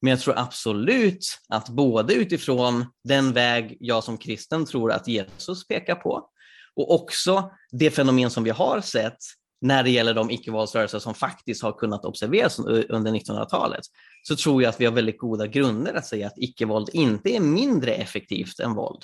[0.02, 5.68] Men jag tror absolut att både utifrån den väg jag som kristen tror att Jesus
[5.68, 6.30] pekar på
[6.76, 9.18] och också det fenomen som vi har sett
[9.62, 13.86] när det gäller de icke-våldsrörelser som faktiskt har kunnat observeras under 1900-talet,
[14.24, 17.40] så tror jag att vi har väldigt goda grunder att säga att icke-våld inte är
[17.40, 19.04] mindre effektivt än våld,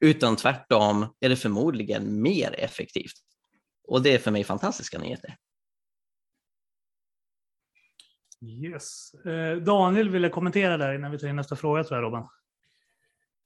[0.00, 3.12] utan tvärtom är det förmodligen mer effektivt.
[3.88, 5.36] Och det är för mig fantastiska nyheter.
[8.44, 9.14] Yes.
[9.14, 12.28] Eh, Daniel ville kommentera där innan vi tar in nästa fråga tror jag Robin.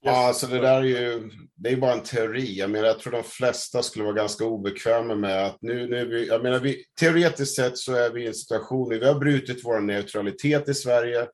[0.05, 2.59] Ja, alltså det där är ju, det är bara en teori.
[2.59, 6.27] Jag menar, jag tror de flesta skulle vara ganska obekväma med att nu, nu vi,
[6.27, 9.81] jag menar, vi, teoretiskt sett så är vi i en situation, vi har brutit vår
[9.81, 11.27] neutralitet i Sverige,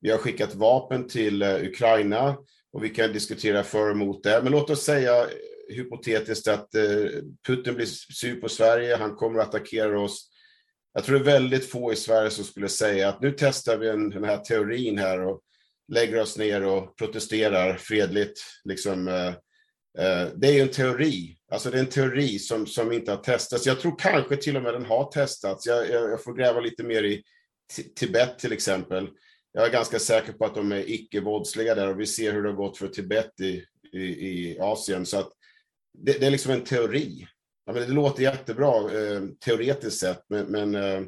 [0.00, 2.36] vi har skickat vapen till uh, Ukraina
[2.72, 4.40] och vi kan diskutera för och emot det.
[4.42, 5.26] Men låt oss säga
[5.68, 7.08] hypotetiskt att uh,
[7.46, 10.28] Putin blir sur på Sverige, han kommer att attackera oss.
[10.94, 13.88] Jag tror det är väldigt få i Sverige som skulle säga att nu testar vi
[13.88, 15.40] en, den här teorin här och
[15.88, 18.40] lägger oss ner och protesterar fredligt.
[18.64, 19.28] Liksom, eh,
[19.98, 23.18] eh, det är ju en teori, alltså det är en teori som, som inte har
[23.18, 23.66] testats.
[23.66, 25.66] Jag tror kanske till och med den har testats.
[25.66, 27.22] Jag, jag, jag får gräva lite mer i
[27.96, 29.08] Tibet till exempel.
[29.52, 32.48] Jag är ganska säker på att de är icke-våldsliga där och vi ser hur det
[32.48, 35.06] har gått för Tibet i, i, i Asien.
[35.06, 35.32] Så att
[35.98, 37.26] det, det, är liksom en teori.
[37.66, 41.00] Ja, men det låter jättebra eh, teoretiskt sett, men, men eh,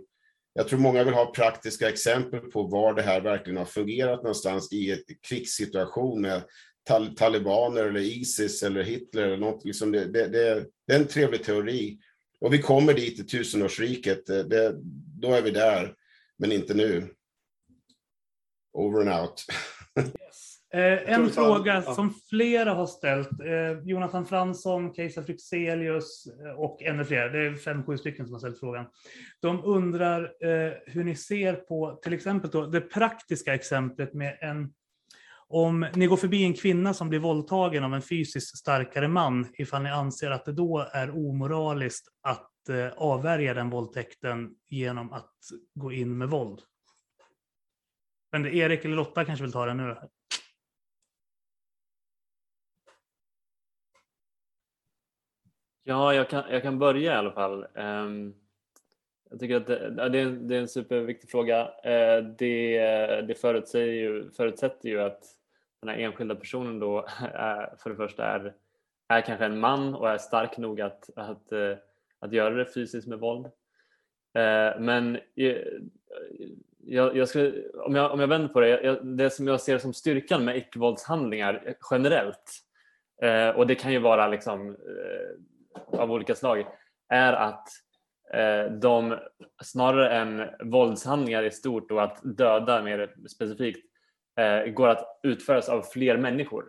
[0.58, 4.72] jag tror många vill ha praktiska exempel på var det här verkligen har fungerat någonstans
[4.72, 4.98] i en
[5.28, 6.42] krigssituation med
[6.84, 9.64] tal talibaner eller Isis eller Hitler eller något.
[9.64, 11.98] Liksom det, det, det, det, är en trevlig teori.
[12.40, 14.74] Och vi kommer dit i tusenårsriket, det,
[15.20, 15.94] då är vi där,
[16.38, 17.14] men inte nu.
[18.72, 19.44] Over and out.
[20.72, 23.40] Eh, en fråga som flera har ställt.
[23.40, 27.28] Eh, Jonathan Fransson, Kajsa Fryxelius eh, och ännu fler.
[27.28, 28.86] Det är fem, sju stycken som har ställt frågan.
[29.40, 34.72] De undrar eh, hur ni ser på till exempel då, det praktiska exemplet med en
[35.50, 39.82] om ni går förbi en kvinna som blir våldtagen av en fysiskt starkare man, ifall
[39.82, 45.34] ni anser att det då är omoraliskt att eh, avvärja den våldtäkten genom att
[45.74, 46.60] gå in med våld.
[48.32, 49.96] Men Erik eller Lotta kanske vill ta den nu.
[55.88, 57.66] Ja, jag kan, jag kan börja i alla fall.
[57.74, 58.34] Um,
[59.30, 61.62] jag tycker att det, det, är, en, det är en superviktig fråga.
[61.64, 62.78] Uh, det
[63.20, 65.24] det förutsätter, ju, förutsätter ju att
[65.80, 68.54] den här enskilda personen då är, för det första är,
[69.08, 71.78] är kanske en man och är stark nog att, att, att,
[72.18, 73.46] att göra det fysiskt med våld.
[73.46, 75.18] Uh, men
[76.78, 79.78] jag, jag skulle, om, jag, om jag vänder på det, jag, det som jag ser
[79.78, 82.64] som styrkan med icke-våldshandlingar generellt
[83.54, 84.76] och det kan ju vara liksom
[85.86, 86.66] av olika slag
[87.08, 87.68] är att
[88.34, 89.18] eh, de
[89.62, 93.86] snarare än våldshandlingar i stort och att döda mer specifikt
[94.40, 96.64] eh, går att utföras av fler människor.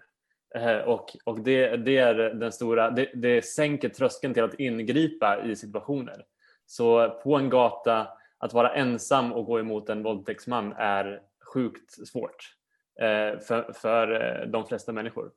[0.56, 5.44] Eh, och och det, det är den stora, det, det sänker tröskeln till att ingripa
[5.44, 6.26] i situationer.
[6.66, 8.08] Så på en gata
[8.38, 11.22] att vara ensam och gå emot en våldtäktsman är
[11.54, 12.56] sjukt svårt
[13.00, 14.12] eh, för, för
[14.42, 15.32] eh, de flesta människor.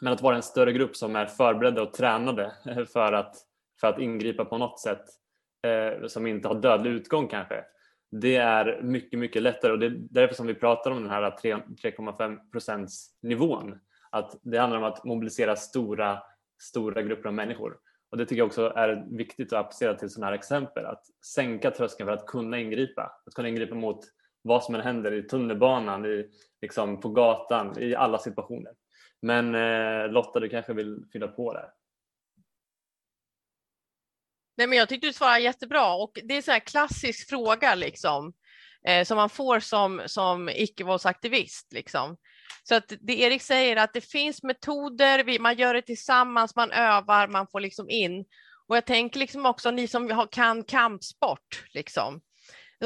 [0.00, 2.52] Men att vara en större grupp som är förberedda och tränade
[2.92, 3.36] för att,
[3.80, 5.04] för att ingripa på något sätt
[5.66, 7.64] eh, som inte har dödlig utgång kanske,
[8.10, 11.30] det är mycket, mycket lättare och det är därför som vi pratar om den här
[11.30, 13.78] 3,5 procents nivån.
[14.10, 16.22] Att det handlar om att mobilisera stora,
[16.62, 17.76] stora grupper av människor.
[18.10, 20.86] Och det tycker jag också är viktigt att applicera till sådana här exempel.
[20.86, 23.02] Att sänka tröskeln för att kunna ingripa.
[23.26, 24.00] Att kunna ingripa mot
[24.42, 26.30] vad som än händer i tunnelbanan, i,
[26.60, 28.72] liksom på gatan, i alla situationer.
[29.22, 31.70] Men eh, Lotta, du kanske vill fylla på där?
[34.56, 37.74] Nej, men jag tyckte du svarade jättebra och det är en sån här klassisk fråga
[37.74, 38.32] liksom
[38.86, 41.72] eh, som man får som, som icke-våldsaktivist.
[41.72, 42.16] Liksom.
[42.62, 47.28] Så att det Erik säger att det finns metoder, man gör det tillsammans, man övar,
[47.28, 48.24] man får liksom in.
[48.68, 52.20] Och jag tänker liksom också ni som kan kampsport, liksom,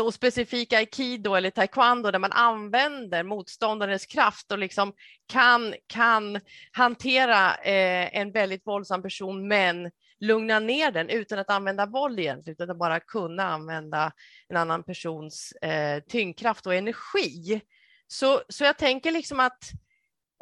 [0.01, 4.93] och specifika aikido eller taekwondo där man använder motståndarens kraft och liksom
[5.27, 6.41] kan, kan
[6.73, 9.91] hantera eh, en väldigt våldsam person men
[10.21, 14.13] lugna ner den utan att använda våld egentligen, utan att bara kunna använda
[14.49, 17.61] en annan persons eh, tyngdkraft och energi.
[18.07, 19.71] Så, så jag tänker liksom att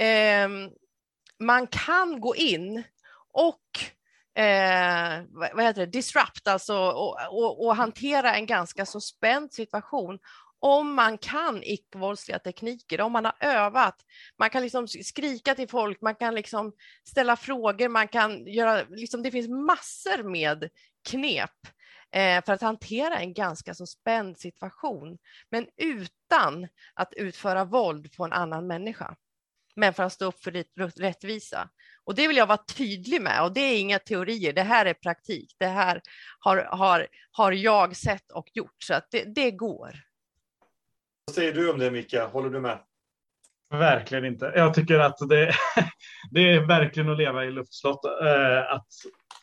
[0.02, 0.48] eh,
[1.38, 2.82] man kan gå in
[3.32, 3.60] och
[4.40, 10.18] eh, vad heter det, disrupt, alltså och, och, och, hantera en ganska så spänd situation
[10.60, 13.96] om man kan icke-våldsliga tekniker, om man har övat.
[14.38, 16.72] Man kan liksom skrika till folk, man kan liksom
[17.08, 20.68] ställa frågor, man kan göra, liksom, det finns massor med
[21.08, 21.50] knep
[22.10, 25.18] eh, för att hantera en ganska så spänd situation,
[25.50, 29.16] men utan att utföra våld på en annan människa.
[29.76, 30.50] Men för att stå upp för
[31.00, 31.68] rättvisa.
[32.10, 34.94] Och det vill jag vara tydlig med och det är inga teorier, det här är
[34.94, 35.56] praktik.
[35.58, 36.00] Det här
[36.38, 39.90] har, har, har jag sett och gjort så att det, det går.
[41.26, 42.26] Vad säger du om det Mika?
[42.26, 42.78] Håller du med?
[43.70, 44.52] Verkligen inte.
[44.56, 45.52] Jag tycker att det,
[46.30, 48.04] det är verkligen att leva i luftslott.
[48.04, 48.86] Eh, att,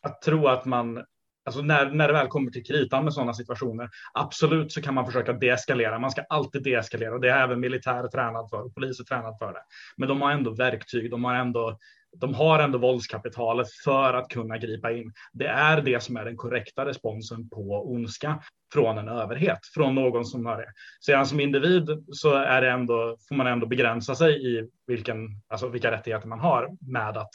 [0.02, 1.04] att tro att man,
[1.46, 5.06] alltså när, när det väl kommer till kritan med sådana situationer, absolut så kan man
[5.06, 6.00] försöka deeskalera.
[6.00, 9.54] Man ska alltid deeskalera och det är även militär tränad för och poliser tränad för
[9.54, 9.62] det.
[9.98, 11.78] Men de har ändå verktyg, de har ändå
[12.20, 15.14] de har ändå våldskapitalet för att kunna gripa in.
[15.34, 20.26] Det är det som är den korrekta responsen på ondska från en överhet, från någon
[20.26, 20.72] som har det.
[21.06, 25.68] Sedan som individ så är det ändå, får man ändå begränsa sig i vilken, alltså
[25.70, 27.34] vilka rättigheter man har med att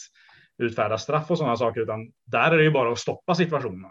[0.58, 3.90] utfärda straff och sådana saker, utan där är det ju bara att stoppa situationen.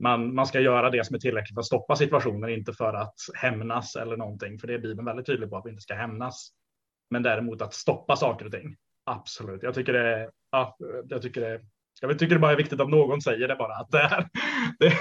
[0.00, 3.14] Man, man ska göra det som är tillräckligt för att stoppa situationen, inte för att
[3.34, 6.50] hämnas eller någonting, för det är Bibeln väldigt tydlig på att vi inte ska hämnas.
[7.10, 8.76] Men däremot att stoppa saker och ting.
[9.08, 10.76] Absolut, jag tycker det, ja,
[11.08, 11.60] jag tycker det,
[12.00, 14.28] jag tycker det bara är viktigt att någon säger det bara att det är,
[14.78, 14.92] det,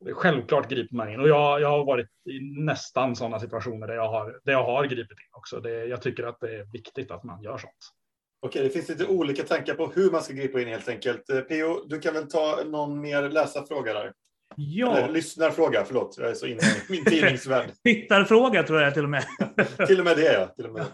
[0.00, 3.94] det självklart griper man in och jag, jag har varit i nästan sådana situationer där
[3.94, 5.60] jag har, där jag har gripit in också.
[5.60, 7.92] Det, jag tycker att det är viktigt att man gör sånt.
[8.40, 11.30] Okej, det finns lite olika tankar på hur man ska gripa in helt enkelt.
[11.30, 11.84] Eh, P.O.
[11.88, 14.12] du kan väl ta någon mer läsa fråga där?
[14.56, 14.96] Ja.
[14.96, 16.16] Eller, lyssnarfråga, förlåt.
[16.18, 17.70] Jag är så inne i min tidningsvärld.
[17.84, 19.24] Tittarfråga tror jag till och med.
[19.86, 20.46] till och med det, ja.
[20.46, 20.86] Till och med.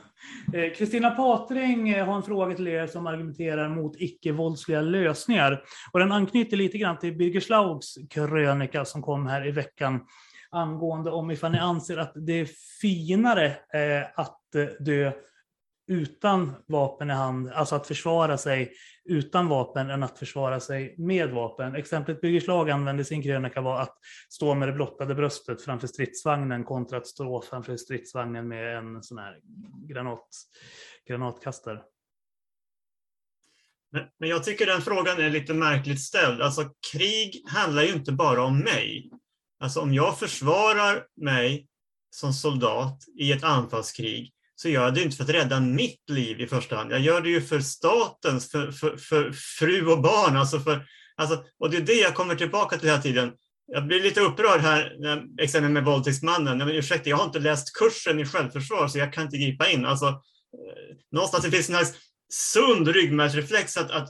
[0.55, 5.63] Eh, Kristina Patring eh, har en fråga till er som argumenterar mot icke-våldsliga lösningar.
[5.93, 10.01] Och den anknyter lite grann till Birger Schlaugs krönika som kom här i veckan
[10.51, 12.49] angående om ifall ni anser att det är
[12.81, 14.39] finare eh, att
[14.81, 15.13] dö
[15.87, 18.73] utan vapen i hand, alltså att försvara sig
[19.05, 21.75] utan vapen än att försvara sig med vapen.
[21.75, 23.99] Exemplet Birger Schlaug använde i sin krönika var att
[24.31, 29.19] stå med det blottade bröstet framför stridsvagnen kontra att stå framför stridsvagnen med en sån
[29.19, 29.41] här
[29.89, 30.29] granat,
[31.09, 31.83] granatkastare.
[34.19, 36.43] Men jag tycker den frågan är lite märkligt ställd.
[36.43, 39.11] Alltså krig handlar ju inte bara om mig.
[39.61, 41.69] Alltså om jag försvarar mig
[42.11, 46.41] som soldat i ett anfallskrig så gör jag det inte för att rädda mitt liv
[46.41, 46.93] i första hand.
[46.93, 50.37] Jag gör det ju för statens, för, för, för fru och barn.
[50.37, 50.87] Alltså för,
[51.17, 53.33] alltså, och det är det jag kommer tillbaka till hela tiden.
[53.67, 54.93] Jag blir lite upprörd här,
[55.41, 56.59] exempel med våldtäktsmannen.
[56.59, 59.87] Men ursäkta, jag har inte läst kursen i självförsvar så jag kan inte gripa in.
[59.87, 61.87] Alltså, eh, någonstans det finns en
[62.33, 64.09] sund ryggmärgsreflex att, att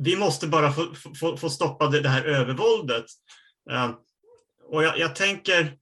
[0.00, 3.04] vi måste bara få, få, få stoppa det, det här övervåldet.
[3.72, 3.90] Uh,
[4.70, 5.76] och jag, jag tänker,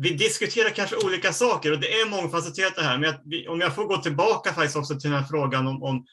[0.00, 2.98] vi diskuterar kanske olika saker och det är mångfacetterat det här.
[2.98, 6.06] Men jag, om jag får gå tillbaka faktiskt också till den här frågan om, om,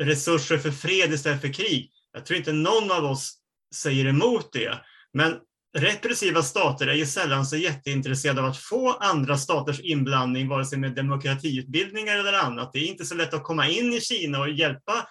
[0.00, 1.90] resurser för fred istället för krig.
[2.12, 3.34] Jag tror inte någon av oss
[3.74, 4.78] säger emot det.
[5.12, 5.36] Men
[5.78, 10.78] repressiva stater är ju sällan så jätteintresserade av att få andra staters inblandning, vare sig
[10.78, 12.72] med demokratiutbildningar eller annat.
[12.72, 15.06] Det är inte så lätt att komma in i Kina och hjälpa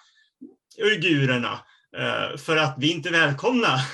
[0.82, 1.60] uigurerna.
[1.96, 3.78] Eh, för att vi inte är välkomna.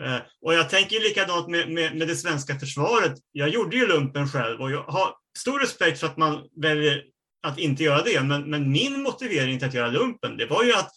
[0.00, 3.12] Eh, och jag tänker likadant med, med, med det svenska försvaret.
[3.32, 7.02] Jag gjorde ju lumpen själv och jag har stor respekt för att man väljer
[7.42, 8.22] att inte göra det.
[8.22, 10.90] Men, men min motivering till att göra lumpen, det var ju att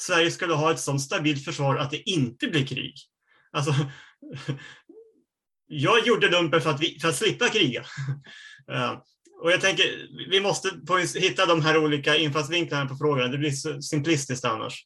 [0.00, 2.94] Sverige skulle ha ett sådant stabilt försvar att det inte blir krig.
[3.52, 3.74] Alltså,
[5.66, 7.84] jag gjorde lumpen för att, vi, för att slippa kriga.
[8.72, 8.92] Eh,
[9.42, 9.84] och jag tänker,
[10.30, 10.68] vi måste
[11.14, 13.30] hitta de här olika infallsvinklarna på frågan.
[13.30, 14.84] Det blir så simplistiskt annars.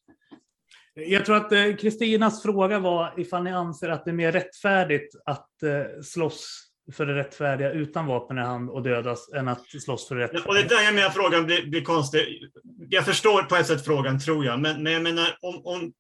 [0.95, 5.15] Jag tror att eh, Kristinas fråga var ifall ni anser att det är mer rättfärdigt
[5.25, 10.09] att eh, slåss för det rättfärdiga utan vapen i hand och dödas än att slåss
[10.09, 10.49] för det rättfärdiga.
[10.49, 12.51] Och det är där jag menar frågan blir, blir konstig.
[12.89, 15.93] Jag förstår på ett sätt frågan, tror jag, men, men jag menar om, om,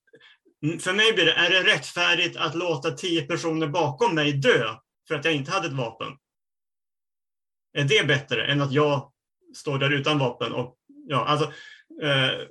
[0.80, 4.74] för mig blir det, är det rättfärdigt att låta tio personer bakom mig dö
[5.08, 6.08] för att jag inte hade ett vapen?
[7.78, 9.12] Är det bättre än att jag
[9.56, 10.52] står där utan vapen?
[10.52, 10.76] Och,
[11.08, 11.46] ja, alltså,
[12.02, 12.46] eh,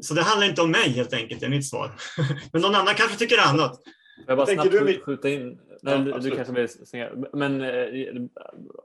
[0.00, 1.90] så det handlar inte om mig helt enkelt, är mitt svar.
[2.52, 3.80] Men någon annan kanske tycker annat.
[4.26, 5.00] Jag bara snabbt du...
[5.00, 5.58] skjuta in.
[5.82, 7.10] Nej, ja, du, kanske vill säga.
[7.32, 8.22] Men eh,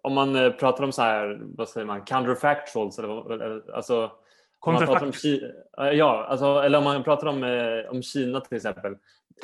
[0.01, 4.11] om man eh, pratar om så här, vad säger man, counterfactuals eller alltså
[4.63, 5.23] Kontrafakt.
[5.93, 8.95] Ja, alltså, eller om man pratar om, eh, om Kina till exempel.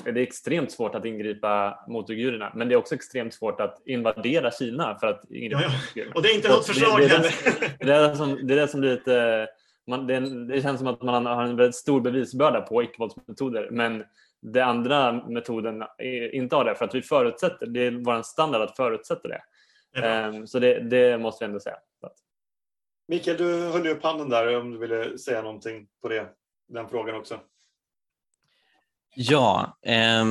[0.03, 3.81] Det är extremt svårt att ingripa mot uigurerna, men det är också extremt svårt att
[3.85, 6.03] invadera Kina för att ingripa ja, ja.
[6.15, 8.57] Och det är inte något förslag det, det, det, det, är det, som, det är
[8.57, 9.47] det som blir lite...
[9.89, 14.03] Man, det, det känns som att man har en väldigt stor bevisbörda på icke-våldsmetoder, men
[14.41, 15.83] den andra metoden
[16.33, 19.41] inte har det för att vi förutsätter, det är vår standard att förutsätta det.
[20.27, 21.77] Um, så det, det, måste vi ändå säga.
[23.07, 26.29] Mikael, du höll upp handen där om du ville säga någonting på det,
[26.67, 27.39] den frågan också.
[29.15, 30.25] Ja, eh,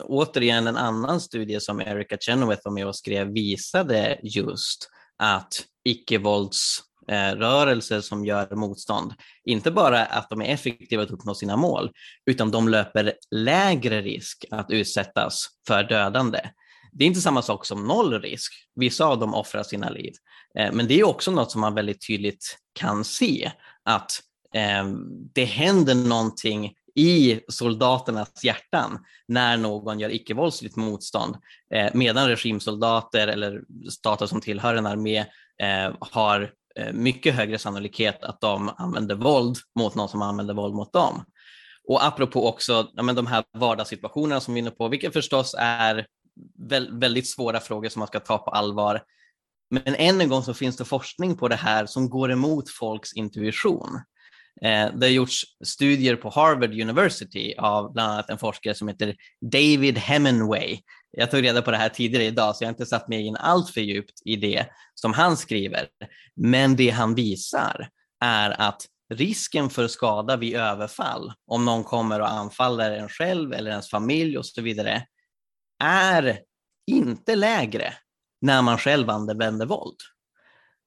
[0.00, 5.52] återigen en annan studie som Erica Chenoweth var med och skrev visade just att
[5.84, 9.14] icke-våldsrörelser Eh, rörelser som gör motstånd,
[9.44, 11.90] inte bara att de är effektiva att uppnå sina mål,
[12.26, 16.40] utan de löper lägre risk att utsättas för dödande.
[16.92, 18.52] Det är inte samma sak som noll risk.
[18.74, 20.12] Vissa av dem offrar sina liv.
[20.58, 23.52] Eh, men det är också något som man väldigt tydligt kan se,
[23.84, 24.10] att
[24.54, 24.84] eh,
[25.34, 28.98] det händer någonting i soldaternas hjärtan
[29.28, 31.36] när någon gör icke-våldsligt motstånd,
[31.94, 33.60] medan regimsoldater eller
[33.90, 35.24] stater som tillhör en armé
[36.00, 40.92] har Eh, mycket högre sannolikhet att de använder våld mot någon som använder våld mot
[40.92, 41.24] dem.
[41.88, 45.54] Och apropå också ja, men de här vardagssituationerna som vi är inne på, vilket förstås
[45.58, 46.06] är
[46.90, 49.02] väldigt svåra frågor som man ska ta på allvar.
[49.70, 53.12] Men än en gång så finns det forskning på det här som går emot folks
[53.12, 54.00] intuition.
[54.62, 59.16] Eh, det har gjorts studier på Harvard University av bland annat en forskare som heter
[59.40, 60.80] David Hemingway.
[61.10, 63.36] Jag tog reda på det här tidigare idag så jag har inte satt mig in
[63.36, 65.88] allt för djupt i det som han skriver.
[66.36, 67.88] Men det han visar
[68.24, 73.70] är att risken för skada vid överfall, om någon kommer och anfaller en själv eller
[73.70, 75.06] ens familj och så vidare,
[75.84, 76.40] är
[76.86, 77.92] inte lägre
[78.40, 79.96] när man själv använder våld.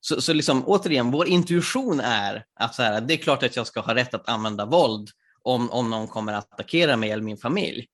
[0.00, 3.66] Så, så liksom, återigen, vår intuition är att så här, det är klart att jag
[3.66, 5.10] ska ha rätt att använda våld
[5.42, 7.86] om, om någon kommer att attackera mig eller min familj.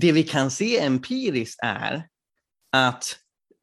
[0.00, 2.08] Det vi kan se empiriskt är
[2.72, 3.16] att,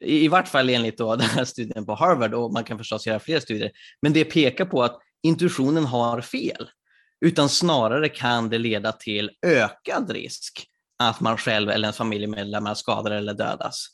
[0.03, 3.19] i, vart fall enligt då den här studien på Harvard, och man kan förstås göra
[3.19, 3.71] fler studier,
[4.01, 6.69] men det pekar på att intuitionen har fel,
[7.25, 10.67] utan snarare kan det leda till ökad risk
[10.99, 13.87] att man själv eller en familjemedlemmar skadar eller dödas.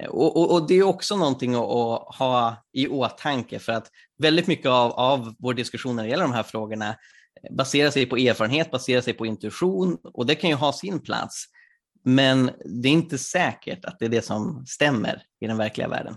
[0.00, 3.90] Eh, och, och, och, det är också någonting att, att, ha i åtanke för att
[4.18, 6.96] väldigt mycket av, av vår diskussion när det gäller de här frågorna
[7.50, 11.44] baserar sig på erfarenhet, baserar sig på intuition och det kan ju ha sin plats.
[12.04, 16.16] Men det är inte säkert att det är det som stämmer i den verkliga världen.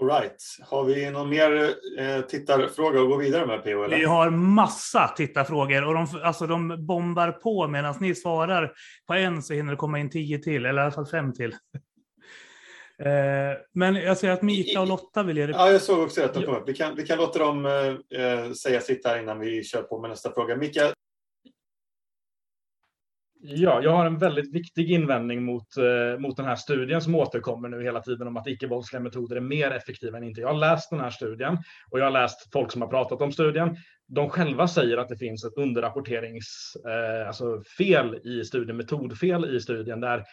[0.00, 0.42] All right.
[0.62, 3.84] Har vi någon mer eh, tittarfråga att gå vidare med PO?
[3.84, 3.96] Eller?
[3.96, 8.72] Vi har massa tittarfrågor och de, alltså, de bombar på medan ni svarar
[9.06, 11.54] på en så hinner det komma in tio till, eller i alla fall fem till.
[13.00, 15.52] Eh, men jag ser att Mika och Lotta vill ge det.
[15.52, 16.68] Ja, jag såg också att de kom upp.
[16.68, 20.10] Vi kan, vi kan låta dem eh, säga sitt här innan vi kör på med
[20.10, 20.56] nästa fråga.
[20.56, 20.92] Mika,
[23.42, 27.68] Ja, jag har en väldigt viktig invändning mot, eh, mot den här studien som återkommer
[27.68, 30.40] nu hela tiden om att icke-våldsliga metoder är mer effektiva än inte.
[30.40, 31.58] Jag har läst den här studien
[31.90, 33.76] och jag har läst folk som har pratat om studien.
[34.08, 37.62] De själva säger att det finns ett underrapporteringsfel eh, alltså
[38.24, 40.24] i studien, metodfel i studien där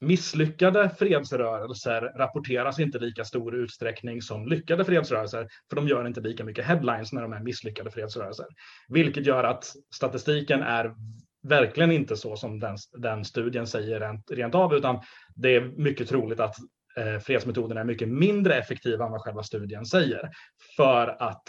[0.00, 6.44] misslyckade fredsrörelser rapporteras inte lika stor utsträckning som lyckade fredsrörelser, för de gör inte lika
[6.44, 8.46] mycket headlines när de är misslyckade fredsrörelser.
[8.88, 9.64] Vilket gör att
[9.94, 10.94] statistiken är
[11.42, 15.00] verkligen inte så som den, den studien säger rent, rent av, utan
[15.34, 16.56] det är mycket troligt att
[16.96, 20.30] eh, fredsmetoderna är mycket mindre effektiva än vad själva studien säger.
[20.76, 21.48] För att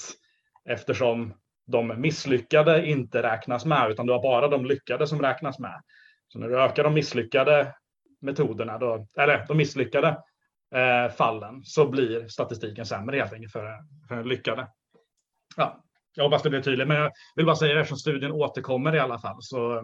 [0.69, 1.33] eftersom
[1.67, 5.81] de misslyckade inte räknas med, utan du har bara de lyckade som räknas med.
[6.27, 7.75] Så när du ökar de misslyckade
[8.21, 10.07] metoderna, då, eller de misslyckade
[10.75, 14.67] eh, fallen, så blir statistiken sämre helt enkelt för, för lyckade.
[15.55, 15.83] Ja,
[16.19, 18.99] jag hoppas det blir tydligt, men jag vill bara säga det eftersom studien återkommer i
[18.99, 19.37] alla fall.
[19.41, 19.77] Så,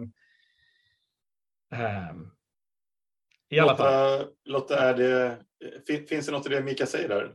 [1.72, 2.12] eh,
[3.48, 4.26] I alla Lotta, fall.
[4.44, 5.38] Lotta är det,
[5.86, 7.34] fin- finns det något i det Mika säger där?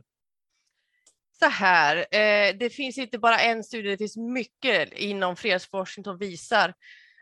[1.38, 6.18] Så här, eh, det finns inte bara en studie, det finns mycket inom fredsforskning som
[6.18, 6.74] visar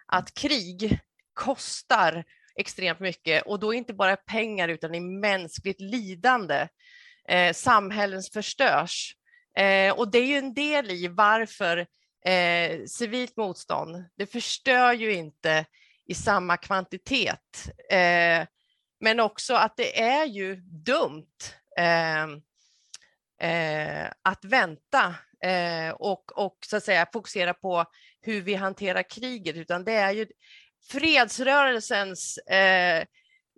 [0.06, 0.98] att krig
[1.34, 2.24] kostar
[2.56, 6.68] extremt mycket och då inte bara pengar utan i mänskligt lidande.
[7.28, 9.14] Eh, samhällen förstörs
[9.56, 11.86] eh, och det är ju en del i varför
[12.24, 15.64] eh, civilt motstånd, det förstör ju inte
[16.06, 17.70] i samma kvantitet.
[17.90, 18.46] Eh,
[19.00, 21.36] men också att det är ju dumt
[21.78, 22.22] eh,
[23.50, 25.14] eh, att vänta
[25.44, 27.84] eh, och, och så att säga fokusera på
[28.20, 30.26] hur vi hanterar kriget, utan det är ju
[30.90, 33.04] fredsrörelsens eh,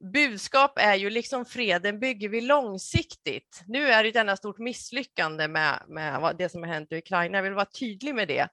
[0.02, 3.62] budskap är ju liksom freden bygger vi långsiktigt.
[3.66, 7.38] Nu är det ett enda stort misslyckande med, med det som har hänt i Ukraina.
[7.38, 8.48] Jag vill vara tydlig med det.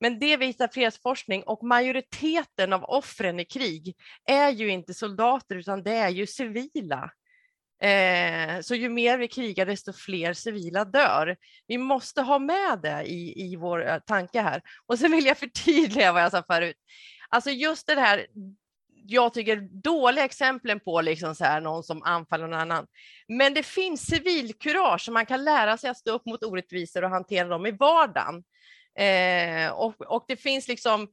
[0.00, 3.96] Men det visar fredsforskning och majoriteten av offren i krig
[4.30, 7.10] är ju inte soldater utan det är ju civila.
[7.82, 11.36] Eh, så ju mer vi krigar desto fler civila dör.
[11.66, 14.62] Vi måste ha med det i, i vår eh, tanke här.
[14.86, 16.76] Och sen vill jag förtydliga vad jag sa förut.
[17.28, 18.26] Alltså just det här
[19.06, 22.86] jag tycker dåliga exemplen på liksom så här, någon som anfaller någon annan.
[23.28, 27.10] Men det finns civilkurage som man kan lära sig att stå upp mot orättvisor och
[27.10, 28.44] hantera dem i vardagen.
[28.98, 31.08] Eh, och, och det finns liksom,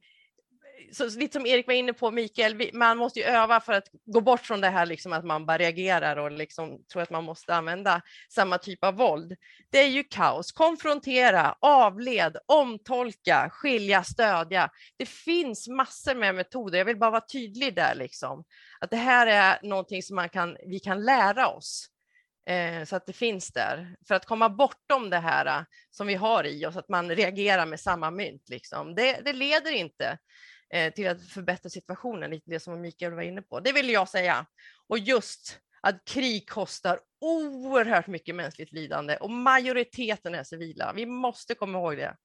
[0.92, 3.88] så, lite som Erik var inne på, Mikael, vi, man måste ju öva för att
[4.04, 7.24] gå bort från det här liksom att man bara reagerar och liksom tror att man
[7.24, 9.36] måste använda samma typ av våld.
[9.70, 10.52] Det är ju kaos.
[10.52, 14.70] Konfrontera, avled, omtolka, skilja, stödja.
[14.96, 16.78] Det finns massor med metoder.
[16.78, 18.44] Jag vill bara vara tydlig där, liksom.
[18.80, 21.88] att det här är någonting som man kan, vi kan lära oss.
[22.46, 23.96] Eh, så att det finns där.
[24.08, 27.66] För att komma bortom det här eh, som vi har i oss, att man reagerar
[27.66, 28.48] med samma mynt.
[28.48, 28.94] Liksom.
[28.94, 30.18] Det, det leder inte
[30.74, 33.60] Eh, till att förbättra situationen, lite det som Mikael var inne på.
[33.60, 34.46] Det vill jag säga.
[34.88, 40.92] Och just att krig kostar oerhört mycket mänskligt lidande och majoriteten är civila.
[40.96, 42.16] Vi måste komma ihåg det.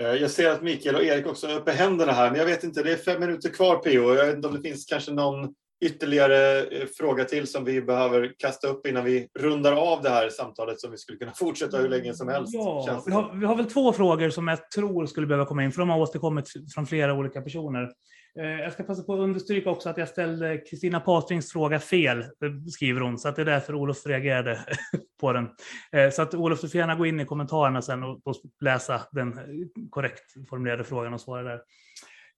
[0.00, 2.64] Eh, jag ser att Mikael och Erik också är uppe händerna här, men jag vet
[2.64, 4.14] inte, det är fem minuter kvar PO.
[4.14, 8.32] Jag vet inte om det finns kanske någon ytterligare eh, fråga till som vi behöver
[8.38, 11.88] kasta upp innan vi rundar av det här samtalet som vi skulle kunna fortsätta hur
[11.88, 12.54] länge som helst.
[12.54, 15.72] Ja, vi, har, vi har väl två frågor som jag tror skulle behöva komma in,
[15.72, 17.90] för de har återkommit från flera olika personer.
[18.38, 22.18] Eh, Jag ska passa på att understryka också att jag ställde Kristina Patrings fråga fel,
[22.20, 22.26] eh,
[22.70, 24.58] skriver hon, så att det är därför Olof reagerade
[25.20, 25.48] på den.
[26.12, 29.38] Så att Olof, du får gärna gå in i kommentarerna sen och och läsa den
[29.90, 31.60] korrekt formulerade frågan och svara där.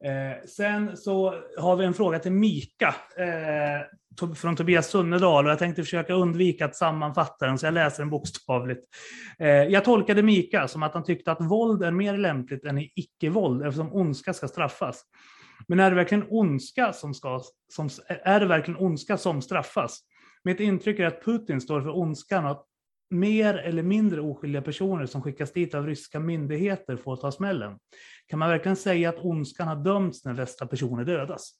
[0.05, 5.59] Eh, Sen så har vi en fråga till Mika eh, från Tobias Sunnedal och jag
[5.59, 8.85] tänkte försöka undvika att sammanfatta den så jag läser den bokstavligt.
[9.39, 13.63] Eh, Jag tolkade Mika som att han tyckte att våld är mer lämpligt än icke-våld
[13.63, 15.03] eftersom ondska ska straffas.
[15.69, 17.41] Men är det verkligen ondska som, ska,
[17.73, 20.01] som, är det verkligen ondska som straffas?
[20.45, 22.67] Mitt intryck är att Putin står för ondskan och att
[23.15, 27.79] mer eller mindre oskyldiga personer som skickas dit av ryska myndigheter får ta smällen.
[28.27, 31.55] Kan man verkligen säga att ondskan har dömts när dessa personer dödas?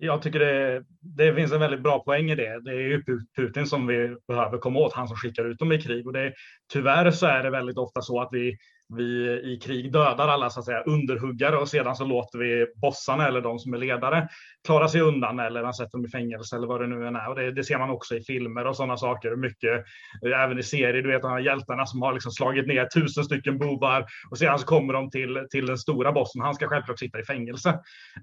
[0.00, 2.60] Jag tycker det, det finns en väldigt bra poäng i det.
[2.64, 3.02] Det är ju
[3.36, 6.06] Putin som vi behöver komma åt, han som skickar ut dem i krig.
[6.06, 6.34] Och det,
[6.72, 8.58] tyvärr så är det väldigt ofta så att vi,
[8.96, 13.28] vi i krig dödar alla så att säga, underhuggare och sedan så låter vi bossarna
[13.28, 14.28] eller de som är ledare
[14.66, 17.28] klara sig undan eller man sätter dem i fängelse eller vad det nu än är.
[17.28, 19.36] Och det, det ser man också i filmer och sådana saker.
[19.36, 19.84] Mycket,
[20.26, 23.24] eh, även i serier, du vet de här hjältarna som har liksom slagit ner tusen
[23.24, 26.42] stycken bovar och sedan så kommer de till, till den stora bossen.
[26.42, 27.68] Han ska självklart sitta i fängelse.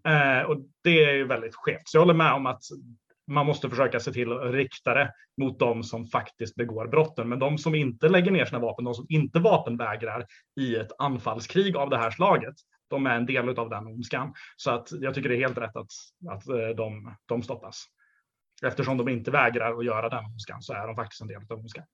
[0.07, 1.81] Eh, och det är ju väldigt skevt.
[1.85, 2.61] Så jag håller med om att
[3.27, 7.29] man måste försöka se till att rikta det mot de som faktiskt begår brotten.
[7.29, 10.25] Men de som inte lägger ner sina vapen, de som inte vapenvägrar
[10.59, 12.55] i ett anfallskrig av det här slaget,
[12.89, 14.33] de är en del av den ondskan.
[14.55, 15.91] Så att jag tycker det är helt rätt att,
[16.29, 17.85] att eh, de, de stoppas.
[18.63, 21.59] Eftersom de inte vägrar att göra den ondskan så är de faktiskt en del av
[21.59, 21.85] ondskan.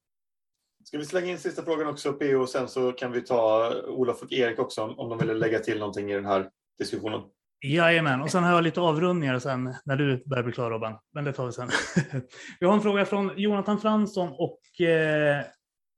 [0.84, 3.84] Ska vi slänga in sista frågan också PO och sen så kan vi ta eh,
[3.84, 7.22] Olof och Erik också om de vill lägga till någonting i den här diskussionen.
[7.64, 10.98] Jajamän, och sen har jag lite avrundningar sen när du börjar bli klar Robban.
[11.14, 11.70] Men det tar vi sen.
[12.60, 15.46] vi har en fråga från Jonathan Fransson och eh,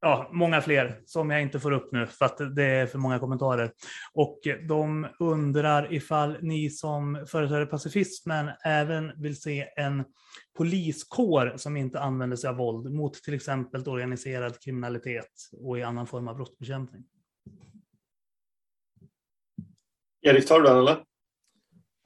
[0.01, 3.19] ja, många fler som jag inte får upp nu för att det är för många
[3.19, 3.71] kommentarer.
[4.13, 10.03] Och de undrar ifall ni som företräder pacifismen även vill se en
[10.57, 16.07] poliskår som inte använder sig av våld mot till exempel organiserad kriminalitet och i annan
[16.07, 17.03] form av brottsbekämpning.
[20.21, 21.12] Erik, tar du den eller?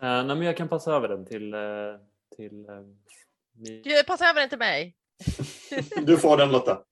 [0.04, 1.54] Uh, nej, men jag kan passa över den till...
[1.54, 1.96] Uh,
[2.36, 4.96] till uh, Passa över den till mig.
[6.06, 6.84] du får den Lotta.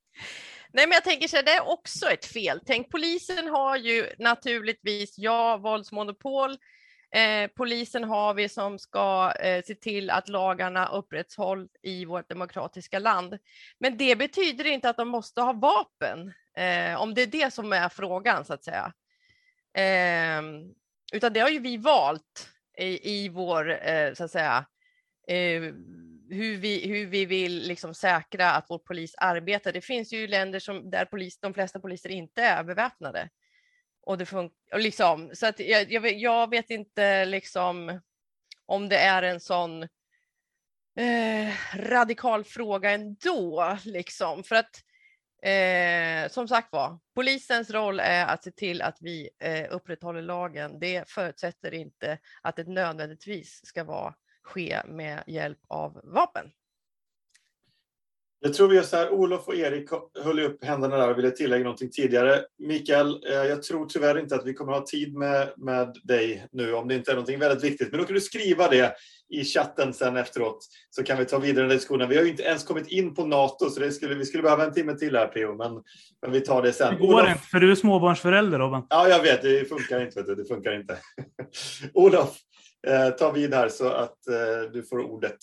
[0.73, 2.61] Nej, men jag tänker så här, det är också ett fel.
[2.65, 6.57] Tänk, polisen har ju naturligtvis, ja, våldsmonopol.
[7.15, 12.99] Eh, polisen har vi som ska eh, se till att lagarna upprätthålls i vårt demokratiska
[12.99, 13.37] land.
[13.79, 17.73] Men det betyder inte att de måste ha vapen, eh, om det är det som
[17.73, 18.93] är frågan så att säga.
[19.73, 20.73] Ehm,
[21.13, 24.65] utan det har ju vi valt i, i vår, eh, så att säga,
[25.27, 25.61] eh,
[26.29, 29.73] hur vi, hur vi vill liksom säkra att vår polis arbetar.
[29.73, 33.29] Det finns ju länder som, där polis, de flesta poliser inte är beväpnade.
[34.01, 38.01] Och det funkar, liksom, så att jag, jag, jag, vet inte liksom
[38.65, 39.83] om det är en sån
[40.97, 44.43] eh, radikal fråga ändå, liksom.
[44.43, 44.83] För att
[45.45, 50.79] eh, som sagt var, polisens roll är att se till att vi eh, upprätthåller lagen.
[50.79, 54.13] Det förutsätter inte att det nödvändigtvis ska vara
[54.43, 56.51] ske med hjälp av vapen.
[58.39, 59.89] Jag tror vi gör så här, Olof och Erik
[60.23, 62.41] höll upp händerna där och ville tillägga någonting tidigare.
[62.59, 66.73] Mikael, eh, jag tror tyvärr inte att vi kommer ha tid med, med dig nu
[66.73, 67.91] om det inte är någonting väldigt viktigt.
[67.91, 68.95] Men då kan du skriva det
[69.29, 72.09] i chatten sen efteråt så kan vi ta vidare den diskussionen.
[72.09, 74.65] Vi har ju inte ens kommit in på NATO så det skulle, vi skulle behöva
[74.65, 75.55] en timme till här P.O.
[75.55, 75.83] Men,
[76.21, 76.93] men vi tar det sen.
[76.93, 77.29] Det går Olof...
[77.29, 78.81] inte för du är småbarnsförälder Robin.
[78.89, 79.41] Ja, jag vet.
[79.41, 80.19] Det funkar inte.
[80.19, 80.35] Vet du.
[80.35, 80.97] Det funkar inte.
[81.93, 82.37] Olof,
[82.87, 85.37] eh, ta vid här så att eh, du får ordet.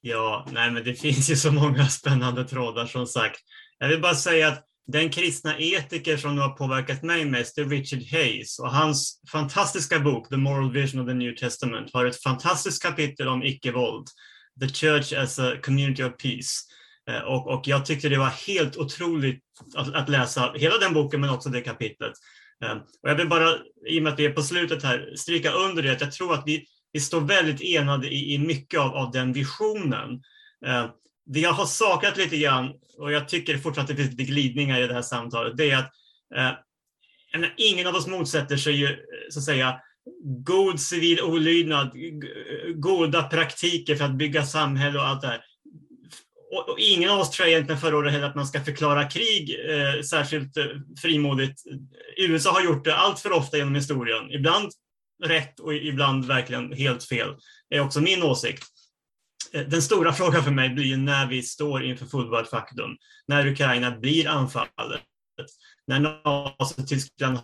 [0.00, 3.40] Ja, nej men det finns ju så många spännande trådar som sagt.
[3.78, 7.64] Jag vill bara säga att den kristna etiker som nu har påverkat mig mest är
[7.64, 12.22] Richard Hayes och hans fantastiska bok The Moral Vision of the New Testament har ett
[12.22, 14.06] fantastiskt kapitel om icke-våld.
[14.60, 16.64] The Church as a Community of Peace.
[17.10, 19.42] Eh, och, och jag tyckte det var helt otroligt
[19.76, 22.12] att, att, läsa hela den boken men också det kapitlet.
[22.64, 22.72] Eh,
[23.02, 23.54] och jag vill bara,
[23.88, 26.34] i och med att vi är på slutet här, stryka under det att jag tror
[26.34, 30.22] att vi vi står väldigt enade i, i mycket av, av den visionen.
[30.66, 30.86] Eh,
[31.26, 34.80] det jag har saknat lite grann, och jag tycker fortfarande att det finns lite glidningar
[34.80, 35.92] i det här samtalet, det är att
[36.36, 38.94] eh, ingen av oss motsätter sig ju, eh,
[39.30, 39.80] så att säga,
[40.44, 41.92] god civil olydnad,
[42.74, 45.44] goda praktiker för att bygga samhälle och allt det här.
[46.52, 49.56] Och, och ingen av oss tror jag egentligen förordar heller att man ska förklara krig
[49.68, 50.64] eh, särskilt eh,
[51.02, 51.66] frimodigt.
[51.66, 54.30] Eh, USA har gjort det allt för ofta genom historien.
[54.30, 54.70] Ibland
[55.24, 57.36] rätt och ibland verkligen helt fel,
[57.70, 58.64] är också min åsikt.
[59.52, 62.96] Eh, den stora frågan för mig blir när vi står inför fullbordat faktum,
[63.28, 65.02] när Ukraina blir anfallet,
[65.86, 66.00] när
[66.58, 67.38] Nazityskland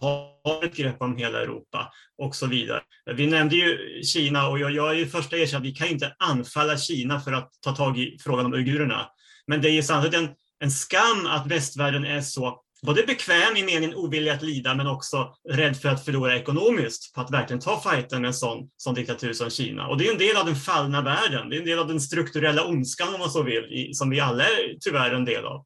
[0.00, 1.92] har ett grepp om hela Europa
[2.22, 2.82] och så vidare.
[3.14, 5.88] Vi nämnde ju Kina och jag, jag är ju första att erkänna att vi kan
[5.88, 9.06] inte anfalla Kina för att ta tag i frågan om uigurerna.
[9.46, 10.28] Men det är ju samtidigt en,
[10.60, 15.34] en skam att västvärlden är så både bekväm i meningen ovillig att lida men också
[15.50, 19.32] rädd för att förlora ekonomiskt på att verkligen ta fighten med en sån, sån diktatur
[19.32, 19.86] som Kina.
[19.86, 22.00] Och det är en del av den fallna världen, det är en del av den
[22.00, 25.64] strukturella ondskan om man så vill, i, som vi alla är tyvärr en del av.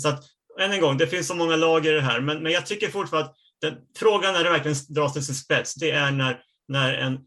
[0.00, 0.24] Så att,
[0.60, 2.88] än en gång, det finns så många lager i det här, men, men jag tycker
[2.88, 6.94] fortfarande att den, frågan när det verkligen dras till sin spets, det är när, när
[6.94, 7.18] en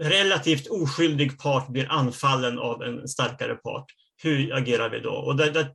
[0.00, 3.86] relativt oskyldig part blir anfallen av en starkare part.
[4.22, 5.12] Hur agerar vi då?
[5.12, 5.66] Och där, där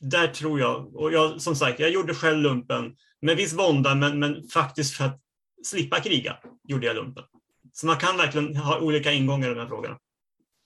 [0.00, 4.18] där tror jag, och jag, som sagt, jag gjorde själv lumpen med viss vånda, men,
[4.18, 5.20] men faktiskt för att
[5.64, 7.24] slippa kriga gjorde jag lumpen.
[7.72, 9.96] Så man kan verkligen ha olika ingångar i den här frågan,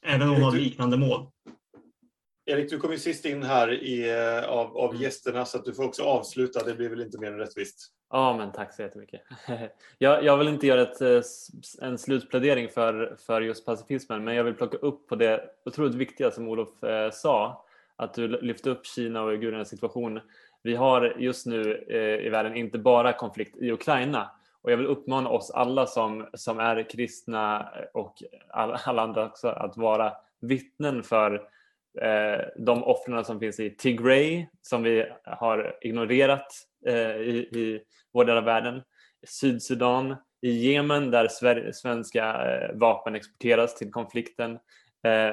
[0.06, 1.26] även om man har liknande mål.
[2.46, 5.74] Erik, du kom ju sist in här i, eh, av, av gästerna så att du
[5.74, 6.64] får också avsluta.
[6.64, 7.90] Det blir väl inte mer än rättvist.
[8.10, 9.20] Ja, men tack så jättemycket.
[9.98, 11.22] Jag, jag vill inte göra ett, eh,
[11.80, 16.30] en slutplädering för, för just pacifismen, men jag vill plocka upp på det otroligt viktiga
[16.30, 17.63] som Olof eh, sa
[17.96, 20.20] att du lyfte upp Kina och uigurernas situation.
[20.62, 24.30] Vi har just nu eh, i världen inte bara konflikt i Ukraina.
[24.62, 28.14] Och jag vill uppmana oss alla som, som är kristna och
[28.48, 31.34] alla, alla andra också att vara vittnen för
[32.00, 36.46] eh, de offren som finns i Tigray som vi har ignorerat
[36.86, 38.82] eh, i, i vår del av världen,
[39.26, 41.28] Sydsudan, i Jemen där
[41.72, 44.58] svenska eh, vapen exporteras till konflikten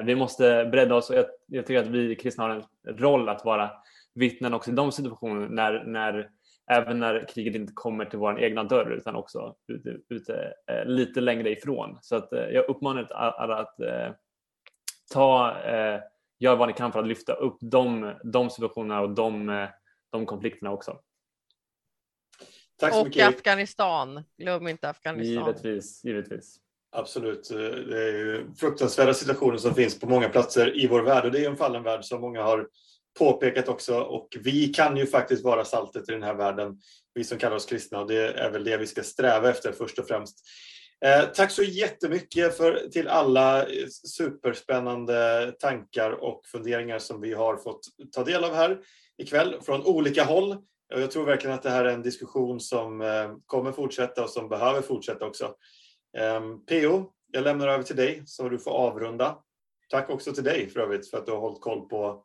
[0.04, 2.64] vi måste bredda oss och jag, jag, tycker att vi kristna har en
[2.98, 3.72] roll att vara
[4.14, 6.30] vittnen också i de situationerna när, när,
[6.72, 11.22] även när kriget inte kommer till vår egna dörr utan också ute, ute eh, lite
[11.22, 11.98] längre ifrån.
[12.02, 14.12] Så att, eh, jag uppmanar alla att eh,
[15.14, 16.02] ta, eh,
[16.40, 19.70] gör vad ni kan för att lyfta upp de, de situationerna och de, eh,
[20.10, 21.00] de konflikterna också.
[22.80, 23.28] Tack så och mycket.
[23.28, 25.48] Afghanistan, glöm inte Afghanistan.
[25.48, 26.61] Givetvis, givetvis.
[26.92, 27.52] Absolut.
[27.52, 31.32] Eh, det är ju fruktansvärda situationer som finns på många platser i vår värld och
[31.32, 32.68] det är en fallen värld som många har
[33.20, 36.78] påpekat också och vi kan ju faktiskt vara saltet i den här världen,
[37.14, 40.00] vi som kallar oss kristna och det är väl det vi ska sträva efter först
[40.00, 40.38] och främst.
[41.06, 43.66] Eh, tack så jättemycket för, till alla
[44.08, 47.82] superspännande tankar och funderingar som vi har fått
[48.12, 48.80] ta del av här
[49.18, 50.58] ikväll från olika håll.
[50.90, 54.50] Jag tror verkligen att det här är en diskussion som eh, kommer fortsätta och som
[54.50, 55.56] behöver fortsätta också.
[56.18, 59.38] Eh, PO, jag lämnar över till dig så du får avrunda.
[59.90, 62.24] Tack också till dig för övrigt för att du har hållit koll på,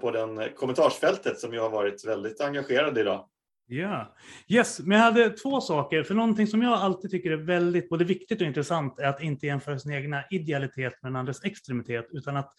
[0.00, 3.28] på den eh, kommentarsfältet som jag har varit väldigt engagerad i idag.
[3.70, 4.16] Ja,
[4.48, 6.02] yes, men jag hade två saker.
[6.02, 9.46] För någonting som jag alltid tycker är väldigt både viktigt och intressant är att inte
[9.46, 12.52] jämföra sin egna idealitet med den andres extremitet, utan att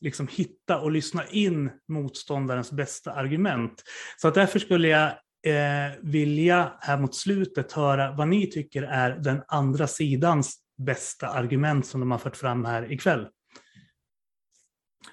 [0.00, 3.82] liksom hitta och lyssna in motståndarens bästa argument.
[4.16, 5.12] Så att därför skulle jag
[5.46, 11.86] eh, vilja här mot slutet höra vad ni tycker är den andra sidans bästa argument
[11.86, 13.28] som de har fört fram här ikväll.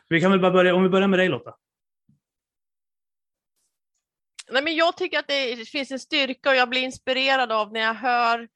[0.10, 1.56] Vi kan väl bara börja, om vi börjar med dig Lotta.
[4.52, 7.80] Nej, men jag tycker att det finns en styrka och jag blir inspirerad av när
[7.80, 8.48] jag hör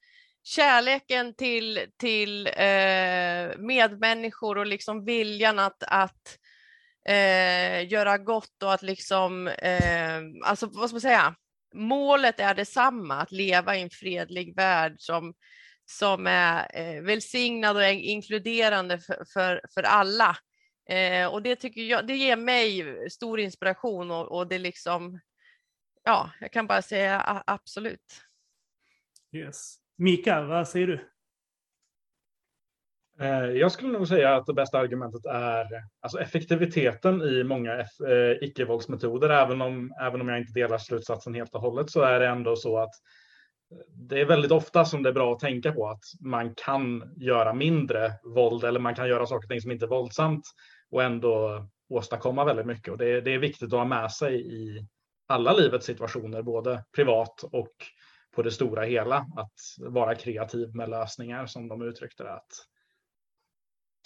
[0.43, 6.37] kärleken till, till eh, medmänniskor och liksom viljan att, att
[7.05, 11.35] eh, göra gott och att liksom, eh, alltså vad ska man säga,
[11.73, 15.33] målet är detsamma, att leva i en fredlig värld som,
[15.85, 20.37] som är eh, välsignad och inkluderande för, för, för alla.
[20.89, 25.19] Eh, och det tycker jag, det ger mig stor inspiration och, och det liksom,
[26.03, 28.23] ja, jag kan bara säga absolut.
[29.35, 29.75] Yes.
[29.97, 31.10] Mika, vad säger du?
[33.21, 35.67] Eh, jag skulle nog säga att det bästa argumentet är
[35.99, 39.29] alltså effektiviteten i många eh, icke-våldsmetoder.
[39.29, 42.55] Även om, även om jag inte delar slutsatsen helt och hållet så är det ändå
[42.55, 42.93] så att
[43.71, 47.13] eh, det är väldigt ofta som det är bra att tänka på att man kan
[47.17, 50.45] göra mindre våld eller man kan göra saker och ting som inte är våldsamt
[50.91, 52.91] och ändå åstadkomma väldigt mycket.
[52.91, 54.87] Och det, det är viktigt att ha med sig i
[55.27, 57.73] alla livets situationer, både privat och
[58.35, 59.15] på det stora hela.
[59.15, 62.33] Att vara kreativ med lösningar som de uttryckte det.
[62.33, 62.51] Att,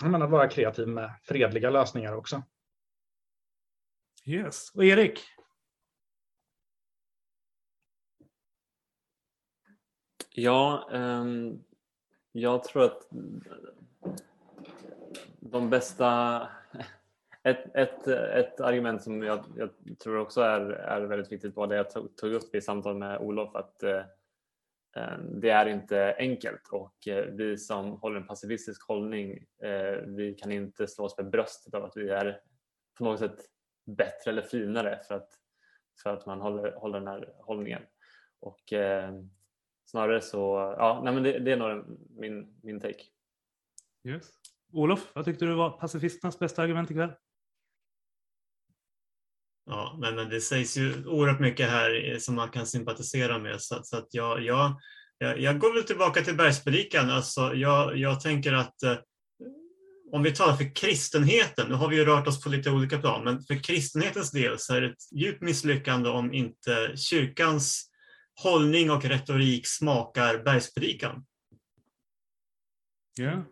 [0.04, 2.44] men att vara kreativ med fredliga lösningar också.
[4.26, 4.72] Yes.
[4.76, 5.20] Och Erik?
[10.30, 11.64] Ja, um,
[12.32, 13.08] jag tror att
[15.40, 16.42] de bästa...
[17.44, 19.70] Ett, ett, ett argument som jag, jag
[20.00, 23.20] tror också är, är väldigt viktigt var det jag tog, tog upp i samtal med
[23.20, 24.02] Olof att uh,
[24.96, 30.34] Eh, det är inte enkelt och eh, vi som håller en pacifistisk hållning eh, vi
[30.34, 32.42] kan inte slå oss för bröstet av att vi är
[32.98, 33.46] på något sätt
[33.86, 35.30] bättre eller finare för att,
[36.04, 37.82] för att man håller, håller den här hållningen.
[38.40, 38.74] Och
[39.86, 43.04] snarare så, ja, nej men det, det är nog min, min take.
[44.04, 44.32] Yes.
[44.74, 47.12] Olof, vad tyckte du var pacifisternas bästa argument ikväll?
[49.66, 53.62] Ja, men, men det sägs ju oerhört mycket här eh, som man kan sympatisera med
[53.62, 54.80] så, så att jag, jag,
[55.18, 57.10] jag, jag, går väl tillbaka till bergspredikan.
[57.10, 58.98] Alltså, jag, jag tänker att eh,
[60.12, 63.24] om vi talar för kristenheten, nu har vi ju rört oss på lite olika plan,
[63.24, 67.92] men för kristenhetens del så är det ett djupt misslyckande om inte kyrkans
[68.44, 71.26] hållning och retorik smakar bergspredikan.
[73.18, 73.44] Ja.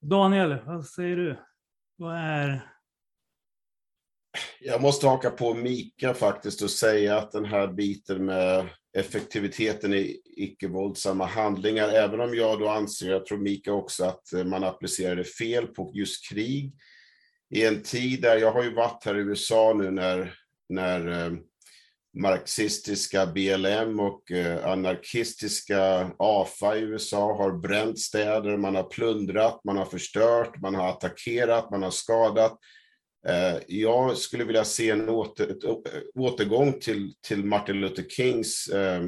[0.00, 1.38] Daniel, vad säger du?
[1.96, 2.75] Vad är...
[4.60, 8.68] Jag måste haka på Mika faktiskt och säga att den här biten med
[8.98, 14.64] effektiviteten i icke-våldsamma handlingar, även om jag då anser, jag tror Mika också, att man
[14.64, 16.72] applicerade fel på just krig.
[17.54, 20.34] I en tid där, jag har ju varit här i USA nu när,
[20.68, 21.32] när eh,
[22.16, 29.76] marxistiska BLM och eh, anarkistiska AFA i USA har bränt städer, man har plundrat, man
[29.76, 32.58] har förstört, man har attackerat, man har skadat.
[33.28, 38.68] Eh, jag skulle vilja se en åter, ett, eh, återgång till, till Martin Luther Kings
[38.68, 39.02] eh,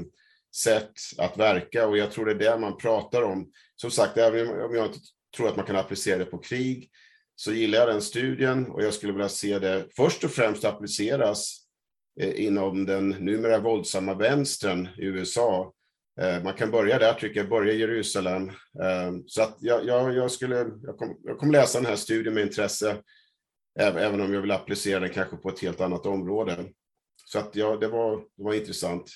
[0.55, 3.51] sätt att verka och jag tror det är det man pratar om.
[3.77, 4.99] Som sagt, även om jag inte
[5.37, 6.91] tror att man kan applicera det på krig,
[7.37, 11.65] så gillar jag den studien och jag skulle vilja se det först och främst appliceras
[12.21, 15.73] inom den numera våldsamma vänstern i USA.
[16.45, 18.51] Man kan börja där, tycker jag, börja i Jerusalem.
[19.27, 22.43] Så att jag, jag, jag skulle, jag, kom, jag kommer läsa den här studien med
[22.43, 22.97] intresse,
[23.79, 26.57] även om jag vill applicera den kanske på ett helt annat område.
[27.25, 29.11] Så att ja, det var, det var intressant.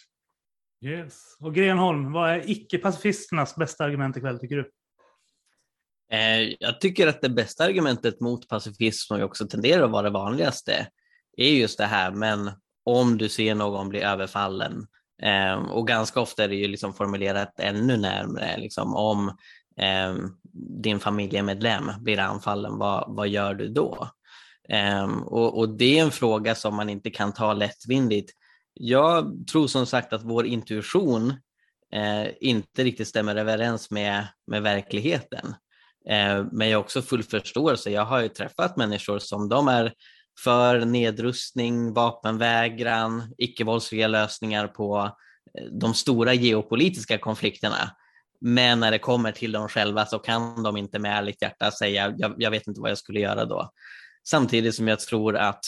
[0.84, 1.36] Yes.
[1.40, 4.70] Och Grenholm, vad är icke-pacifisternas bästa argument ikväll, tycker du?
[6.58, 10.88] Jag tycker att det bästa argumentet mot pacifism, och också tenderar att vara det vanligaste,
[11.36, 12.50] är just det här, men
[12.84, 14.86] om du ser någon bli överfallen.
[15.22, 19.28] Eh, och ganska ofta är det ju liksom formulerat ännu närmre, liksom, om
[19.76, 20.14] eh,
[20.82, 24.08] din familjemedlem blir anfallen, vad, vad gör du då?
[24.72, 28.32] Ehm, och, och det är en fråga som man inte kan ta lättvindigt.
[28.74, 31.30] Jag tror som sagt att vår intuition
[31.94, 35.54] eh, inte riktigt stämmer överens med, med verkligheten.
[36.08, 37.90] Eh, men jag har också full förståelse.
[37.90, 39.92] Jag har ju träffat människor som de är
[40.44, 45.16] för nedrustning, vapenvägran, icke-våldsliga lösningar på
[45.58, 47.90] eh, de stora geopolitiska konflikterna.
[48.40, 52.14] Men när det kommer till dem själva så kan de inte med ärligt hjärta säga
[52.18, 53.72] jag, jag vet inte vad jag skulle göra då.
[54.28, 55.64] Samtidigt som jag tror att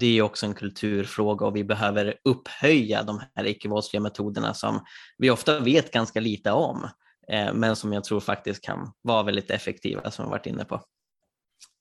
[0.00, 4.80] det är också en kulturfråga och vi behöver upphöja de här icke-våldsliga metoderna som
[5.18, 6.88] vi ofta vet ganska lite om,
[7.28, 10.82] eh, men som jag tror faktiskt kan vara väldigt effektiva som vi varit inne på.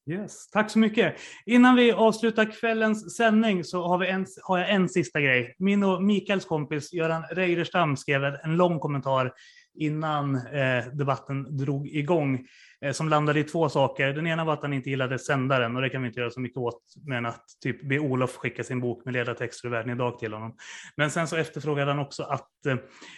[0.09, 1.15] Yes, tack så mycket.
[1.45, 5.55] Innan vi avslutar kvällens sändning så har, vi en, har jag en sista grej.
[5.59, 9.33] Min och Mikaels kompis Göran Reiderstam skrev en lång kommentar
[9.73, 12.47] innan eh, debatten drog igång
[12.81, 14.13] eh, som landade i två saker.
[14.13, 16.39] Den ena var att han inte gillade sändaren och det kan vi inte göra så
[16.39, 20.19] mycket åt men att typ be Olof skicka sin bok med ledartexter ur världen idag
[20.19, 20.55] till honom.
[20.97, 22.75] Men sen så efterfrågade han också att eh,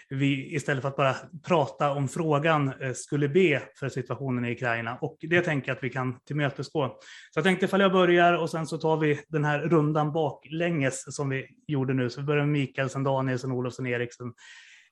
[0.09, 1.15] vi istället för att bara
[1.47, 5.83] prata om frågan eh, skulle be för situationen i Ukraina och det tänker jag att
[5.83, 6.87] vi kan tillmötesgå.
[7.31, 11.15] Så jag tänkte ifall jag börjar och sen så tar vi den här rundan baklänges
[11.15, 12.09] som vi gjorde nu.
[12.09, 13.51] Så vi börjar med Mikael, sen Daniel, sen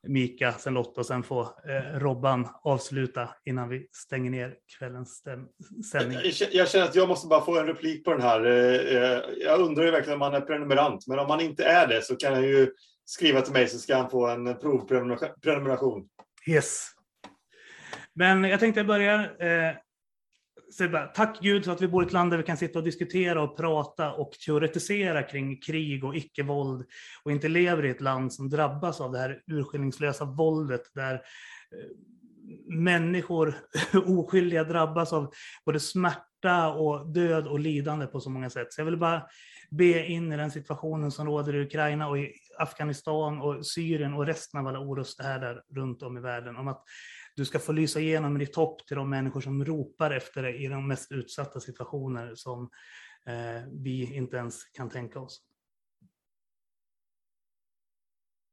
[0.08, 5.24] Mika, sen Lotta och sen får eh, Robban avsluta innan vi stänger ner kvällens
[5.92, 6.20] sändning.
[6.52, 8.46] Jag känner att jag måste bara få en replik på den här.
[8.46, 11.88] Eh, eh, jag undrar ju verkligen om man är prenumerant, men om man inte är
[11.88, 12.72] det så kan han ju
[13.06, 16.08] skriva till mig så ska han få en provprenumeration.
[16.48, 16.88] Yes.
[18.14, 19.76] Men jag tänkte börja eh,
[20.72, 22.80] så bara, tack Gud för att vi bor i ett land där vi kan sitta
[22.80, 26.86] och diskutera och prata och teoretisera kring krig och icke-våld
[27.24, 31.20] och inte lever i ett land som drabbas av det här urskillningslösa våldet där eh,
[32.68, 33.56] människor,
[34.06, 35.34] oskyldiga, drabbas av
[35.66, 38.74] både smärta och död och lidande på så många sätt.
[38.74, 39.24] Så jag vill bara
[39.70, 44.26] be in i den situationen som råder i Ukraina och i Afghanistan och Syrien och
[44.26, 46.84] resten av alla oroshärdar runt om i världen om att
[47.36, 50.68] du ska få lysa igenom ditt hopp till de människor som ropar efter dig i
[50.68, 52.70] de mest utsatta situationer som
[53.26, 55.42] eh, vi inte ens kan tänka oss.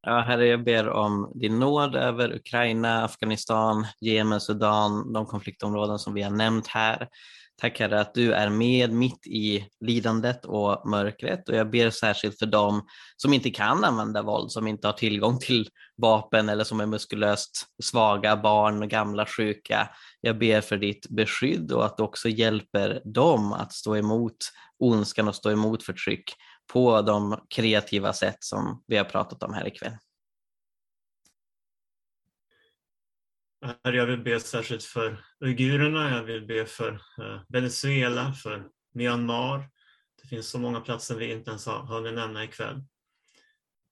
[0.02, 6.14] Ja, Herre, jag ber om din nåd över Ukraina, Afghanistan, Jemen, Sudan, de konfliktområden som
[6.14, 7.08] vi har nämnt här.
[7.60, 12.38] Tack Herre att du är med mitt i lidandet och mörkret och jag ber särskilt
[12.38, 12.86] för dem
[13.16, 17.66] som inte kan använda våld, som inte har tillgång till vapen eller som är muskulöst
[17.82, 19.90] svaga, barn, gamla, sjuka.
[20.20, 24.36] Jag ber för ditt beskydd och att du också hjälper dem att stå emot
[24.78, 26.32] ondskan och stå emot förtryck
[26.72, 29.92] på de kreativa sätt som vi har pratat om här ikväll.
[33.60, 39.70] Herre, Jag vill be särskilt för uigurerna, jag vill be för eh, Venezuela, för Myanmar.
[40.22, 42.84] Det finns så många platser vi inte ens har hunnit nämna ikväll.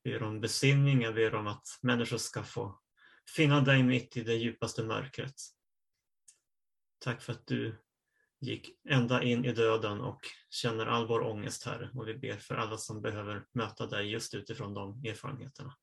[0.03, 2.81] Jag ber om besinning, jag ber om att människor ska få
[3.37, 5.35] finna dig mitt i det djupaste mörkret.
[6.99, 7.83] Tack för att du
[8.41, 10.21] gick ända in i döden och
[10.51, 11.91] känner all vår ångest, Herre.
[11.95, 15.77] Och vi ber för alla som behöver möta dig just utifrån de erfarenheterna.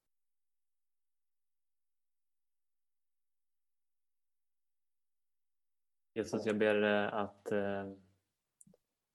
[6.16, 7.92] Jesus, jag ber eh, att eh,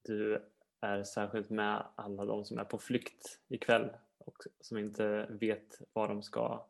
[0.01, 0.45] du
[0.81, 6.07] är särskilt med alla de som är på flykt ikväll och som inte vet var
[6.07, 6.65] de ska,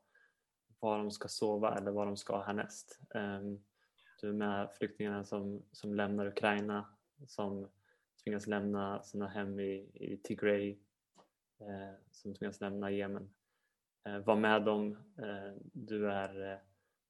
[0.80, 3.00] var de ska sova eller var de ska härnäst.
[3.16, 3.60] Ehm,
[4.22, 6.86] du är med flyktingarna som, som lämnar Ukraina,
[7.28, 7.68] som
[8.24, 10.78] tvingas lämna sina hem i, i Tigray,
[11.60, 13.30] eh, som tvingas lämna Jemen.
[14.04, 16.62] Eh, var med dem, eh, du är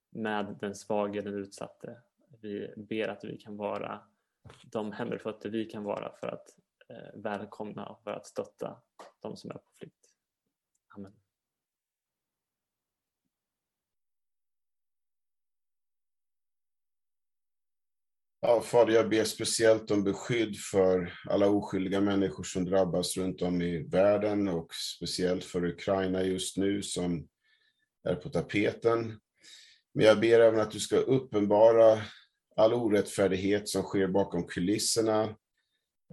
[0.09, 2.01] med den svage, den utsatte
[2.41, 4.01] vi ber att vi kan vara
[4.63, 6.47] de händerfötter vi kan vara för att
[6.89, 8.81] eh, välkomna och för att stötta
[9.19, 10.13] de som är på flykt.
[10.95, 11.13] Amen.
[18.41, 23.61] Ja, Fader, jag ber speciellt om beskydd för alla oskyldiga människor som drabbas runt om
[23.61, 27.27] i världen och speciellt för Ukraina just nu som
[28.03, 29.19] är på tapeten.
[29.99, 32.01] Men jag ber även att du ska uppenbara
[32.55, 35.35] all orättfärdighet som sker bakom kulisserna,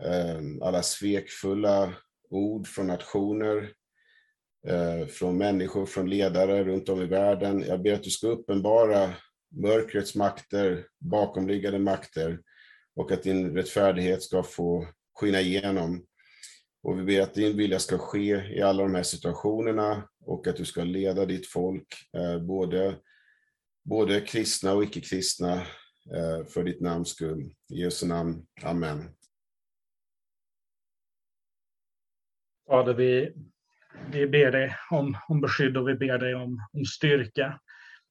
[0.02, 1.94] ehm, alla svekfulla
[2.30, 3.72] ord från nationer,
[4.68, 7.64] eh, från människor, från ledare runt om i världen.
[7.68, 9.14] Jag ber att du ska uppenbara
[9.50, 12.40] mörkrets makter, bakomliggande makter
[12.96, 16.06] och att din rättfärdighet ska få skina igenom.
[16.82, 20.56] Och vi ber att din vilja ska ske i alla de här situationerna och att
[20.56, 21.86] du ska leda ditt folk,
[22.16, 22.96] eh, både,
[23.86, 25.52] både kristna och icke-kristna,
[26.14, 27.40] eh, för ditt namns skull.
[27.72, 28.46] I Jesu namn.
[28.62, 29.08] Amen.
[32.68, 33.32] Fader, vi,
[34.12, 37.60] vi ber dig om, om beskydd och vi ber dig om, om styrka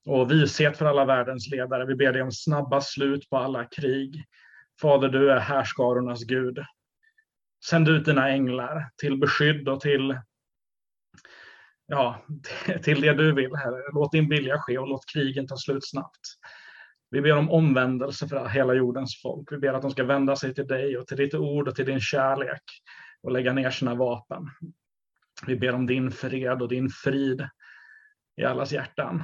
[0.06, 1.85] och vishet för alla världens ledare.
[1.85, 4.23] Vi ber dig om snabba slut på alla krig.
[4.81, 6.60] Fader, du är härskarornas Gud.
[7.69, 10.19] Sänd ut dina änglar till beskydd och till,
[11.88, 12.26] ja,
[12.84, 13.82] till det du vill, Herre.
[13.94, 16.22] Låt din vilja ske och låt krigen ta slut snabbt.
[17.10, 19.52] Vi ber om omvändelse för hela jordens folk.
[19.52, 21.86] Vi ber att de ska vända sig till dig och till ditt ord och till
[21.86, 22.64] din kärlek
[23.22, 24.49] och lägga ner sina vapen.
[25.48, 27.49] Vi ber om din fred och din frid
[28.36, 29.24] i allas hjärtan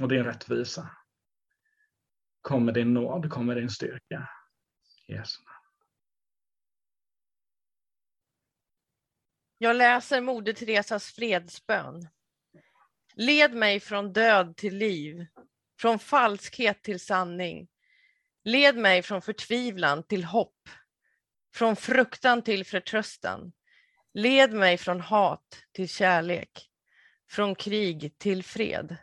[0.00, 0.90] och din rättvisa.
[2.42, 4.28] Kom med din nåd, kom med din styrka.
[5.08, 5.55] Jesus.
[9.58, 12.08] Jag läser Moder Teresas fredsbön.
[13.14, 15.26] Led mig från död till liv,
[15.80, 17.68] från falskhet till sanning.
[18.44, 20.68] Led mig från förtvivlan till hopp,
[21.54, 23.52] från fruktan till förtröstan.
[24.14, 26.70] Led mig från hat till kärlek,
[27.30, 28.96] från krig till fred.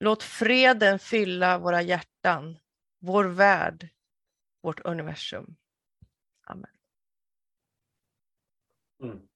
[0.00, 2.58] Låt freden fylla våra hjärtan,
[2.98, 3.88] vår värld,
[4.62, 5.56] vårt universum.
[6.46, 6.70] Amen.
[9.02, 9.29] Mm.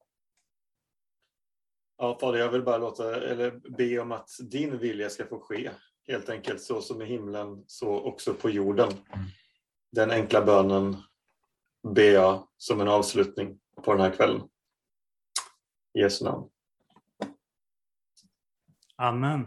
[1.97, 5.71] Ja, Fader, jag vill bara låta, eller be om att din vilja ska få ske.
[6.07, 8.93] Helt enkelt så som i himlen, så också på jorden.
[9.93, 10.97] Den enkla bönen
[11.95, 14.43] ber jag som en avslutning på den här kvällen.
[15.95, 16.51] I Jesu namn.
[18.97, 19.47] Amen.